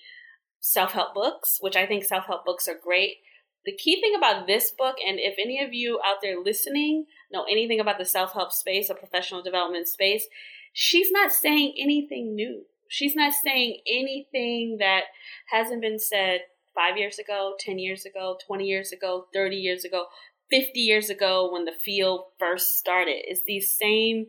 self-help 0.60 1.14
books, 1.16 1.58
which 1.60 1.76
I 1.76 1.86
think 1.86 2.04
self-help 2.04 2.46
books 2.46 2.68
are 2.68 2.80
great. 2.82 3.18
The 3.66 3.76
key 3.76 4.00
thing 4.00 4.14
about 4.16 4.48
this 4.48 4.72
book 4.72 4.98
and 5.06 5.18
if 5.20 5.36
any 5.40 5.64
of 5.64 5.74
you 5.74 6.00
out 6.06 6.18
there 6.22 6.40
listening 6.40 7.06
know 7.32 7.46
anything 7.50 7.80
about 7.80 7.98
the 7.98 8.06
self-help 8.06 8.52
space 8.52 8.90
or 8.90 8.96
professional 8.96 9.42
development 9.42 9.88
space, 9.88 10.28
she's 10.74 11.12
not 11.12 11.32
saying 11.32 11.76
anything 11.80 12.36
new. 12.36 12.66
She's 12.88 13.16
not 13.16 13.34
saying 13.34 13.82
anything 13.88 14.78
that 14.80 15.06
hasn't 15.52 15.82
been 15.82 15.98
said 15.98 16.42
5 16.76 16.98
years 16.98 17.20
ago, 17.20 17.56
10 17.60 17.80
years 17.80 18.06
ago, 18.06 18.38
20 18.46 18.66
years 18.66 18.92
ago, 18.92 19.28
30 19.34 19.56
years 19.56 19.84
ago. 19.84 20.06
50 20.52 20.80
years 20.80 21.10
ago 21.10 21.50
when 21.52 21.66
the 21.66 21.72
field 21.72 22.26
first 22.38 22.78
started. 22.78 23.16
It's 23.24 23.42
these 23.42 23.70
same 23.70 24.28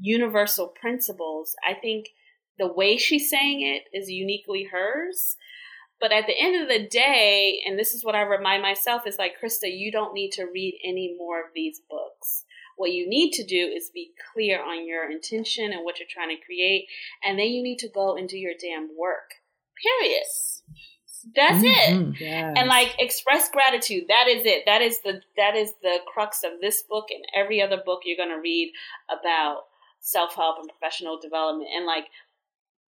universal 0.00 0.68
principles. 0.68 1.54
I 1.68 1.74
think 1.74 2.08
the 2.58 2.72
way 2.72 2.96
she's 2.96 3.30
saying 3.30 3.62
it 3.62 3.96
is 3.96 4.10
uniquely 4.10 4.64
hers. 4.72 5.36
But 6.00 6.12
at 6.12 6.26
the 6.26 6.38
end 6.38 6.62
of 6.62 6.68
the 6.68 6.88
day, 6.88 7.60
and 7.66 7.78
this 7.78 7.92
is 7.92 8.04
what 8.04 8.14
I 8.14 8.22
remind 8.22 8.62
myself, 8.62 9.02
is 9.06 9.18
like, 9.18 9.34
Krista, 9.42 9.66
you 9.66 9.90
don't 9.90 10.14
need 10.14 10.30
to 10.32 10.44
read 10.44 10.80
any 10.84 11.14
more 11.18 11.40
of 11.40 11.52
these 11.54 11.80
books. 11.90 12.44
What 12.76 12.92
you 12.92 13.08
need 13.08 13.32
to 13.32 13.44
do 13.44 13.72
is 13.74 13.90
be 13.92 14.12
clear 14.32 14.62
on 14.62 14.86
your 14.86 15.10
intention 15.10 15.72
and 15.72 15.84
what 15.84 15.98
you're 15.98 16.06
trying 16.08 16.28
to 16.28 16.44
create, 16.44 16.86
and 17.24 17.36
then 17.36 17.48
you 17.48 17.62
need 17.62 17.78
to 17.80 17.88
go 17.88 18.16
and 18.16 18.28
do 18.28 18.38
your 18.38 18.54
damn 18.60 18.90
work. 18.96 19.34
Period. 19.82 20.22
That's 21.34 21.64
mm-hmm. 21.64 22.12
it. 22.12 22.20
Yes. 22.20 22.54
And 22.56 22.68
like 22.68 22.94
express 22.98 23.50
gratitude. 23.50 24.04
That 24.08 24.28
is 24.28 24.44
it. 24.46 24.64
That 24.66 24.82
is 24.82 25.00
the 25.02 25.20
that 25.36 25.56
is 25.56 25.72
the 25.82 25.98
crux 26.12 26.42
of 26.44 26.60
this 26.60 26.82
book 26.82 27.06
and 27.10 27.24
every 27.34 27.60
other 27.60 27.80
book 27.84 28.02
you're 28.04 28.16
going 28.16 28.34
to 28.34 28.40
read 28.40 28.72
about 29.08 29.62
self-help 30.00 30.56
and 30.60 30.68
professional 30.68 31.18
development 31.20 31.68
and 31.74 31.86
like 31.86 32.04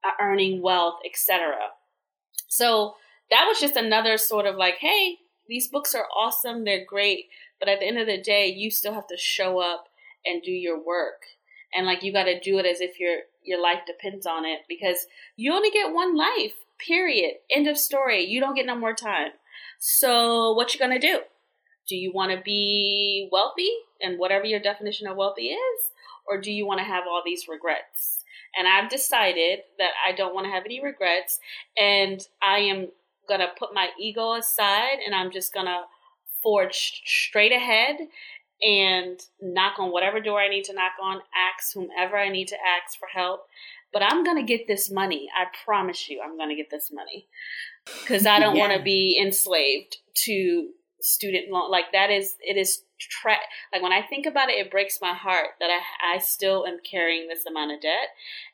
uh, 0.05 0.11
earning 0.21 0.63
wealth, 0.63 1.01
etc. 1.05 1.55
So 2.49 2.95
that 3.31 3.47
was 3.49 3.61
just 3.61 3.77
another 3.77 4.17
sort 4.17 4.47
of 4.47 4.57
like, 4.57 4.77
hey, 4.81 5.19
these 5.49 5.69
books 5.69 5.95
are 5.95 6.07
awesome, 6.17 6.65
they're 6.65 6.85
great, 6.87 7.27
but 7.61 7.69
at 7.69 7.81
the 7.81 7.87
end 7.87 7.99
of 7.99 8.07
the 8.07 8.21
day, 8.21 8.47
you 8.49 8.71
still 8.71 8.95
have 8.95 9.07
to 9.09 9.17
show 9.17 9.61
up 9.61 9.89
and 10.25 10.43
do 10.43 10.51
your 10.51 10.83
work. 10.83 11.23
And 11.75 11.87
like 11.87 12.03
you 12.03 12.13
got 12.13 12.25
to 12.25 12.41
do 12.41 12.59
it 12.59 12.67
as 12.67 12.81
if 12.81 12.99
your 12.99 13.19
your 13.43 13.61
life 13.61 13.81
depends 13.87 14.27
on 14.27 14.47
it 14.47 14.61
because 14.69 15.07
you 15.37 15.53
only 15.53 15.71
get 15.71 15.93
one 15.93 16.17
life 16.17 16.55
Period. 16.79 17.35
End 17.51 17.67
of 17.67 17.79
story. 17.79 18.25
You 18.25 18.41
don't 18.41 18.55
get 18.55 18.67
no 18.67 18.77
more 18.77 18.95
time. 18.95 19.31
So 19.79 20.53
what 20.53 20.75
you 20.75 20.81
gonna 20.81 20.99
do? 20.99 21.21
Do 21.87 21.97
you 21.97 22.13
want 22.13 22.33
to 22.33 22.43
be 22.43 23.29
wealthy 23.31 23.71
and 24.01 24.19
whatever 24.19 24.47
your 24.47 24.61
definition 24.61 25.07
of 25.07 25.17
wealthy 25.17 25.49
is, 25.49 25.91
or 26.27 26.41
do 26.41 26.51
you 26.51 26.67
want 26.67 26.79
to 26.79 26.85
have 26.85 27.05
all 27.07 27.23
these 27.25 27.47
regrets? 27.49 28.25
And 28.57 28.67
I've 28.67 28.89
decided 28.89 29.61
that 29.79 29.91
I 30.07 30.13
don't 30.13 30.35
want 30.35 30.47
to 30.47 30.53
have 30.53 30.65
any 30.65 30.83
regrets, 30.83 31.41
and 31.79 32.27
I 32.43 32.59
am 32.61 32.89
gonna 33.29 33.49
put 33.59 33.75
my 33.75 33.89
ego 33.99 34.35
aside, 34.35 34.99
and 35.05 35.15
I'm 35.15 35.31
just 35.31 35.53
gonna 35.53 35.83
forge 36.43 37.03
straight 37.05 37.53
ahead 37.53 37.97
and 38.63 39.21
knock 39.43 39.79
on 39.79 39.91
whatever 39.91 40.21
door 40.21 40.41
I 40.41 40.49
need 40.49 40.65
to 40.65 40.73
knock 40.73 40.93
on, 41.03 41.21
ask 41.35 41.75
whomever 41.75 42.17
I 42.17 42.29
need 42.29 42.49
to 42.49 42.57
ask 42.57 42.99
for 42.99 43.09
help, 43.09 43.47
but 43.95 44.03
I'm 44.03 44.25
going 44.25 44.37
to 44.37 44.43
get 44.43 44.67
this 44.67 44.91
money. 44.91 45.29
I 45.35 45.45
promise 45.65 46.11
you, 46.11 46.21
I'm 46.23 46.37
going 46.37 46.51
to 46.51 46.57
get 46.57 46.71
this 46.71 46.91
money 46.93 47.29
because 48.01 48.27
I 48.27 48.39
don't 48.41 48.57
yeah. 48.57 48.69
want 48.69 48.77
to 48.77 48.83
be 48.83 49.19
enslaved 49.19 49.97
to 50.27 50.69
student 51.01 51.51
loan. 51.51 51.71
Like 51.71 51.93
that 51.93 52.11
is, 52.11 52.35
it 52.41 52.59
is 52.59 52.83
tra- 52.99 53.37
like 53.73 53.83
when 53.83 53.93
I 53.93 54.03
think 54.03 54.27
about 54.27 54.51
it, 54.51 54.59
it 54.59 54.71
breaks 54.71 54.99
my 55.01 55.15
heart 55.15 55.51
that 55.61 55.71
I, 55.71 56.17
I 56.17 56.19
still 56.19 56.67
am 56.67 56.79
carrying 56.89 57.29
this 57.29 57.47
amount 57.47 57.73
of 57.73 57.81
debt. 57.81 58.09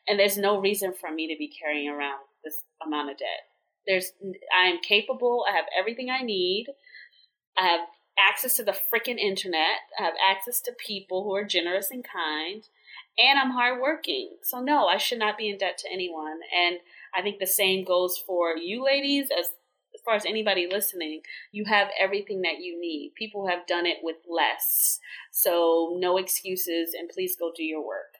And 0.07 0.19
there's 0.19 0.37
no 0.37 0.59
reason 0.59 0.93
for 0.93 1.11
me 1.11 1.27
to 1.27 1.37
be 1.37 1.49
carrying 1.49 1.89
around 1.89 2.19
this 2.43 2.63
amount 2.85 3.09
of 3.09 3.17
debt. 3.17 3.49
There's, 3.87 4.13
I 4.55 4.67
am 4.67 4.79
capable. 4.79 5.43
I 5.51 5.55
have 5.55 5.65
everything 5.77 6.09
I 6.11 6.21
need. 6.21 6.67
I 7.57 7.67
have 7.67 7.81
access 8.17 8.55
to 8.57 8.63
the 8.63 8.71
freaking 8.73 9.17
internet. 9.17 9.89
I 9.99 10.03
have 10.03 10.13
access 10.23 10.61
to 10.61 10.71
people 10.73 11.23
who 11.23 11.35
are 11.35 11.43
generous 11.43 11.89
and 11.89 12.05
kind, 12.05 12.63
and 13.17 13.39
I'm 13.39 13.51
hardworking. 13.51 14.37
So 14.43 14.61
no, 14.61 14.87
I 14.87 14.97
should 14.97 15.19
not 15.19 15.37
be 15.37 15.49
in 15.49 15.57
debt 15.57 15.77
to 15.79 15.91
anyone. 15.91 16.39
And 16.55 16.77
I 17.15 17.21
think 17.21 17.39
the 17.39 17.47
same 17.47 17.83
goes 17.83 18.17
for 18.17 18.55
you 18.57 18.83
ladies 18.83 19.29
as 19.37 19.47
as 19.93 19.99
far 20.05 20.15
as 20.15 20.25
anybody 20.25 20.67
listening, 20.71 21.21
you 21.51 21.65
have 21.65 21.89
everything 21.99 22.41
that 22.43 22.59
you 22.61 22.79
need. 22.79 23.11
People 23.17 23.47
have 23.47 23.67
done 23.67 23.85
it 23.85 23.97
with 24.01 24.15
less. 24.27 24.99
So 25.31 25.97
no 25.99 26.17
excuses 26.17 26.93
and 26.97 27.09
please 27.09 27.35
go 27.37 27.51
do 27.55 27.63
your 27.63 27.85
work. 27.85 28.15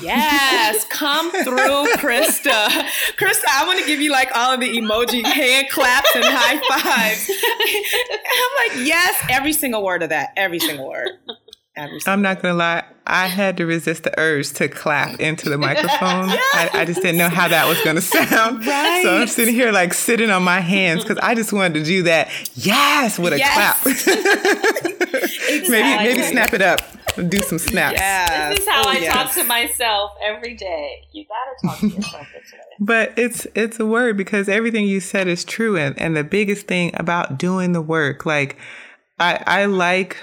Yes, 0.00 0.84
come 0.90 1.30
through, 1.30 1.94
Krista. 1.96 2.68
Krista, 3.16 3.44
I 3.50 3.64
want 3.66 3.80
to 3.80 3.86
give 3.86 4.00
you 4.00 4.10
like 4.10 4.30
all 4.34 4.54
of 4.54 4.60
the 4.60 4.68
emoji 4.68 5.24
hand 5.24 5.68
claps 5.70 6.14
and 6.14 6.24
high 6.24 6.58
fives. 6.68 7.30
I'm 8.70 8.78
like, 8.78 8.86
yes, 8.86 9.16
every 9.30 9.52
single 9.52 9.84
word 9.84 10.02
of 10.02 10.10
that, 10.10 10.30
every 10.36 10.58
single 10.58 10.88
word. 10.88 11.10
Every 11.78 12.00
I'm 12.06 12.22
not 12.22 12.42
gonna 12.42 12.54
lie, 12.54 12.84
I 13.06 13.26
had 13.26 13.56
to 13.58 13.66
resist 13.66 14.02
the 14.02 14.18
urge 14.18 14.52
to 14.54 14.68
clap 14.68 15.20
into 15.20 15.48
the 15.48 15.56
microphone. 15.56 16.28
I, 16.30 16.70
I, 16.74 16.84
just 16.84 17.00
didn't 17.00 17.18
know 17.18 17.28
how 17.28 17.48
that 17.48 17.66
was 17.68 17.80
gonna 17.82 18.00
sound. 18.00 18.64
Right. 18.66 19.02
So 19.02 19.16
I'm 19.16 19.26
sitting 19.28 19.54
here 19.54 19.70
like 19.72 19.94
sitting 19.94 20.28
on 20.30 20.42
my 20.42 20.60
hands 20.60 21.04
because 21.04 21.18
I 21.18 21.34
just 21.34 21.52
wanted 21.52 21.74
to 21.74 21.84
do 21.84 22.02
that. 22.02 22.28
Yes, 22.54 23.18
with 23.18 23.32
a 23.32 23.38
Yes. 23.38 23.80
clap. 23.82 24.88
maybe 25.68 26.04
maybe 26.04 26.22
snap 26.22 26.52
it 26.52 26.62
up. 26.62 26.80
Do 27.28 27.38
some 27.42 27.58
snaps. 27.58 27.98
Yes. 27.98 28.56
This 28.56 28.66
is 28.66 28.68
how 28.72 28.82
Oh, 28.84 28.90
I 28.90 28.98
yes. 28.98 29.12
talk 29.14 29.32
to 29.34 29.44
myself 29.44 30.12
every 30.24 30.54
day. 30.54 31.02
You 31.12 31.24
gotta 31.24 31.66
talk 31.66 31.80
to 31.80 31.88
yourself 31.96 32.26
this 32.32 32.52
way. 32.52 32.58
But 32.80 33.12
it's 33.16 33.46
it's 33.54 33.80
a 33.80 33.86
word 33.86 34.16
because 34.16 34.48
everything 34.48 34.86
you 34.86 35.00
said 35.00 35.26
is 35.28 35.44
true 35.44 35.76
and, 35.76 35.98
and 35.98 36.16
the 36.16 36.24
biggest 36.24 36.66
thing 36.66 36.90
about 36.94 37.38
doing 37.38 37.72
the 37.72 37.80
work, 37.82 38.24
like 38.26 38.56
I 39.18 39.42
I 39.46 39.64
like 39.64 40.16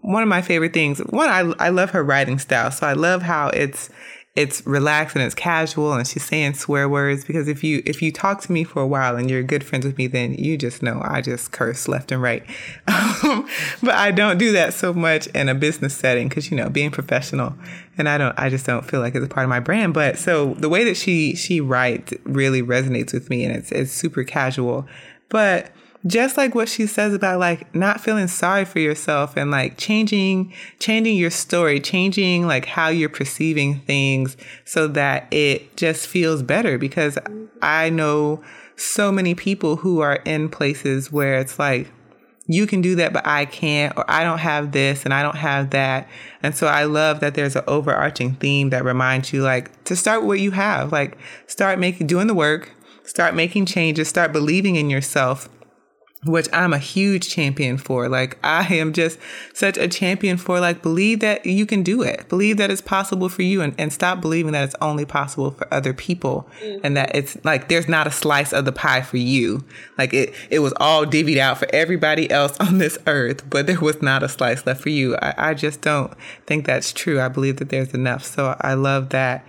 one 0.00 0.22
of 0.22 0.28
my 0.28 0.42
favorite 0.42 0.72
things. 0.72 0.98
One, 0.98 1.28
I 1.28 1.52
I 1.58 1.68
love 1.70 1.90
her 1.90 2.02
writing 2.02 2.38
style. 2.38 2.70
So 2.70 2.86
I 2.86 2.92
love 2.92 3.22
how 3.22 3.48
it's 3.48 3.90
it's 4.34 4.66
relaxed 4.66 5.14
and 5.14 5.22
it's 5.22 5.34
casual 5.34 5.92
and 5.92 6.06
she's 6.06 6.24
saying 6.24 6.54
swear 6.54 6.88
words 6.88 7.22
because 7.22 7.48
if 7.48 7.62
you 7.62 7.82
if 7.84 8.00
you 8.00 8.10
talk 8.10 8.40
to 8.40 8.50
me 8.50 8.64
for 8.64 8.80
a 8.80 8.86
while 8.86 9.14
and 9.14 9.30
you're 9.30 9.42
good 9.42 9.62
friends 9.62 9.84
with 9.84 9.98
me 9.98 10.06
then 10.06 10.32
you 10.32 10.56
just 10.56 10.82
know 10.82 11.02
I 11.04 11.20
just 11.20 11.52
curse 11.52 11.86
left 11.86 12.10
and 12.12 12.22
right. 12.22 12.44
Um, 13.24 13.48
but 13.80 13.94
I 13.94 14.10
don't 14.10 14.38
do 14.38 14.50
that 14.52 14.74
so 14.74 14.92
much 14.92 15.28
in 15.28 15.48
a 15.48 15.54
business 15.54 15.94
setting 15.94 16.28
because 16.28 16.50
you 16.50 16.56
know 16.56 16.68
being 16.68 16.90
professional 16.90 17.54
and 17.96 18.08
I 18.08 18.18
don't 18.18 18.36
I 18.36 18.48
just 18.48 18.66
don't 18.66 18.84
feel 18.84 19.00
like 19.00 19.14
it's 19.14 19.24
a 19.24 19.28
part 19.28 19.44
of 19.44 19.50
my 19.50 19.60
brand. 19.60 19.94
But 19.94 20.18
so 20.18 20.54
the 20.54 20.68
way 20.68 20.82
that 20.84 20.96
she 20.96 21.36
she 21.36 21.60
writes 21.60 22.12
really 22.24 22.62
resonates 22.62 23.12
with 23.12 23.30
me 23.30 23.44
and 23.44 23.54
it's 23.54 23.70
it's 23.70 23.92
super 23.92 24.24
casual. 24.24 24.88
But 25.28 25.70
just 26.06 26.36
like 26.36 26.54
what 26.54 26.68
she 26.68 26.86
says 26.86 27.14
about 27.14 27.38
like 27.38 27.72
not 27.74 28.00
feeling 28.00 28.26
sorry 28.26 28.64
for 28.64 28.80
yourself 28.80 29.36
and 29.36 29.50
like 29.50 29.76
changing 29.76 30.52
changing 30.78 31.16
your 31.16 31.30
story 31.30 31.80
changing 31.80 32.46
like 32.46 32.66
how 32.66 32.88
you're 32.88 33.08
perceiving 33.08 33.78
things 33.80 34.36
so 34.64 34.88
that 34.88 35.32
it 35.32 35.76
just 35.76 36.06
feels 36.06 36.42
better. 36.42 36.78
Because 36.78 37.18
i 37.60 37.88
know 37.88 38.42
so 38.76 39.12
many 39.12 39.34
people 39.34 39.76
who 39.76 40.00
are 40.00 40.16
in 40.24 40.48
places 40.48 41.12
where 41.12 41.38
it's 41.38 41.58
like 41.58 41.90
you 42.48 42.66
can 42.66 42.80
do 42.80 42.96
that 42.96 43.12
but 43.12 43.24
i 43.24 43.44
can't 43.44 43.96
or 43.96 44.10
i 44.10 44.24
don't 44.24 44.38
have 44.38 44.72
this 44.72 45.04
and 45.04 45.14
i 45.14 45.22
don't 45.22 45.36
have 45.36 45.70
that. 45.70 46.08
And 46.42 46.56
so 46.56 46.66
i 46.66 46.84
love 46.84 47.20
that 47.20 47.34
there's 47.34 47.54
an 47.54 47.64
overarching 47.68 48.34
theme 48.34 48.70
that 48.70 48.84
reminds 48.84 49.32
you 49.32 49.42
like 49.42 49.84
to 49.84 49.94
start 49.94 50.22
with 50.22 50.28
what 50.28 50.40
you 50.40 50.50
have. 50.50 50.90
Like 50.90 51.16
start 51.46 51.78
making 51.78 52.08
doing 52.08 52.26
the 52.26 52.34
work 52.34 52.72
start 53.04 53.34
making 53.34 53.66
changes 53.66 54.08
start 54.08 54.32
believing 54.32 54.76
in 54.76 54.88
yourself 54.88 55.48
which 56.24 56.48
I'm 56.52 56.72
a 56.72 56.78
huge 56.78 57.28
champion 57.28 57.78
for. 57.78 58.08
Like 58.08 58.38
I 58.44 58.62
am 58.74 58.92
just 58.92 59.18
such 59.54 59.76
a 59.76 59.88
champion 59.88 60.36
for 60.36 60.60
like 60.60 60.80
believe 60.80 61.20
that 61.20 61.44
you 61.44 61.66
can 61.66 61.82
do 61.82 62.02
it. 62.02 62.28
Believe 62.28 62.58
that 62.58 62.70
it's 62.70 62.80
possible 62.80 63.28
for 63.28 63.42
you 63.42 63.60
and, 63.60 63.74
and 63.76 63.92
stop 63.92 64.20
believing 64.20 64.52
that 64.52 64.64
it's 64.64 64.76
only 64.80 65.04
possible 65.04 65.50
for 65.50 65.72
other 65.74 65.92
people 65.92 66.48
and 66.84 66.96
that 66.96 67.08
mm-hmm. 67.08 67.18
it's 67.18 67.44
like 67.44 67.68
there's 67.68 67.88
not 67.88 68.06
a 68.06 68.12
slice 68.12 68.52
of 68.52 68.64
the 68.64 68.72
pie 68.72 69.02
for 69.02 69.16
you. 69.16 69.64
Like 69.98 70.14
it 70.14 70.32
it 70.48 70.60
was 70.60 70.72
all 70.76 71.04
divvied 71.04 71.38
out 71.38 71.58
for 71.58 71.66
everybody 71.72 72.30
else 72.30 72.56
on 72.60 72.78
this 72.78 72.98
earth, 73.08 73.48
but 73.50 73.66
there 73.66 73.80
was 73.80 74.00
not 74.00 74.22
a 74.22 74.28
slice 74.28 74.64
left 74.64 74.80
for 74.80 74.90
you. 74.90 75.16
I, 75.16 75.34
I 75.50 75.54
just 75.54 75.80
don't 75.80 76.12
think 76.46 76.66
that's 76.66 76.92
true. 76.92 77.20
I 77.20 77.28
believe 77.28 77.56
that 77.56 77.70
there's 77.70 77.94
enough. 77.94 78.24
So 78.24 78.56
I 78.60 78.74
love 78.74 79.08
that 79.08 79.44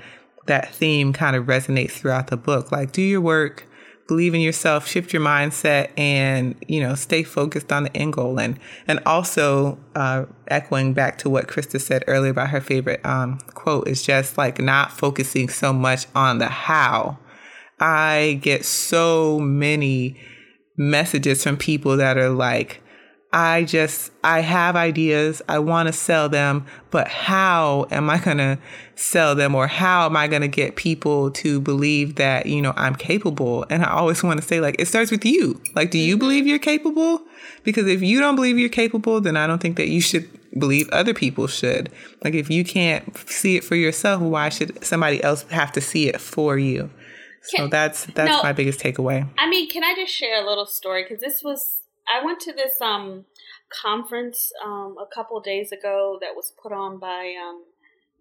that 0.48 0.74
theme 0.74 1.14
kind 1.14 1.36
of 1.36 1.46
resonates 1.46 1.92
throughout 1.92 2.28
the 2.28 2.38
book. 2.38 2.72
Like 2.72 2.92
do 2.92 3.02
your 3.04 3.22
work 3.22 3.68
believe 4.14 4.36
in 4.36 4.42
yourself, 4.42 4.88
shift 4.88 5.12
your 5.12 5.24
mindset, 5.24 5.90
and 5.98 6.56
you 6.68 6.80
know, 6.80 6.94
stay 6.94 7.24
focused 7.24 7.72
on 7.72 7.86
the 7.86 7.98
end 7.98 8.14
goal. 8.14 8.40
And 8.40 8.60
and 8.88 9.00
also 9.08 9.80
uh, 9.96 10.26
echoing 10.48 10.94
back 10.94 11.18
to 11.20 11.32
what 11.32 11.48
Krista 11.48 11.82
said 11.82 12.04
earlier 12.06 12.30
about 12.30 12.50
her 12.50 12.62
favorite 12.62 13.04
um, 13.04 13.40
quote 13.56 13.88
is 13.88 14.04
just 14.04 14.38
like 14.38 14.60
not 14.60 14.92
focusing 14.92 15.50
so 15.50 15.74
much 15.74 16.06
on 16.14 16.38
the 16.38 16.48
how. 16.48 17.18
I 17.80 18.40
get 18.44 18.66
so 18.66 19.40
many 19.40 20.16
messages 20.78 21.44
from 21.44 21.58
people 21.58 21.98
that 21.98 22.16
are 22.16 22.30
like, 22.30 22.83
I 23.34 23.64
just, 23.64 24.12
I 24.24 24.42
have 24.42 24.76
ideas. 24.76 25.42
I 25.50 25.58
want 25.58 25.88
to 25.88 25.94
sell 25.94 26.30
them, 26.30 26.68
but 26.92 27.08
how 27.08 27.88
am 27.90 28.08
I 28.08 28.20
going 28.20 28.38
to 28.38 28.60
sell 28.96 29.34
them 29.34 29.56
or 29.56 29.66
how 29.66 30.06
am 30.06 30.16
I 30.16 30.28
going 30.28 30.44
to 30.44 30.48
get 30.48 30.76
people 30.76 31.32
to 31.32 31.60
believe 31.60 32.16
that, 32.16 32.46
you 32.46 32.62
know, 32.62 32.74
I'm 32.78 32.96
capable? 32.96 33.66
And 33.72 33.84
I 33.84 33.90
always 33.90 34.22
want 34.22 34.40
to 34.40 34.48
say, 34.48 34.62
like, 34.62 34.76
it 34.78 34.88
starts 34.88 35.10
with 35.10 35.26
you. 35.26 35.60
Like, 35.76 35.90
do 35.90 35.98
you 35.98 36.14
mm-hmm. 36.14 36.20
believe 36.20 36.48
you're 36.48 36.60
capable? 36.60 37.24
Because 37.64 37.88
if 37.88 38.04
you 38.04 38.20
don't 38.20 38.36
believe 38.36 38.60
you're 38.60 38.70
capable, 38.70 39.20
then 39.20 39.36
I 39.36 39.48
don't 39.48 39.60
think 39.60 39.78
that 39.78 39.88
you 39.88 40.00
should 40.00 40.30
believe 40.60 40.88
other 40.90 41.16
people 41.16 41.48
should. 41.48 41.92
Like, 42.24 42.36
if 42.36 42.52
you 42.52 42.64
can't 42.64 43.18
see 43.28 43.58
it 43.58 43.64
for 43.64 43.76
yourself, 43.76 44.22
why 44.22 44.50
should 44.50 44.86
somebody 44.86 45.24
else 45.24 45.42
have 45.50 45.72
to 45.72 45.82
see 45.82 46.08
it 46.08 46.22
for 46.22 46.60
you? 46.60 46.92
So 47.46 47.68
that's 47.68 48.06
that's 48.06 48.30
No. 48.30 48.44
my 48.44 48.54
biggest 48.54 48.80
takeaway. 48.80 49.28
I 49.38 49.50
mean, 49.50 49.70
can 49.70 49.84
I 49.84 49.96
just 49.96 50.14
share 50.14 50.42
a 50.42 50.48
little 50.48 50.66
story? 50.66 51.04
Because 51.04 51.20
this 51.20 51.42
was, 51.44 51.80
I 52.08 52.24
went 52.24 52.40
to 52.42 52.54
this 52.54 52.82
um 52.82 53.26
conference 53.70 54.52
um 54.64 54.96
a 55.00 55.14
couple 55.14 55.40
days 55.40 55.72
ago 55.72 56.18
that 56.22 56.36
was 56.36 56.54
put 56.62 56.72
on 56.72 57.00
by 57.00 57.34
um 57.42 57.64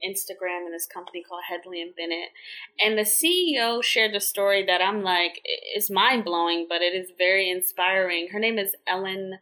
Instagram 0.05 0.65
and 0.65 0.75
this 0.75 0.87
company 0.87 1.23
called 1.23 1.43
Hedley 1.49 1.81
and 1.81 1.95
Bennett, 1.95 2.31
and 2.85 2.99
the 2.99 3.03
CEO 3.03 3.83
shared 3.83 4.15
a 4.17 4.21
story 4.21 4.65
that 4.67 4.83
I'm 4.83 5.03
like, 5.03 5.41
is 5.77 5.91
mind 5.91 6.25
blowing, 6.25 6.67
but 6.69 6.83
it 6.83 6.93
is 6.95 7.13
very 7.17 7.49
inspiring. 7.49 8.29
Her 8.33 8.41
name 8.41 8.59
is 8.59 8.75
Ellen. 8.87 9.39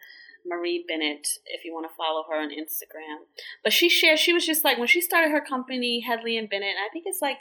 Marie 0.47 0.82
Bennett, 0.88 1.28
if 1.45 1.66
you 1.66 1.74
want 1.74 1.86
to 1.86 1.95
follow 1.95 2.24
her 2.26 2.41
on 2.41 2.49
Instagram. 2.49 3.26
But 3.62 3.74
she 3.74 3.91
shared, 3.91 4.18
she 4.18 4.32
was 4.32 4.47
just 4.47 4.64
like, 4.64 4.78
when 4.78 4.88
she 4.88 5.03
started 5.03 5.30
her 5.30 5.41
company, 5.43 6.01
Hedley 6.01 6.38
and 6.38 6.49
Bennett, 6.49 6.76
and 6.76 6.78
I 6.78 6.88
think 6.91 7.05
it's 7.07 7.20
like 7.20 7.41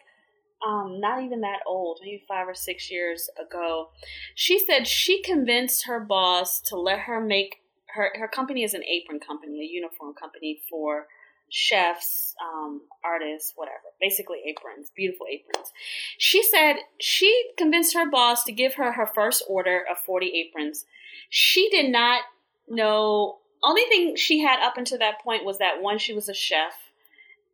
um, 0.65 0.99
not 0.99 1.23
even 1.23 1.41
that 1.41 1.59
old, 1.65 1.99
maybe 2.03 2.23
five 2.27 2.47
or 2.47 2.53
six 2.53 2.91
years 2.91 3.29
ago. 3.39 3.89
She 4.35 4.59
said 4.59 4.87
she 4.87 5.21
convinced 5.21 5.85
her 5.85 5.99
boss 5.99 6.59
to 6.61 6.75
let 6.77 6.99
her 6.99 7.21
make 7.21 7.61
her 7.93 8.11
her 8.15 8.27
company 8.27 8.63
is 8.63 8.73
an 8.73 8.83
apron 8.83 9.19
company, 9.19 9.61
a 9.61 9.65
uniform 9.65 10.13
company 10.13 10.61
for 10.69 11.07
chefs, 11.51 12.35
um, 12.43 12.81
artists, 13.03 13.53
whatever. 13.55 13.77
Basically 13.99 14.39
aprons, 14.45 14.91
beautiful 14.95 15.25
aprons. 15.31 15.71
She 16.17 16.43
said 16.43 16.77
she 16.99 17.51
convinced 17.57 17.95
her 17.95 18.09
boss 18.09 18.43
to 18.43 18.51
give 18.51 18.75
her 18.75 18.91
her 18.93 19.07
first 19.07 19.43
order 19.47 19.83
of 19.89 19.97
40 19.97 20.27
aprons. 20.27 20.85
She 21.29 21.69
did 21.69 21.91
not 21.91 22.21
know 22.67 23.37
only 23.63 23.83
thing 23.83 24.15
she 24.15 24.39
had 24.39 24.59
up 24.61 24.77
until 24.77 24.99
that 24.99 25.21
point 25.21 25.43
was 25.43 25.57
that 25.57 25.81
one 25.81 25.97
she 25.97 26.13
was 26.13 26.29
a 26.29 26.33
chef 26.33 26.88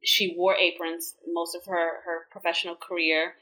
she 0.06 0.34
wore 0.36 0.56
aprons 0.56 1.16
most 1.32 1.56
of 1.56 1.66
her 1.66 2.02
her 2.06 2.28
professional 2.32 2.76
career 2.76 3.36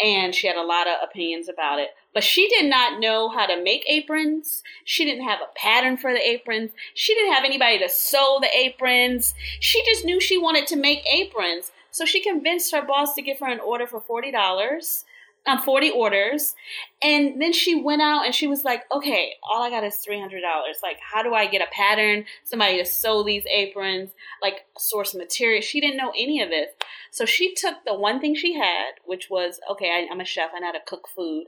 and 0.00 0.34
she 0.34 0.46
had 0.46 0.56
a 0.56 0.62
lot 0.62 0.88
of 0.88 0.94
opinions 1.02 1.48
about 1.48 1.78
it. 1.78 1.90
But 2.14 2.24
she 2.24 2.48
did 2.48 2.64
not 2.64 3.00
know 3.00 3.28
how 3.28 3.46
to 3.46 3.62
make 3.62 3.84
aprons. 3.86 4.62
She 4.84 5.04
didn't 5.04 5.28
have 5.28 5.40
a 5.40 5.54
pattern 5.54 5.98
for 5.98 6.12
the 6.12 6.26
aprons. 6.26 6.70
She 6.94 7.14
didn't 7.14 7.34
have 7.34 7.44
anybody 7.44 7.78
to 7.80 7.88
sew 7.88 8.38
the 8.40 8.48
aprons. 8.56 9.34
She 9.60 9.84
just 9.84 10.04
knew 10.04 10.18
she 10.18 10.38
wanted 10.38 10.66
to 10.68 10.76
make 10.76 11.04
aprons. 11.06 11.70
So 11.90 12.04
she 12.04 12.22
convinced 12.22 12.72
her 12.72 12.82
boss 12.82 13.14
to 13.14 13.22
give 13.22 13.40
her 13.40 13.48
an 13.48 13.60
order 13.60 13.86
for 13.86 14.00
$40 14.00 15.04
um, 15.46 15.58
40 15.58 15.90
orders. 15.90 16.54
And 17.02 17.40
then 17.40 17.52
she 17.52 17.74
went 17.74 18.02
out 18.02 18.24
and 18.26 18.34
she 18.34 18.46
was 18.46 18.64
like 18.64 18.82
okay 18.94 19.32
all 19.42 19.62
i 19.62 19.70
got 19.70 19.84
is 19.84 20.04
$300 20.06 20.40
like 20.82 20.98
how 21.00 21.22
do 21.22 21.34
i 21.34 21.46
get 21.46 21.62
a 21.62 21.70
pattern? 21.72 22.24
Somebody 22.44 22.78
to 22.78 22.84
sew 22.84 23.22
these 23.22 23.44
aprons 23.50 24.10
like 24.42 24.66
source 24.78 25.14
material. 25.14 25.62
She 25.62 25.80
didn't 25.80 25.96
know 25.96 26.12
any 26.16 26.42
of 26.42 26.50
this. 26.50 26.68
So 27.10 27.24
she 27.24 27.54
took 27.54 27.76
the 27.84 27.94
one 27.94 28.20
thing 28.20 28.34
she 28.34 28.54
had 28.54 28.92
which 29.04 29.28
was 29.30 29.60
okay 29.70 29.90
I, 29.90 30.12
i'm 30.12 30.20
a 30.20 30.24
chef 30.24 30.50
i 30.54 30.58
know 30.58 30.66
how 30.66 30.72
to 30.72 30.80
cook 30.86 31.08
food. 31.08 31.46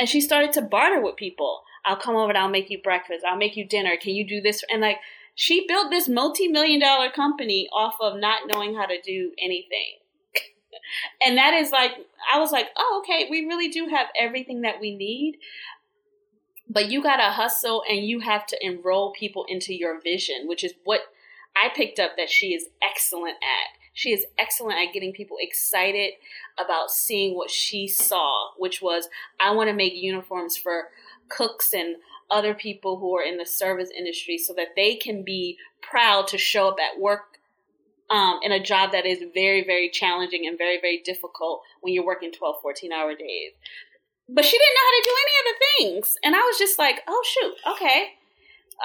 And 0.00 0.08
she 0.08 0.20
started 0.20 0.52
to 0.52 0.62
barter 0.62 1.00
with 1.00 1.16
people. 1.16 1.62
I'll 1.84 1.96
come 1.96 2.16
over 2.16 2.30
and 2.30 2.38
i'll 2.38 2.48
make 2.48 2.70
you 2.70 2.80
breakfast. 2.82 3.24
I'll 3.28 3.38
make 3.38 3.56
you 3.56 3.66
dinner. 3.66 3.96
Can 3.96 4.14
you 4.14 4.26
do 4.26 4.40
this? 4.40 4.62
And 4.70 4.80
like 4.80 4.98
she 5.34 5.66
built 5.68 5.90
this 5.90 6.08
multi-million 6.08 6.80
dollar 6.80 7.10
company 7.10 7.68
off 7.72 7.94
of 8.00 8.18
not 8.18 8.42
knowing 8.52 8.74
how 8.74 8.86
to 8.86 9.00
do 9.00 9.32
anything 9.40 9.98
and 11.22 11.36
that 11.38 11.54
is 11.54 11.70
like 11.70 11.92
i 12.32 12.38
was 12.38 12.52
like 12.52 12.68
oh 12.76 13.02
okay 13.02 13.26
we 13.30 13.46
really 13.46 13.68
do 13.68 13.88
have 13.88 14.06
everything 14.18 14.62
that 14.62 14.80
we 14.80 14.94
need 14.94 15.38
but 16.68 16.90
you 16.90 17.02
got 17.02 17.16
to 17.16 17.30
hustle 17.32 17.82
and 17.88 18.04
you 18.04 18.20
have 18.20 18.46
to 18.46 18.66
enroll 18.66 19.12
people 19.12 19.46
into 19.48 19.74
your 19.74 20.00
vision, 20.00 20.46
which 20.46 20.62
is 20.62 20.74
what 20.84 21.00
I 21.56 21.70
picked 21.74 21.98
up 21.98 22.12
that 22.16 22.28
she 22.28 22.54
is 22.54 22.68
excellent 22.82 23.36
at. 23.36 23.78
She 23.94 24.12
is 24.12 24.26
excellent 24.38 24.78
at 24.78 24.92
getting 24.92 25.12
people 25.12 25.38
excited 25.40 26.12
about 26.58 26.90
seeing 26.90 27.36
what 27.36 27.50
she 27.50 27.88
saw, 27.88 28.50
which 28.56 28.82
was 28.82 29.08
I 29.40 29.50
want 29.52 29.68
to 29.70 29.74
make 29.74 29.94
uniforms 29.94 30.56
for 30.56 30.90
cooks 31.28 31.72
and 31.72 31.96
other 32.30 32.54
people 32.54 32.98
who 32.98 33.16
are 33.16 33.22
in 33.22 33.38
the 33.38 33.46
service 33.46 33.90
industry 33.96 34.36
so 34.36 34.52
that 34.54 34.76
they 34.76 34.94
can 34.94 35.24
be 35.24 35.56
proud 35.80 36.28
to 36.28 36.38
show 36.38 36.68
up 36.68 36.76
at 36.78 37.00
work 37.00 37.37
um, 38.10 38.40
in 38.42 38.52
a 38.52 38.62
job 38.62 38.92
that 38.92 39.06
is 39.06 39.22
very, 39.34 39.64
very 39.64 39.90
challenging 39.90 40.46
and 40.46 40.56
very, 40.56 40.80
very 40.80 41.02
difficult 41.04 41.62
when 41.80 41.92
you're 41.92 42.06
working 42.06 42.32
12, 42.32 42.56
14 42.62 42.92
hour 42.92 43.14
days. 43.14 43.52
But 44.28 44.44
she 44.44 44.58
didn't 44.58 44.74
know 44.74 44.86
how 44.86 44.96
to 44.96 45.04
do 45.04 45.16
any 45.22 45.34
of 45.40 45.46
the 45.46 45.64
things. 45.98 46.14
And 46.22 46.34
I 46.34 46.40
was 46.40 46.58
just 46.58 46.78
like, 46.78 47.00
oh, 47.08 47.24
shoot, 47.26 47.54
okay. 47.72 48.08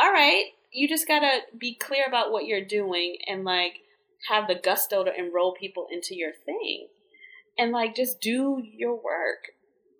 All 0.01 0.11
right. 0.11 0.45
You 0.71 0.87
just 0.87 1.07
got 1.07 1.19
to 1.19 1.39
be 1.57 1.75
clear 1.75 2.05
about 2.07 2.31
what 2.31 2.45
you're 2.45 2.65
doing 2.65 3.17
and 3.27 3.43
like 3.43 3.79
have 4.29 4.47
the 4.47 4.55
gusto 4.55 5.03
to 5.03 5.15
enroll 5.15 5.53
people 5.53 5.87
into 5.91 6.15
your 6.15 6.31
thing 6.45 6.87
and 7.57 7.71
like 7.71 7.95
just 7.95 8.21
do 8.21 8.61
your 8.63 8.95
work. 8.95 9.51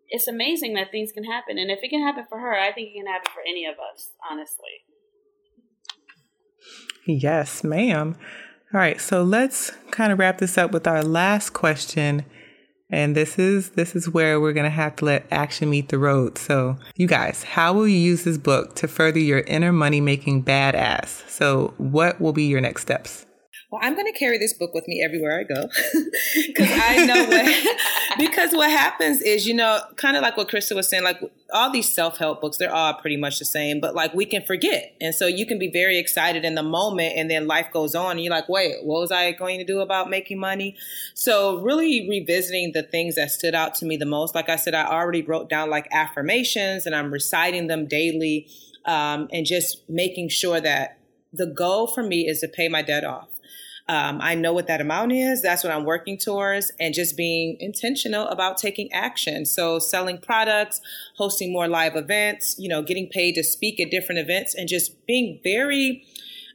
It's 0.10 0.28
amazing 0.28 0.74
that 0.76 0.92
things 0.92 1.12
can 1.12 1.24
happen. 1.24 1.58
And 1.58 1.72
if 1.72 1.80
it 1.84 1.90
can 1.90 2.02
happen 2.02 2.26
for 2.28 2.40
her, 2.40 2.58
I 2.58 2.72
think 2.72 2.90
it 2.90 2.98
can 2.98 3.08
happen 3.08 3.32
for 3.34 3.42
any 3.48 3.66
of 3.66 3.76
us, 3.76 4.10
honestly. 4.30 4.84
Yes, 7.06 7.64
ma'am. 7.64 8.16
All 8.74 8.80
right, 8.80 9.00
so 9.00 9.22
let's 9.22 9.70
kind 9.92 10.12
of 10.12 10.18
wrap 10.18 10.40
this 10.40 10.58
up 10.58 10.72
with 10.72 10.88
our 10.88 11.04
last 11.04 11.52
question. 11.52 12.26
And 12.90 13.16
this 13.16 13.38
is 13.38 13.72
this 13.72 13.96
is 13.96 14.10
where 14.10 14.42
we're 14.42 14.54
going 14.54 14.66
to 14.66 14.70
have 14.72 14.96
to 14.96 15.06
let 15.06 15.28
action 15.30 15.70
meet 15.70 15.90
the 15.90 16.00
road. 16.00 16.40
So, 16.40 16.78
you 16.96 17.08
guys, 17.08 17.44
how 17.44 17.74
will 17.74 17.88
you 17.88 17.98
use 17.98 18.24
this 18.24 18.40
book 18.40 18.76
to 18.78 18.88
further 18.88 19.20
your 19.20 19.42
inner 19.42 19.72
money-making 19.72 20.44
badass? 20.44 21.30
So, 21.30 21.76
what 21.78 22.20
will 22.20 22.34
be 22.34 22.46
your 22.46 22.62
next 22.62 22.82
steps? 22.82 23.28
Well, 23.74 23.82
I'm 23.84 23.96
going 23.96 24.06
to 24.06 24.18
carry 24.18 24.38
this 24.38 24.54
book 24.54 24.76
with 24.76 24.88
me 24.88 25.02
everywhere 25.04 25.40
I 25.40 25.44
go 25.46 25.68
because 26.46 26.70
I 26.72 27.06
know 27.08 27.26
what, 27.26 27.78
because 28.20 28.54
what 28.54 28.70
happens 28.70 29.20
is, 29.20 29.48
you 29.48 29.56
know, 29.56 29.82
kind 29.96 30.16
of 30.16 30.22
like 30.22 30.38
what 30.38 30.48
Krista 30.48 30.76
was 30.76 30.88
saying, 30.88 31.04
like 31.04 31.20
all 31.52 31.72
these 31.72 31.92
self 31.92 32.18
help 32.18 32.40
books, 32.40 32.58
they're 32.58 32.72
all 32.72 32.94
pretty 32.94 33.18
much 33.18 33.40
the 33.40 33.46
same, 33.46 33.80
but 33.80 33.96
like 33.96 34.14
we 34.14 34.28
can 34.28 34.44
forget. 34.46 34.96
And 35.02 35.16
so 35.16 35.26
you 35.26 35.48
can 35.48 35.58
be 35.58 35.72
very 35.72 35.98
excited 35.98 36.46
in 36.46 36.54
the 36.54 36.62
moment 36.62 37.16
and 37.18 37.32
then 37.32 37.48
life 37.48 37.72
goes 37.74 37.96
on 37.96 38.12
and 38.12 38.22
you're 38.22 38.30
like, 38.30 38.48
wait, 38.48 38.84
what 38.84 39.00
was 39.00 39.12
I 39.12 39.32
going 39.32 39.58
to 39.58 39.66
do 39.66 39.80
about 39.80 40.08
making 40.08 40.40
money? 40.40 40.78
So 41.16 41.58
really 41.58 42.08
revisiting 42.08 42.74
the 42.76 42.84
things 42.84 43.16
that 43.16 43.32
stood 43.32 43.56
out 43.56 43.74
to 43.76 43.88
me 43.88 43.98
the 43.98 44.06
most. 44.06 44.36
Like 44.36 44.50
I 44.50 44.56
said, 44.56 44.76
I 44.76 44.86
already 44.86 45.24
wrote 45.24 45.50
down 45.50 45.72
like 45.72 45.88
affirmations 45.92 46.86
and 46.86 46.96
I'm 46.96 47.12
reciting 47.12 47.66
them 47.66 47.88
daily 47.88 48.48
um, 48.86 49.30
and 49.32 49.48
just 49.48 49.90
making 49.90 50.30
sure 50.30 50.62
that 50.62 51.00
the 51.36 51.48
goal 51.48 51.88
for 51.88 52.04
me 52.04 52.28
is 52.28 52.40
to 52.42 52.48
pay 52.48 52.70
my 52.70 52.84
debt 52.84 53.04
off 53.04 53.30
um, 53.90 54.20
I 54.22 54.36
know 54.36 54.54
what 54.54 54.68
that 54.68 54.80
amount 54.80 55.12
is. 55.12 55.42
That's 55.42 55.64
what 55.64 55.74
I'm 55.74 55.84
working 55.84 56.18
towards, 56.18 56.72
and 56.80 56.94
just 56.94 57.18
being 57.18 57.58
intentional 57.60 58.28
about 58.28 58.58
taking 58.58 58.92
action. 58.94 59.46
So, 59.46 59.78
selling 59.78 60.20
products, 60.20 60.80
hosting 61.18 61.52
more 61.52 61.68
live 61.68 61.96
events, 61.96 62.56
you 62.58 62.70
know, 62.70 62.82
getting 62.82 63.10
paid 63.10 63.36
to 63.36 63.44
speak 63.44 63.82
at 63.82 63.92
different 63.92 64.20
events, 64.20 64.56
and 64.56 64.70
just 64.70 65.06
being 65.06 65.40
very, 65.44 66.06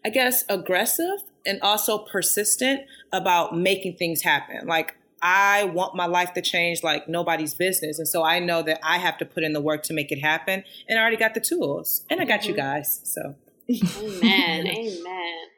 I 0.04 0.08
guess, 0.08 0.44
aggressive 0.48 1.22
and 1.44 1.60
also 1.60 1.98
persistent 1.98 2.82
about 3.12 3.56
making 3.56 3.96
things 3.96 4.22
happen. 4.22 4.66
Like, 4.66 4.96
I 5.20 5.64
want 5.64 5.94
my 5.94 6.06
life 6.06 6.32
to 6.34 6.42
change 6.42 6.82
like 6.82 7.08
nobody's 7.08 7.52
business. 7.52 7.98
And 7.98 8.06
so 8.06 8.22
I 8.22 8.38
know 8.38 8.62
that 8.62 8.78
I 8.82 8.98
have 8.98 9.18
to 9.18 9.24
put 9.24 9.42
in 9.42 9.52
the 9.52 9.60
work 9.60 9.82
to 9.84 9.92
make 9.92 10.12
it 10.12 10.20
happen. 10.20 10.62
And 10.88 10.98
I 10.98 11.02
already 11.02 11.16
got 11.16 11.34
the 11.34 11.40
tools. 11.40 12.04
And 12.08 12.20
I 12.20 12.24
got 12.24 12.40
mm-hmm. 12.40 12.50
you 12.50 12.56
guys. 12.56 13.00
So 13.02 13.34
Amen. 13.68 14.66
Amen. 14.66 15.48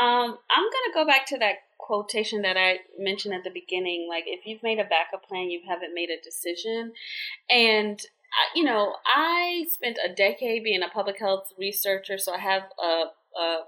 Um, 0.00 0.38
I'm 0.50 0.64
gonna 0.64 0.94
go 0.94 1.04
back 1.06 1.26
to 1.26 1.38
that 1.38 1.56
quotation 1.78 2.42
that 2.42 2.56
I 2.56 2.78
mentioned 2.98 3.34
at 3.34 3.44
the 3.44 3.50
beginning. 3.50 4.06
Like, 4.08 4.24
if 4.26 4.46
you've 4.46 4.62
made 4.62 4.78
a 4.78 4.84
backup 4.84 5.28
plan, 5.28 5.50
you 5.50 5.60
haven't 5.68 5.94
made 5.94 6.10
a 6.10 6.22
decision. 6.22 6.92
And 7.50 8.00
you 8.54 8.64
know, 8.64 8.94
I 9.06 9.66
spent 9.68 9.98
a 10.04 10.12
decade 10.12 10.62
being 10.64 10.82
a 10.82 10.88
public 10.88 11.18
health 11.18 11.52
researcher, 11.58 12.16
so 12.18 12.32
I 12.32 12.38
have 12.38 12.62
a 12.82 13.04
a 13.38 13.58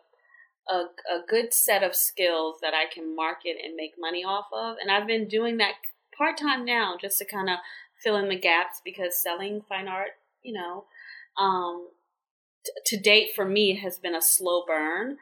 a, 0.68 0.74
a 0.74 1.26
good 1.28 1.52
set 1.52 1.82
of 1.82 1.94
skills 1.94 2.58
that 2.62 2.72
I 2.72 2.92
can 2.92 3.16
market 3.16 3.56
and 3.62 3.74
make 3.74 3.94
money 3.98 4.24
off 4.24 4.46
of. 4.52 4.76
And 4.80 4.90
I've 4.90 5.06
been 5.08 5.26
doing 5.26 5.56
that 5.56 5.74
part 6.16 6.38
time 6.38 6.64
now, 6.64 6.96
just 7.00 7.18
to 7.18 7.24
kind 7.24 7.50
of 7.50 7.56
fill 8.02 8.16
in 8.16 8.28
the 8.28 8.38
gaps 8.38 8.80
because 8.84 9.16
selling 9.16 9.62
fine 9.68 9.88
art, 9.88 10.10
you 10.42 10.52
know, 10.52 10.84
um, 11.38 11.88
to 12.86 12.96
date 12.96 13.30
for 13.34 13.44
me 13.44 13.76
has 13.76 13.98
been 13.98 14.14
a 14.14 14.22
slow 14.22 14.64
burn. 14.66 15.18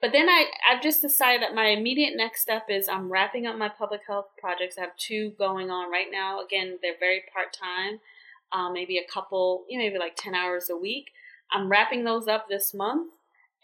But 0.00 0.12
then 0.12 0.28
I, 0.28 0.46
I've 0.70 0.82
just 0.82 1.02
decided 1.02 1.42
that 1.42 1.54
my 1.54 1.66
immediate 1.68 2.14
next 2.16 2.42
step 2.42 2.64
is 2.68 2.88
I'm 2.88 3.10
wrapping 3.10 3.46
up 3.46 3.56
my 3.56 3.68
public 3.68 4.02
health 4.06 4.26
projects. 4.38 4.76
I 4.78 4.82
have 4.82 4.96
two 4.96 5.32
going 5.38 5.70
on 5.70 5.90
right 5.90 6.08
now. 6.10 6.40
Again, 6.44 6.78
they're 6.82 6.98
very 6.98 7.22
part 7.32 7.52
time, 7.52 8.00
um, 8.52 8.72
maybe 8.72 8.98
a 8.98 9.12
couple, 9.12 9.64
you 9.68 9.78
know, 9.78 9.84
maybe 9.84 9.98
like 9.98 10.16
10 10.16 10.34
hours 10.34 10.68
a 10.70 10.76
week. 10.76 11.06
I'm 11.52 11.68
wrapping 11.68 12.04
those 12.04 12.28
up 12.28 12.48
this 12.48 12.74
month, 12.74 13.12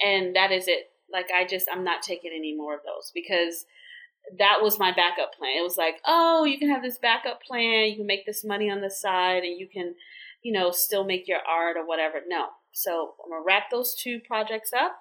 and 0.00 0.34
that 0.36 0.52
is 0.52 0.68
it. 0.68 0.90
Like, 1.12 1.28
I 1.34 1.44
just, 1.44 1.66
I'm 1.70 1.84
not 1.84 2.02
taking 2.02 2.30
any 2.34 2.54
more 2.54 2.74
of 2.74 2.82
those 2.84 3.10
because 3.12 3.66
that 4.38 4.58
was 4.62 4.78
my 4.78 4.92
backup 4.92 5.34
plan. 5.36 5.58
It 5.58 5.62
was 5.62 5.76
like, 5.76 5.96
oh, 6.06 6.44
you 6.44 6.58
can 6.58 6.70
have 6.70 6.82
this 6.82 6.98
backup 6.98 7.42
plan, 7.42 7.88
you 7.88 7.96
can 7.96 8.06
make 8.06 8.26
this 8.26 8.44
money 8.44 8.70
on 8.70 8.80
the 8.80 8.90
side, 8.90 9.42
and 9.42 9.58
you 9.58 9.66
can, 9.66 9.94
you 10.42 10.52
know, 10.52 10.70
still 10.70 11.04
make 11.04 11.26
your 11.26 11.40
art 11.48 11.76
or 11.76 11.86
whatever. 11.86 12.20
No. 12.26 12.48
So 12.72 13.14
I'm 13.24 13.30
gonna 13.30 13.42
wrap 13.44 13.64
those 13.70 13.94
two 13.94 14.20
projects 14.20 14.72
up 14.72 15.00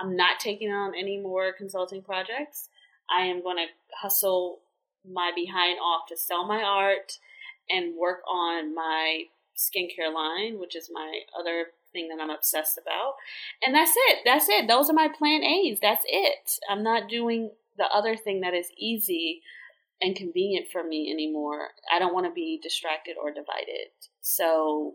I'm 0.00 0.16
not 0.16 0.40
taking 0.40 0.70
on 0.70 0.94
any 0.94 1.18
more 1.18 1.52
consulting 1.52 2.02
projects. 2.02 2.68
I 3.10 3.22
am 3.22 3.42
going 3.42 3.56
to 3.56 3.66
hustle 3.96 4.60
my 5.08 5.30
behind 5.34 5.78
off 5.78 6.08
to 6.08 6.16
sell 6.16 6.46
my 6.46 6.62
art 6.62 7.18
and 7.70 7.96
work 7.96 8.20
on 8.28 8.74
my 8.74 9.24
skincare 9.56 10.12
line, 10.12 10.58
which 10.58 10.76
is 10.76 10.90
my 10.92 11.20
other 11.38 11.66
thing 11.92 12.08
that 12.08 12.22
I'm 12.22 12.30
obsessed 12.30 12.78
about. 12.78 13.14
And 13.64 13.74
that's 13.74 13.94
it. 13.96 14.18
That's 14.24 14.48
it. 14.48 14.68
Those 14.68 14.90
are 14.90 14.94
my 14.94 15.08
plan 15.08 15.42
A's. 15.42 15.78
That's 15.80 16.04
it. 16.06 16.58
I'm 16.68 16.82
not 16.82 17.08
doing 17.08 17.50
the 17.78 17.86
other 17.86 18.16
thing 18.16 18.40
that 18.40 18.54
is 18.54 18.68
easy 18.76 19.42
and 20.00 20.14
convenient 20.14 20.66
for 20.70 20.84
me 20.84 21.10
anymore. 21.10 21.68
I 21.90 21.98
don't 21.98 22.14
want 22.14 22.26
to 22.26 22.32
be 22.32 22.60
distracted 22.62 23.16
or 23.20 23.30
divided. 23.30 23.88
So 24.20 24.94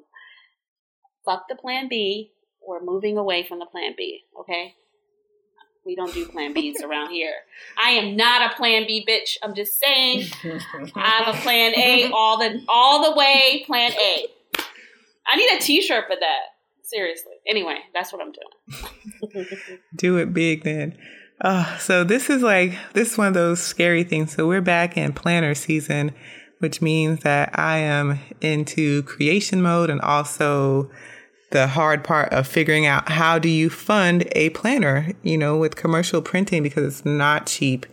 fuck 1.25 1.45
the 1.49 1.55
plan 1.55 1.87
B. 1.89 2.31
We're 2.65 2.83
moving 2.83 3.17
away 3.17 3.43
from 3.43 3.57
the 3.57 3.65
plan 3.65 3.93
B, 3.97 4.21
okay? 4.39 4.75
We 5.85 5.95
don't 5.95 6.13
do 6.13 6.27
plan 6.27 6.53
Bs 6.53 6.83
around 6.83 7.11
here. 7.11 7.33
I 7.83 7.91
am 7.91 8.15
not 8.15 8.51
a 8.51 8.55
plan 8.55 8.85
B 8.85 9.05
bitch. 9.07 9.37
I'm 9.41 9.55
just 9.55 9.79
saying. 9.79 10.25
I'm 10.95 11.33
a 11.33 11.37
plan 11.39 11.73
A 11.75 12.11
all 12.13 12.37
the 12.37 12.63
all 12.67 13.09
the 13.09 13.17
way. 13.17 13.63
Plan 13.65 13.91
A. 13.93 14.27
I 15.27 15.37
need 15.37 15.57
a 15.57 15.59
T-shirt 15.59 16.05
for 16.07 16.15
that. 16.19 16.39
Seriously. 16.83 17.33
Anyway, 17.47 17.77
that's 17.93 18.11
what 18.11 18.21
I'm 18.21 18.31
doing. 18.31 19.47
do 19.95 20.17
it 20.17 20.33
big 20.33 20.63
then. 20.63 20.97
Oh, 21.43 21.77
so 21.79 22.03
this 22.03 22.29
is 22.29 22.43
like 22.43 22.73
this 22.93 23.13
is 23.13 23.17
one 23.17 23.27
of 23.27 23.33
those 23.33 23.61
scary 23.61 24.03
things. 24.03 24.33
So 24.33 24.47
we're 24.47 24.61
back 24.61 24.97
in 24.97 25.13
planner 25.13 25.55
season, 25.55 26.11
which 26.59 26.81
means 26.81 27.21
that 27.21 27.57
I 27.57 27.79
am 27.79 28.19
into 28.41 29.01
creation 29.03 29.61
mode 29.61 29.89
and 29.89 30.01
also 30.01 30.91
the 31.51 31.67
hard 31.67 32.03
part 32.03 32.31
of 32.33 32.47
figuring 32.47 32.85
out 32.85 33.09
how 33.09 33.37
do 33.37 33.49
you 33.49 33.69
fund 33.69 34.27
a 34.33 34.49
planner, 34.51 35.13
you 35.21 35.37
know, 35.37 35.57
with 35.57 35.75
commercial 35.75 36.21
printing 36.21 36.63
because 36.63 36.85
it's 36.85 37.05
not 37.05 37.45
cheap 37.45 37.85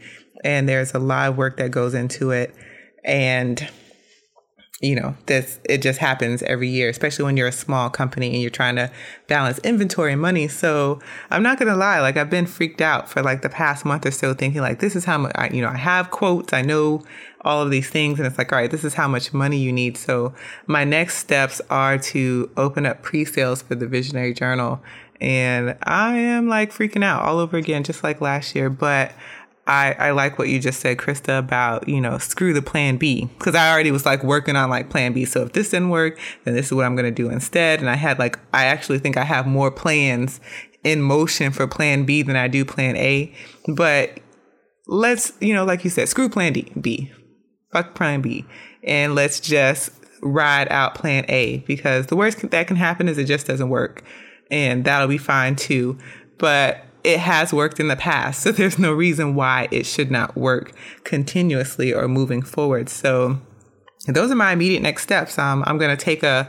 and 0.44 0.68
there's 0.68 0.94
a 0.94 0.98
lot 0.98 1.28
of 1.28 1.36
work 1.36 1.56
that 1.58 1.70
goes 1.70 1.94
into 1.94 2.30
it. 2.30 2.54
And 3.04 3.68
you 4.80 4.94
know, 4.94 5.16
this 5.26 5.58
it 5.64 5.78
just 5.82 5.98
happens 5.98 6.40
every 6.44 6.68
year, 6.68 6.88
especially 6.88 7.24
when 7.24 7.36
you're 7.36 7.48
a 7.48 7.52
small 7.52 7.90
company 7.90 8.28
and 8.28 8.40
you're 8.40 8.48
trying 8.50 8.76
to 8.76 8.88
balance 9.26 9.58
inventory 9.60 10.12
and 10.12 10.22
money. 10.22 10.46
So 10.46 11.00
I'm 11.30 11.42
not 11.42 11.58
gonna 11.58 11.74
lie, 11.74 12.00
like 12.00 12.16
I've 12.16 12.30
been 12.30 12.46
freaked 12.46 12.80
out 12.80 13.10
for 13.10 13.20
like 13.20 13.42
the 13.42 13.48
past 13.48 13.84
month 13.84 14.06
or 14.06 14.12
so, 14.12 14.34
thinking 14.34 14.60
like 14.60 14.78
this 14.78 14.94
is 14.94 15.04
how 15.04 15.18
much 15.18 15.32
I, 15.34 15.48
you 15.48 15.62
know, 15.62 15.68
I 15.68 15.76
have 15.76 16.12
quotes, 16.12 16.52
I 16.52 16.62
know 16.62 17.02
all 17.40 17.60
of 17.62 17.70
these 17.70 17.88
things, 17.90 18.18
and 18.18 18.26
it's 18.26 18.38
like, 18.38 18.52
all 18.52 18.58
right, 18.58 18.70
this 18.70 18.84
is 18.84 18.94
how 18.94 19.08
much 19.08 19.32
money 19.32 19.58
you 19.58 19.72
need. 19.72 19.96
So 19.96 20.32
my 20.66 20.84
next 20.84 21.18
steps 21.18 21.60
are 21.70 21.98
to 21.98 22.50
open 22.56 22.86
up 22.86 23.02
pre-sales 23.02 23.62
for 23.62 23.74
the 23.74 23.86
Visionary 23.88 24.32
Journal, 24.32 24.80
and 25.20 25.76
I 25.82 26.14
am 26.18 26.48
like 26.48 26.72
freaking 26.72 27.02
out 27.02 27.22
all 27.22 27.40
over 27.40 27.56
again, 27.56 27.82
just 27.82 28.04
like 28.04 28.20
last 28.20 28.54
year, 28.54 28.70
but. 28.70 29.10
I, 29.68 29.92
I 29.98 30.10
like 30.12 30.38
what 30.38 30.48
you 30.48 30.58
just 30.58 30.80
said, 30.80 30.96
Krista, 30.96 31.38
about, 31.38 31.86
you 31.86 32.00
know, 32.00 32.16
screw 32.16 32.54
the 32.54 32.62
plan 32.62 32.96
B. 32.96 33.28
Cause 33.38 33.54
I 33.54 33.70
already 33.70 33.90
was 33.90 34.06
like 34.06 34.24
working 34.24 34.56
on 34.56 34.70
like 34.70 34.88
plan 34.88 35.12
B. 35.12 35.26
So 35.26 35.42
if 35.42 35.52
this 35.52 35.70
didn't 35.70 35.90
work, 35.90 36.18
then 36.44 36.54
this 36.54 36.66
is 36.66 36.72
what 36.72 36.86
I'm 36.86 36.96
going 36.96 37.04
to 37.04 37.10
do 37.10 37.28
instead. 37.28 37.80
And 37.80 37.90
I 37.90 37.94
had 37.94 38.18
like, 38.18 38.38
I 38.54 38.64
actually 38.64 38.98
think 38.98 39.18
I 39.18 39.24
have 39.24 39.46
more 39.46 39.70
plans 39.70 40.40
in 40.84 41.02
motion 41.02 41.52
for 41.52 41.66
plan 41.66 42.06
B 42.06 42.22
than 42.22 42.34
I 42.34 42.48
do 42.48 42.64
plan 42.64 42.96
A. 42.96 43.34
But 43.68 44.20
let's, 44.86 45.34
you 45.38 45.52
know, 45.52 45.66
like 45.66 45.84
you 45.84 45.90
said, 45.90 46.08
screw 46.08 46.30
plan 46.30 46.54
D, 46.54 46.72
B. 46.80 47.12
Fuck 47.70 47.94
plan 47.94 48.22
B. 48.22 48.46
And 48.82 49.14
let's 49.14 49.38
just 49.38 49.90
ride 50.22 50.68
out 50.70 50.94
plan 50.94 51.26
A 51.28 51.58
because 51.58 52.06
the 52.06 52.16
worst 52.16 52.40
that 52.50 52.66
can 52.66 52.76
happen 52.76 53.06
is 53.06 53.18
it 53.18 53.24
just 53.26 53.46
doesn't 53.46 53.68
work. 53.68 54.02
And 54.50 54.86
that'll 54.86 55.08
be 55.08 55.18
fine 55.18 55.56
too. 55.56 55.98
But 56.38 56.84
it 57.04 57.20
has 57.20 57.52
worked 57.52 57.80
in 57.80 57.88
the 57.88 57.96
past. 57.96 58.42
So 58.48 58.52
there's 58.52 58.78
no 58.78 58.92
reason 58.92 59.34
why 59.34 59.68
it 59.70 59.84
should 59.84 60.10
not 60.10 60.36
work 60.36 60.72
continuously 61.04 61.92
or 61.92 62.08
moving 62.08 62.42
forward. 62.42 62.88
So 62.88 63.40
those 64.06 64.30
are 64.30 64.36
my 64.36 64.52
immediate 64.52 64.80
next 64.80 65.02
steps. 65.02 65.38
Um, 65.38 65.62
I'm 65.66 65.76
going 65.76 65.94
to 65.94 66.02
take 66.02 66.22
a, 66.22 66.48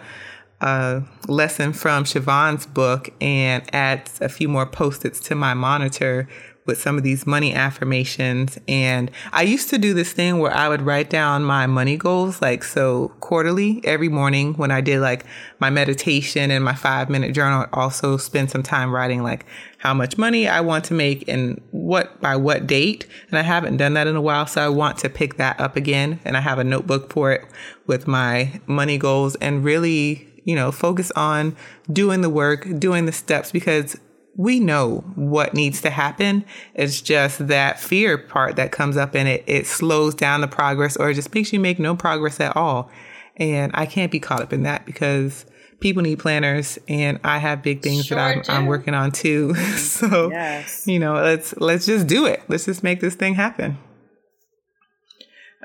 a 0.61 1.03
lesson 1.27 1.73
from 1.73 2.05
Siobhan's 2.05 2.65
book 2.65 3.09
and 3.19 3.63
add 3.73 4.09
a 4.21 4.29
few 4.29 4.47
more 4.47 4.65
post-its 4.65 5.19
to 5.21 5.35
my 5.35 5.53
monitor 5.53 6.27
with 6.69 6.79
some 6.79 6.97
of 6.97 7.03
these 7.03 7.25
money 7.25 7.53
affirmations. 7.53 8.59
And 8.67 9.09
I 9.33 9.41
used 9.41 9.69
to 9.71 9.79
do 9.79 9.95
this 9.95 10.13
thing 10.13 10.37
where 10.37 10.53
I 10.53 10.69
would 10.69 10.83
write 10.83 11.09
down 11.09 11.43
my 11.43 11.65
money 11.65 11.97
goals, 11.97 12.43
like 12.43 12.63
so 12.63 13.09
quarterly 13.19 13.81
every 13.83 14.07
morning 14.07 14.53
when 14.53 14.69
I 14.69 14.81
did 14.81 15.01
like 15.01 15.25
my 15.59 15.71
meditation 15.71 16.51
and 16.51 16.63
my 16.63 16.75
five 16.75 17.09
minute 17.09 17.33
journal. 17.33 17.63
I'd 17.63 17.73
also 17.73 18.17
spend 18.17 18.51
some 18.51 18.61
time 18.61 18.93
writing 18.93 19.23
like 19.23 19.47
how 19.79 19.95
much 19.95 20.17
money 20.17 20.47
I 20.47 20.61
want 20.61 20.85
to 20.85 20.93
make 20.93 21.27
and 21.27 21.59
what 21.71 22.21
by 22.21 22.35
what 22.35 22.67
date. 22.67 23.07
And 23.29 23.39
I 23.39 23.41
haven't 23.41 23.77
done 23.77 23.95
that 23.95 24.05
in 24.05 24.15
a 24.15 24.21
while. 24.21 24.45
So 24.45 24.63
I 24.63 24.69
want 24.69 24.99
to 24.99 25.09
pick 25.09 25.37
that 25.37 25.59
up 25.59 25.75
again. 25.75 26.19
And 26.23 26.37
I 26.37 26.41
have 26.41 26.59
a 26.59 26.63
notebook 26.63 27.11
for 27.11 27.31
it 27.31 27.41
with 27.87 28.07
my 28.07 28.61
money 28.67 28.99
goals 28.99 29.35
and 29.37 29.63
really 29.63 30.27
you 30.45 30.55
know, 30.55 30.71
focus 30.71 31.11
on 31.11 31.55
doing 31.91 32.21
the 32.21 32.29
work, 32.29 32.67
doing 32.79 33.05
the 33.05 33.11
steps 33.11 33.51
because 33.51 33.99
we 34.39 34.57
know 34.61 35.03
what 35.15 35.53
needs 35.53 35.81
to 35.81 35.89
happen. 35.89 36.45
It's 36.73 37.01
just 37.01 37.45
that 37.49 37.77
fear 37.77 38.17
part 38.17 38.55
that 38.55 38.71
comes 38.71 38.95
up 38.95 39.13
and 39.13 39.27
it, 39.27 39.43
it 39.47 39.67
slows 39.67 40.15
down 40.15 40.39
the 40.39 40.47
progress 40.47 40.95
or 40.95 41.09
it 41.09 41.15
just 41.15 41.35
makes 41.35 41.51
you 41.51 41.59
make 41.59 41.77
no 41.77 41.93
progress 41.93 42.39
at 42.39 42.55
all. 42.55 42.89
And 43.35 43.69
I 43.75 43.85
can't 43.85 44.13
be 44.13 44.21
caught 44.21 44.41
up 44.41 44.53
in 44.53 44.63
that 44.63 44.85
because 44.85 45.45
people 45.81 46.01
need 46.01 46.19
planners 46.19 46.79
and 46.87 47.19
I 47.21 47.39
have 47.39 47.61
big 47.61 47.81
things 47.81 48.05
sure 48.05 48.15
that 48.15 48.49
I'm, 48.49 48.59
I'm, 48.59 48.65
working 48.65 48.93
on 48.93 49.11
too. 49.11 49.55
so, 49.75 50.29
yes. 50.29 50.87
you 50.87 50.99
know, 50.99 51.15
let's, 51.15 51.53
let's 51.57 51.85
just 51.85 52.07
do 52.07 52.25
it. 52.25 52.41
Let's 52.47 52.63
just 52.63 52.81
make 52.81 53.01
this 53.01 53.15
thing 53.15 53.33
happen. 53.35 53.77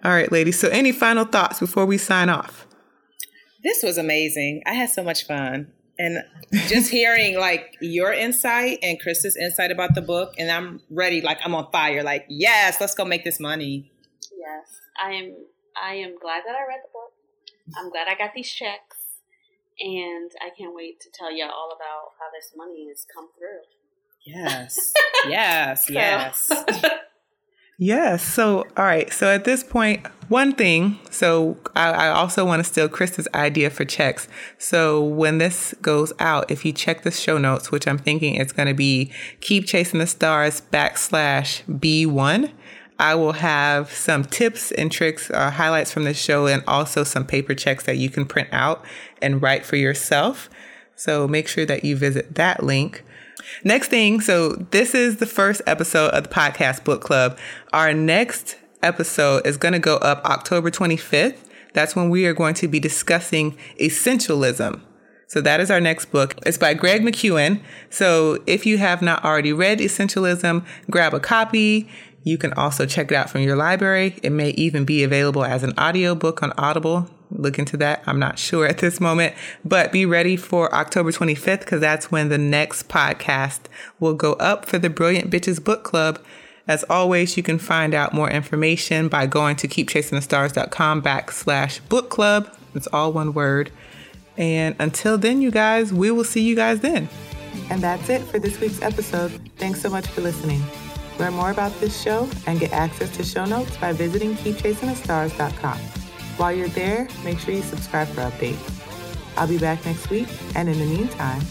All 0.02 0.10
right, 0.10 0.32
ladies. 0.32 0.58
So 0.58 0.68
any 0.70 0.90
final 0.90 1.24
thoughts 1.24 1.60
before 1.60 1.86
we 1.86 1.96
sign 1.96 2.28
off? 2.28 2.66
This 3.62 3.84
was 3.84 3.98
amazing. 3.98 4.62
I 4.66 4.72
had 4.72 4.90
so 4.90 5.04
much 5.04 5.28
fun 5.28 5.70
and 5.98 6.18
just 6.68 6.90
hearing 6.90 7.38
like 7.38 7.76
your 7.80 8.12
insight 8.12 8.78
and 8.82 9.00
Chris's 9.00 9.36
insight 9.36 9.70
about 9.70 9.94
the 9.94 10.02
book, 10.02 10.34
and 10.38 10.50
I'm 10.50 10.80
ready. 10.90 11.20
Like 11.20 11.38
I'm 11.44 11.54
on 11.54 11.70
fire. 11.70 12.02
Like 12.02 12.26
yes, 12.28 12.80
let's 12.80 12.94
go 12.94 13.04
make 13.04 13.24
this 13.24 13.40
money. 13.40 13.90
Yes, 14.36 14.80
I 15.02 15.12
am. 15.12 15.34
I 15.80 15.94
am 15.94 16.18
glad 16.18 16.42
that 16.46 16.54
I 16.54 16.66
read 16.66 16.80
the 16.82 16.92
book. 16.92 17.12
I'm 17.76 17.90
glad 17.90 18.08
I 18.08 18.16
got 18.16 18.34
these 18.34 18.50
checks, 18.50 18.98
and 19.80 20.30
I 20.40 20.50
can't 20.56 20.74
wait 20.74 21.00
to 21.00 21.08
tell 21.12 21.34
you 21.34 21.44
all 21.44 21.72
about 21.74 22.12
how 22.18 22.26
this 22.34 22.52
money 22.56 22.88
has 22.88 23.06
come 23.14 23.28
through. 23.38 23.62
Yes, 24.24 24.92
yes, 25.28 25.90
yes. 25.90 26.50
Yes. 27.78 28.22
So, 28.22 28.66
all 28.76 28.84
right. 28.84 29.12
So 29.12 29.28
at 29.28 29.44
this 29.44 29.64
point, 29.64 30.06
one 30.28 30.52
thing. 30.52 30.98
So 31.10 31.56
I, 31.74 31.90
I 31.90 32.08
also 32.08 32.44
want 32.44 32.60
to 32.60 32.64
steal 32.64 32.88
Chris's 32.88 33.28
idea 33.34 33.70
for 33.70 33.84
checks. 33.84 34.28
So 34.58 35.02
when 35.02 35.38
this 35.38 35.74
goes 35.82 36.12
out, 36.18 36.50
if 36.50 36.64
you 36.64 36.72
check 36.72 37.02
the 37.02 37.10
show 37.10 37.36
notes, 37.36 37.70
which 37.70 37.86
I'm 37.86 37.98
thinking 37.98 38.36
it's 38.36 38.52
going 38.52 38.68
to 38.68 38.74
be 38.74 39.12
keep 39.40 39.66
chasing 39.66 39.98
the 39.98 40.06
stars 40.06 40.62
backslash 40.72 41.62
B1. 41.64 42.52
I 42.96 43.16
will 43.16 43.32
have 43.32 43.90
some 43.90 44.24
tips 44.24 44.70
and 44.70 44.90
tricks 44.90 45.28
uh, 45.28 45.50
highlights 45.50 45.92
from 45.92 46.04
the 46.04 46.14
show 46.14 46.46
and 46.46 46.62
also 46.68 47.02
some 47.02 47.26
paper 47.26 47.52
checks 47.52 47.84
that 47.84 47.96
you 47.96 48.08
can 48.08 48.24
print 48.24 48.48
out 48.52 48.84
and 49.20 49.42
write 49.42 49.66
for 49.66 49.74
yourself. 49.74 50.48
So 50.94 51.26
make 51.26 51.48
sure 51.48 51.66
that 51.66 51.84
you 51.84 51.96
visit 51.96 52.36
that 52.36 52.62
link. 52.62 53.02
Next 53.62 53.88
thing, 53.88 54.20
so 54.20 54.50
this 54.70 54.94
is 54.94 55.16
the 55.16 55.26
first 55.26 55.62
episode 55.66 56.10
of 56.10 56.24
the 56.24 56.28
podcast 56.28 56.84
book 56.84 57.00
club. 57.02 57.38
Our 57.72 57.92
next 57.92 58.56
episode 58.82 59.46
is 59.46 59.56
going 59.56 59.72
to 59.72 59.78
go 59.78 59.96
up 59.96 60.24
October 60.24 60.70
25th. 60.70 61.38
That's 61.72 61.96
when 61.96 62.10
we 62.10 62.26
are 62.26 62.34
going 62.34 62.54
to 62.54 62.68
be 62.68 62.78
discussing 62.78 63.56
essentialism. 63.80 64.80
So 65.26 65.40
that 65.40 65.60
is 65.60 65.70
our 65.70 65.80
next 65.80 66.06
book. 66.06 66.36
It's 66.46 66.58
by 66.58 66.74
Greg 66.74 67.02
McKeown. 67.02 67.60
So 67.90 68.42
if 68.46 68.66
you 68.66 68.78
have 68.78 69.02
not 69.02 69.24
already 69.24 69.52
read 69.52 69.80
Essentialism, 69.80 70.64
grab 70.90 71.14
a 71.14 71.20
copy. 71.20 71.88
You 72.22 72.38
can 72.38 72.52
also 72.52 72.86
check 72.86 73.10
it 73.10 73.14
out 73.16 73.30
from 73.30 73.40
your 73.40 73.56
library. 73.56 74.16
It 74.22 74.30
may 74.30 74.50
even 74.50 74.84
be 74.84 75.02
available 75.02 75.44
as 75.44 75.62
an 75.62 75.72
audiobook 75.78 76.42
on 76.42 76.52
Audible 76.56 77.10
look 77.30 77.58
into 77.58 77.76
that. 77.78 78.02
I'm 78.06 78.18
not 78.18 78.38
sure 78.38 78.66
at 78.66 78.78
this 78.78 79.00
moment, 79.00 79.34
but 79.64 79.92
be 79.92 80.06
ready 80.06 80.36
for 80.36 80.72
October 80.74 81.10
25th 81.10 81.60
because 81.60 81.80
that's 81.80 82.10
when 82.10 82.28
the 82.28 82.38
next 82.38 82.88
podcast 82.88 83.60
will 84.00 84.14
go 84.14 84.34
up 84.34 84.66
for 84.66 84.78
the 84.78 84.90
Brilliant 84.90 85.30
Bitches 85.30 85.62
Book 85.62 85.84
Club. 85.84 86.22
As 86.66 86.84
always, 86.88 87.36
you 87.36 87.42
can 87.42 87.58
find 87.58 87.94
out 87.94 88.14
more 88.14 88.30
information 88.30 89.08
by 89.08 89.26
going 89.26 89.56
to 89.56 89.68
keepchasingthestars.com 89.68 91.02
backslash 91.02 91.86
book 91.88 92.08
club. 92.08 92.50
It's 92.74 92.86
all 92.88 93.12
one 93.12 93.34
word. 93.34 93.70
And 94.36 94.74
until 94.78 95.18
then, 95.18 95.42
you 95.42 95.50
guys, 95.50 95.92
we 95.92 96.10
will 96.10 96.24
see 96.24 96.42
you 96.42 96.56
guys 96.56 96.80
then. 96.80 97.08
And 97.70 97.82
that's 97.82 98.08
it 98.08 98.22
for 98.22 98.38
this 98.38 98.58
week's 98.60 98.82
episode. 98.82 99.30
Thanks 99.56 99.80
so 99.80 99.90
much 99.90 100.06
for 100.08 100.22
listening. 100.22 100.62
Learn 101.18 101.34
more 101.34 101.50
about 101.50 101.78
this 101.80 102.00
show 102.00 102.28
and 102.46 102.58
get 102.58 102.72
access 102.72 103.14
to 103.16 103.24
show 103.24 103.44
notes 103.44 103.76
by 103.76 103.92
visiting 103.92 104.34
keepchasingthestars.com. 104.34 106.03
While 106.36 106.52
you're 106.52 106.68
there, 106.68 107.06
make 107.24 107.38
sure 107.38 107.54
you 107.54 107.62
subscribe 107.62 108.08
for 108.08 108.22
updates. 108.22 108.58
I'll 109.36 109.48
be 109.48 109.58
back 109.58 109.84
next 109.86 110.10
week, 110.10 110.28
and 110.54 110.68
in 110.68 110.78
the 110.78 110.84
meantime, 110.84 111.42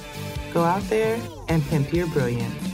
go 0.53 0.63
out 0.63 0.84
there 0.89 1.19
and 1.47 1.63
pimp 1.67 1.93
your 1.93 2.07
brilliance. 2.07 2.72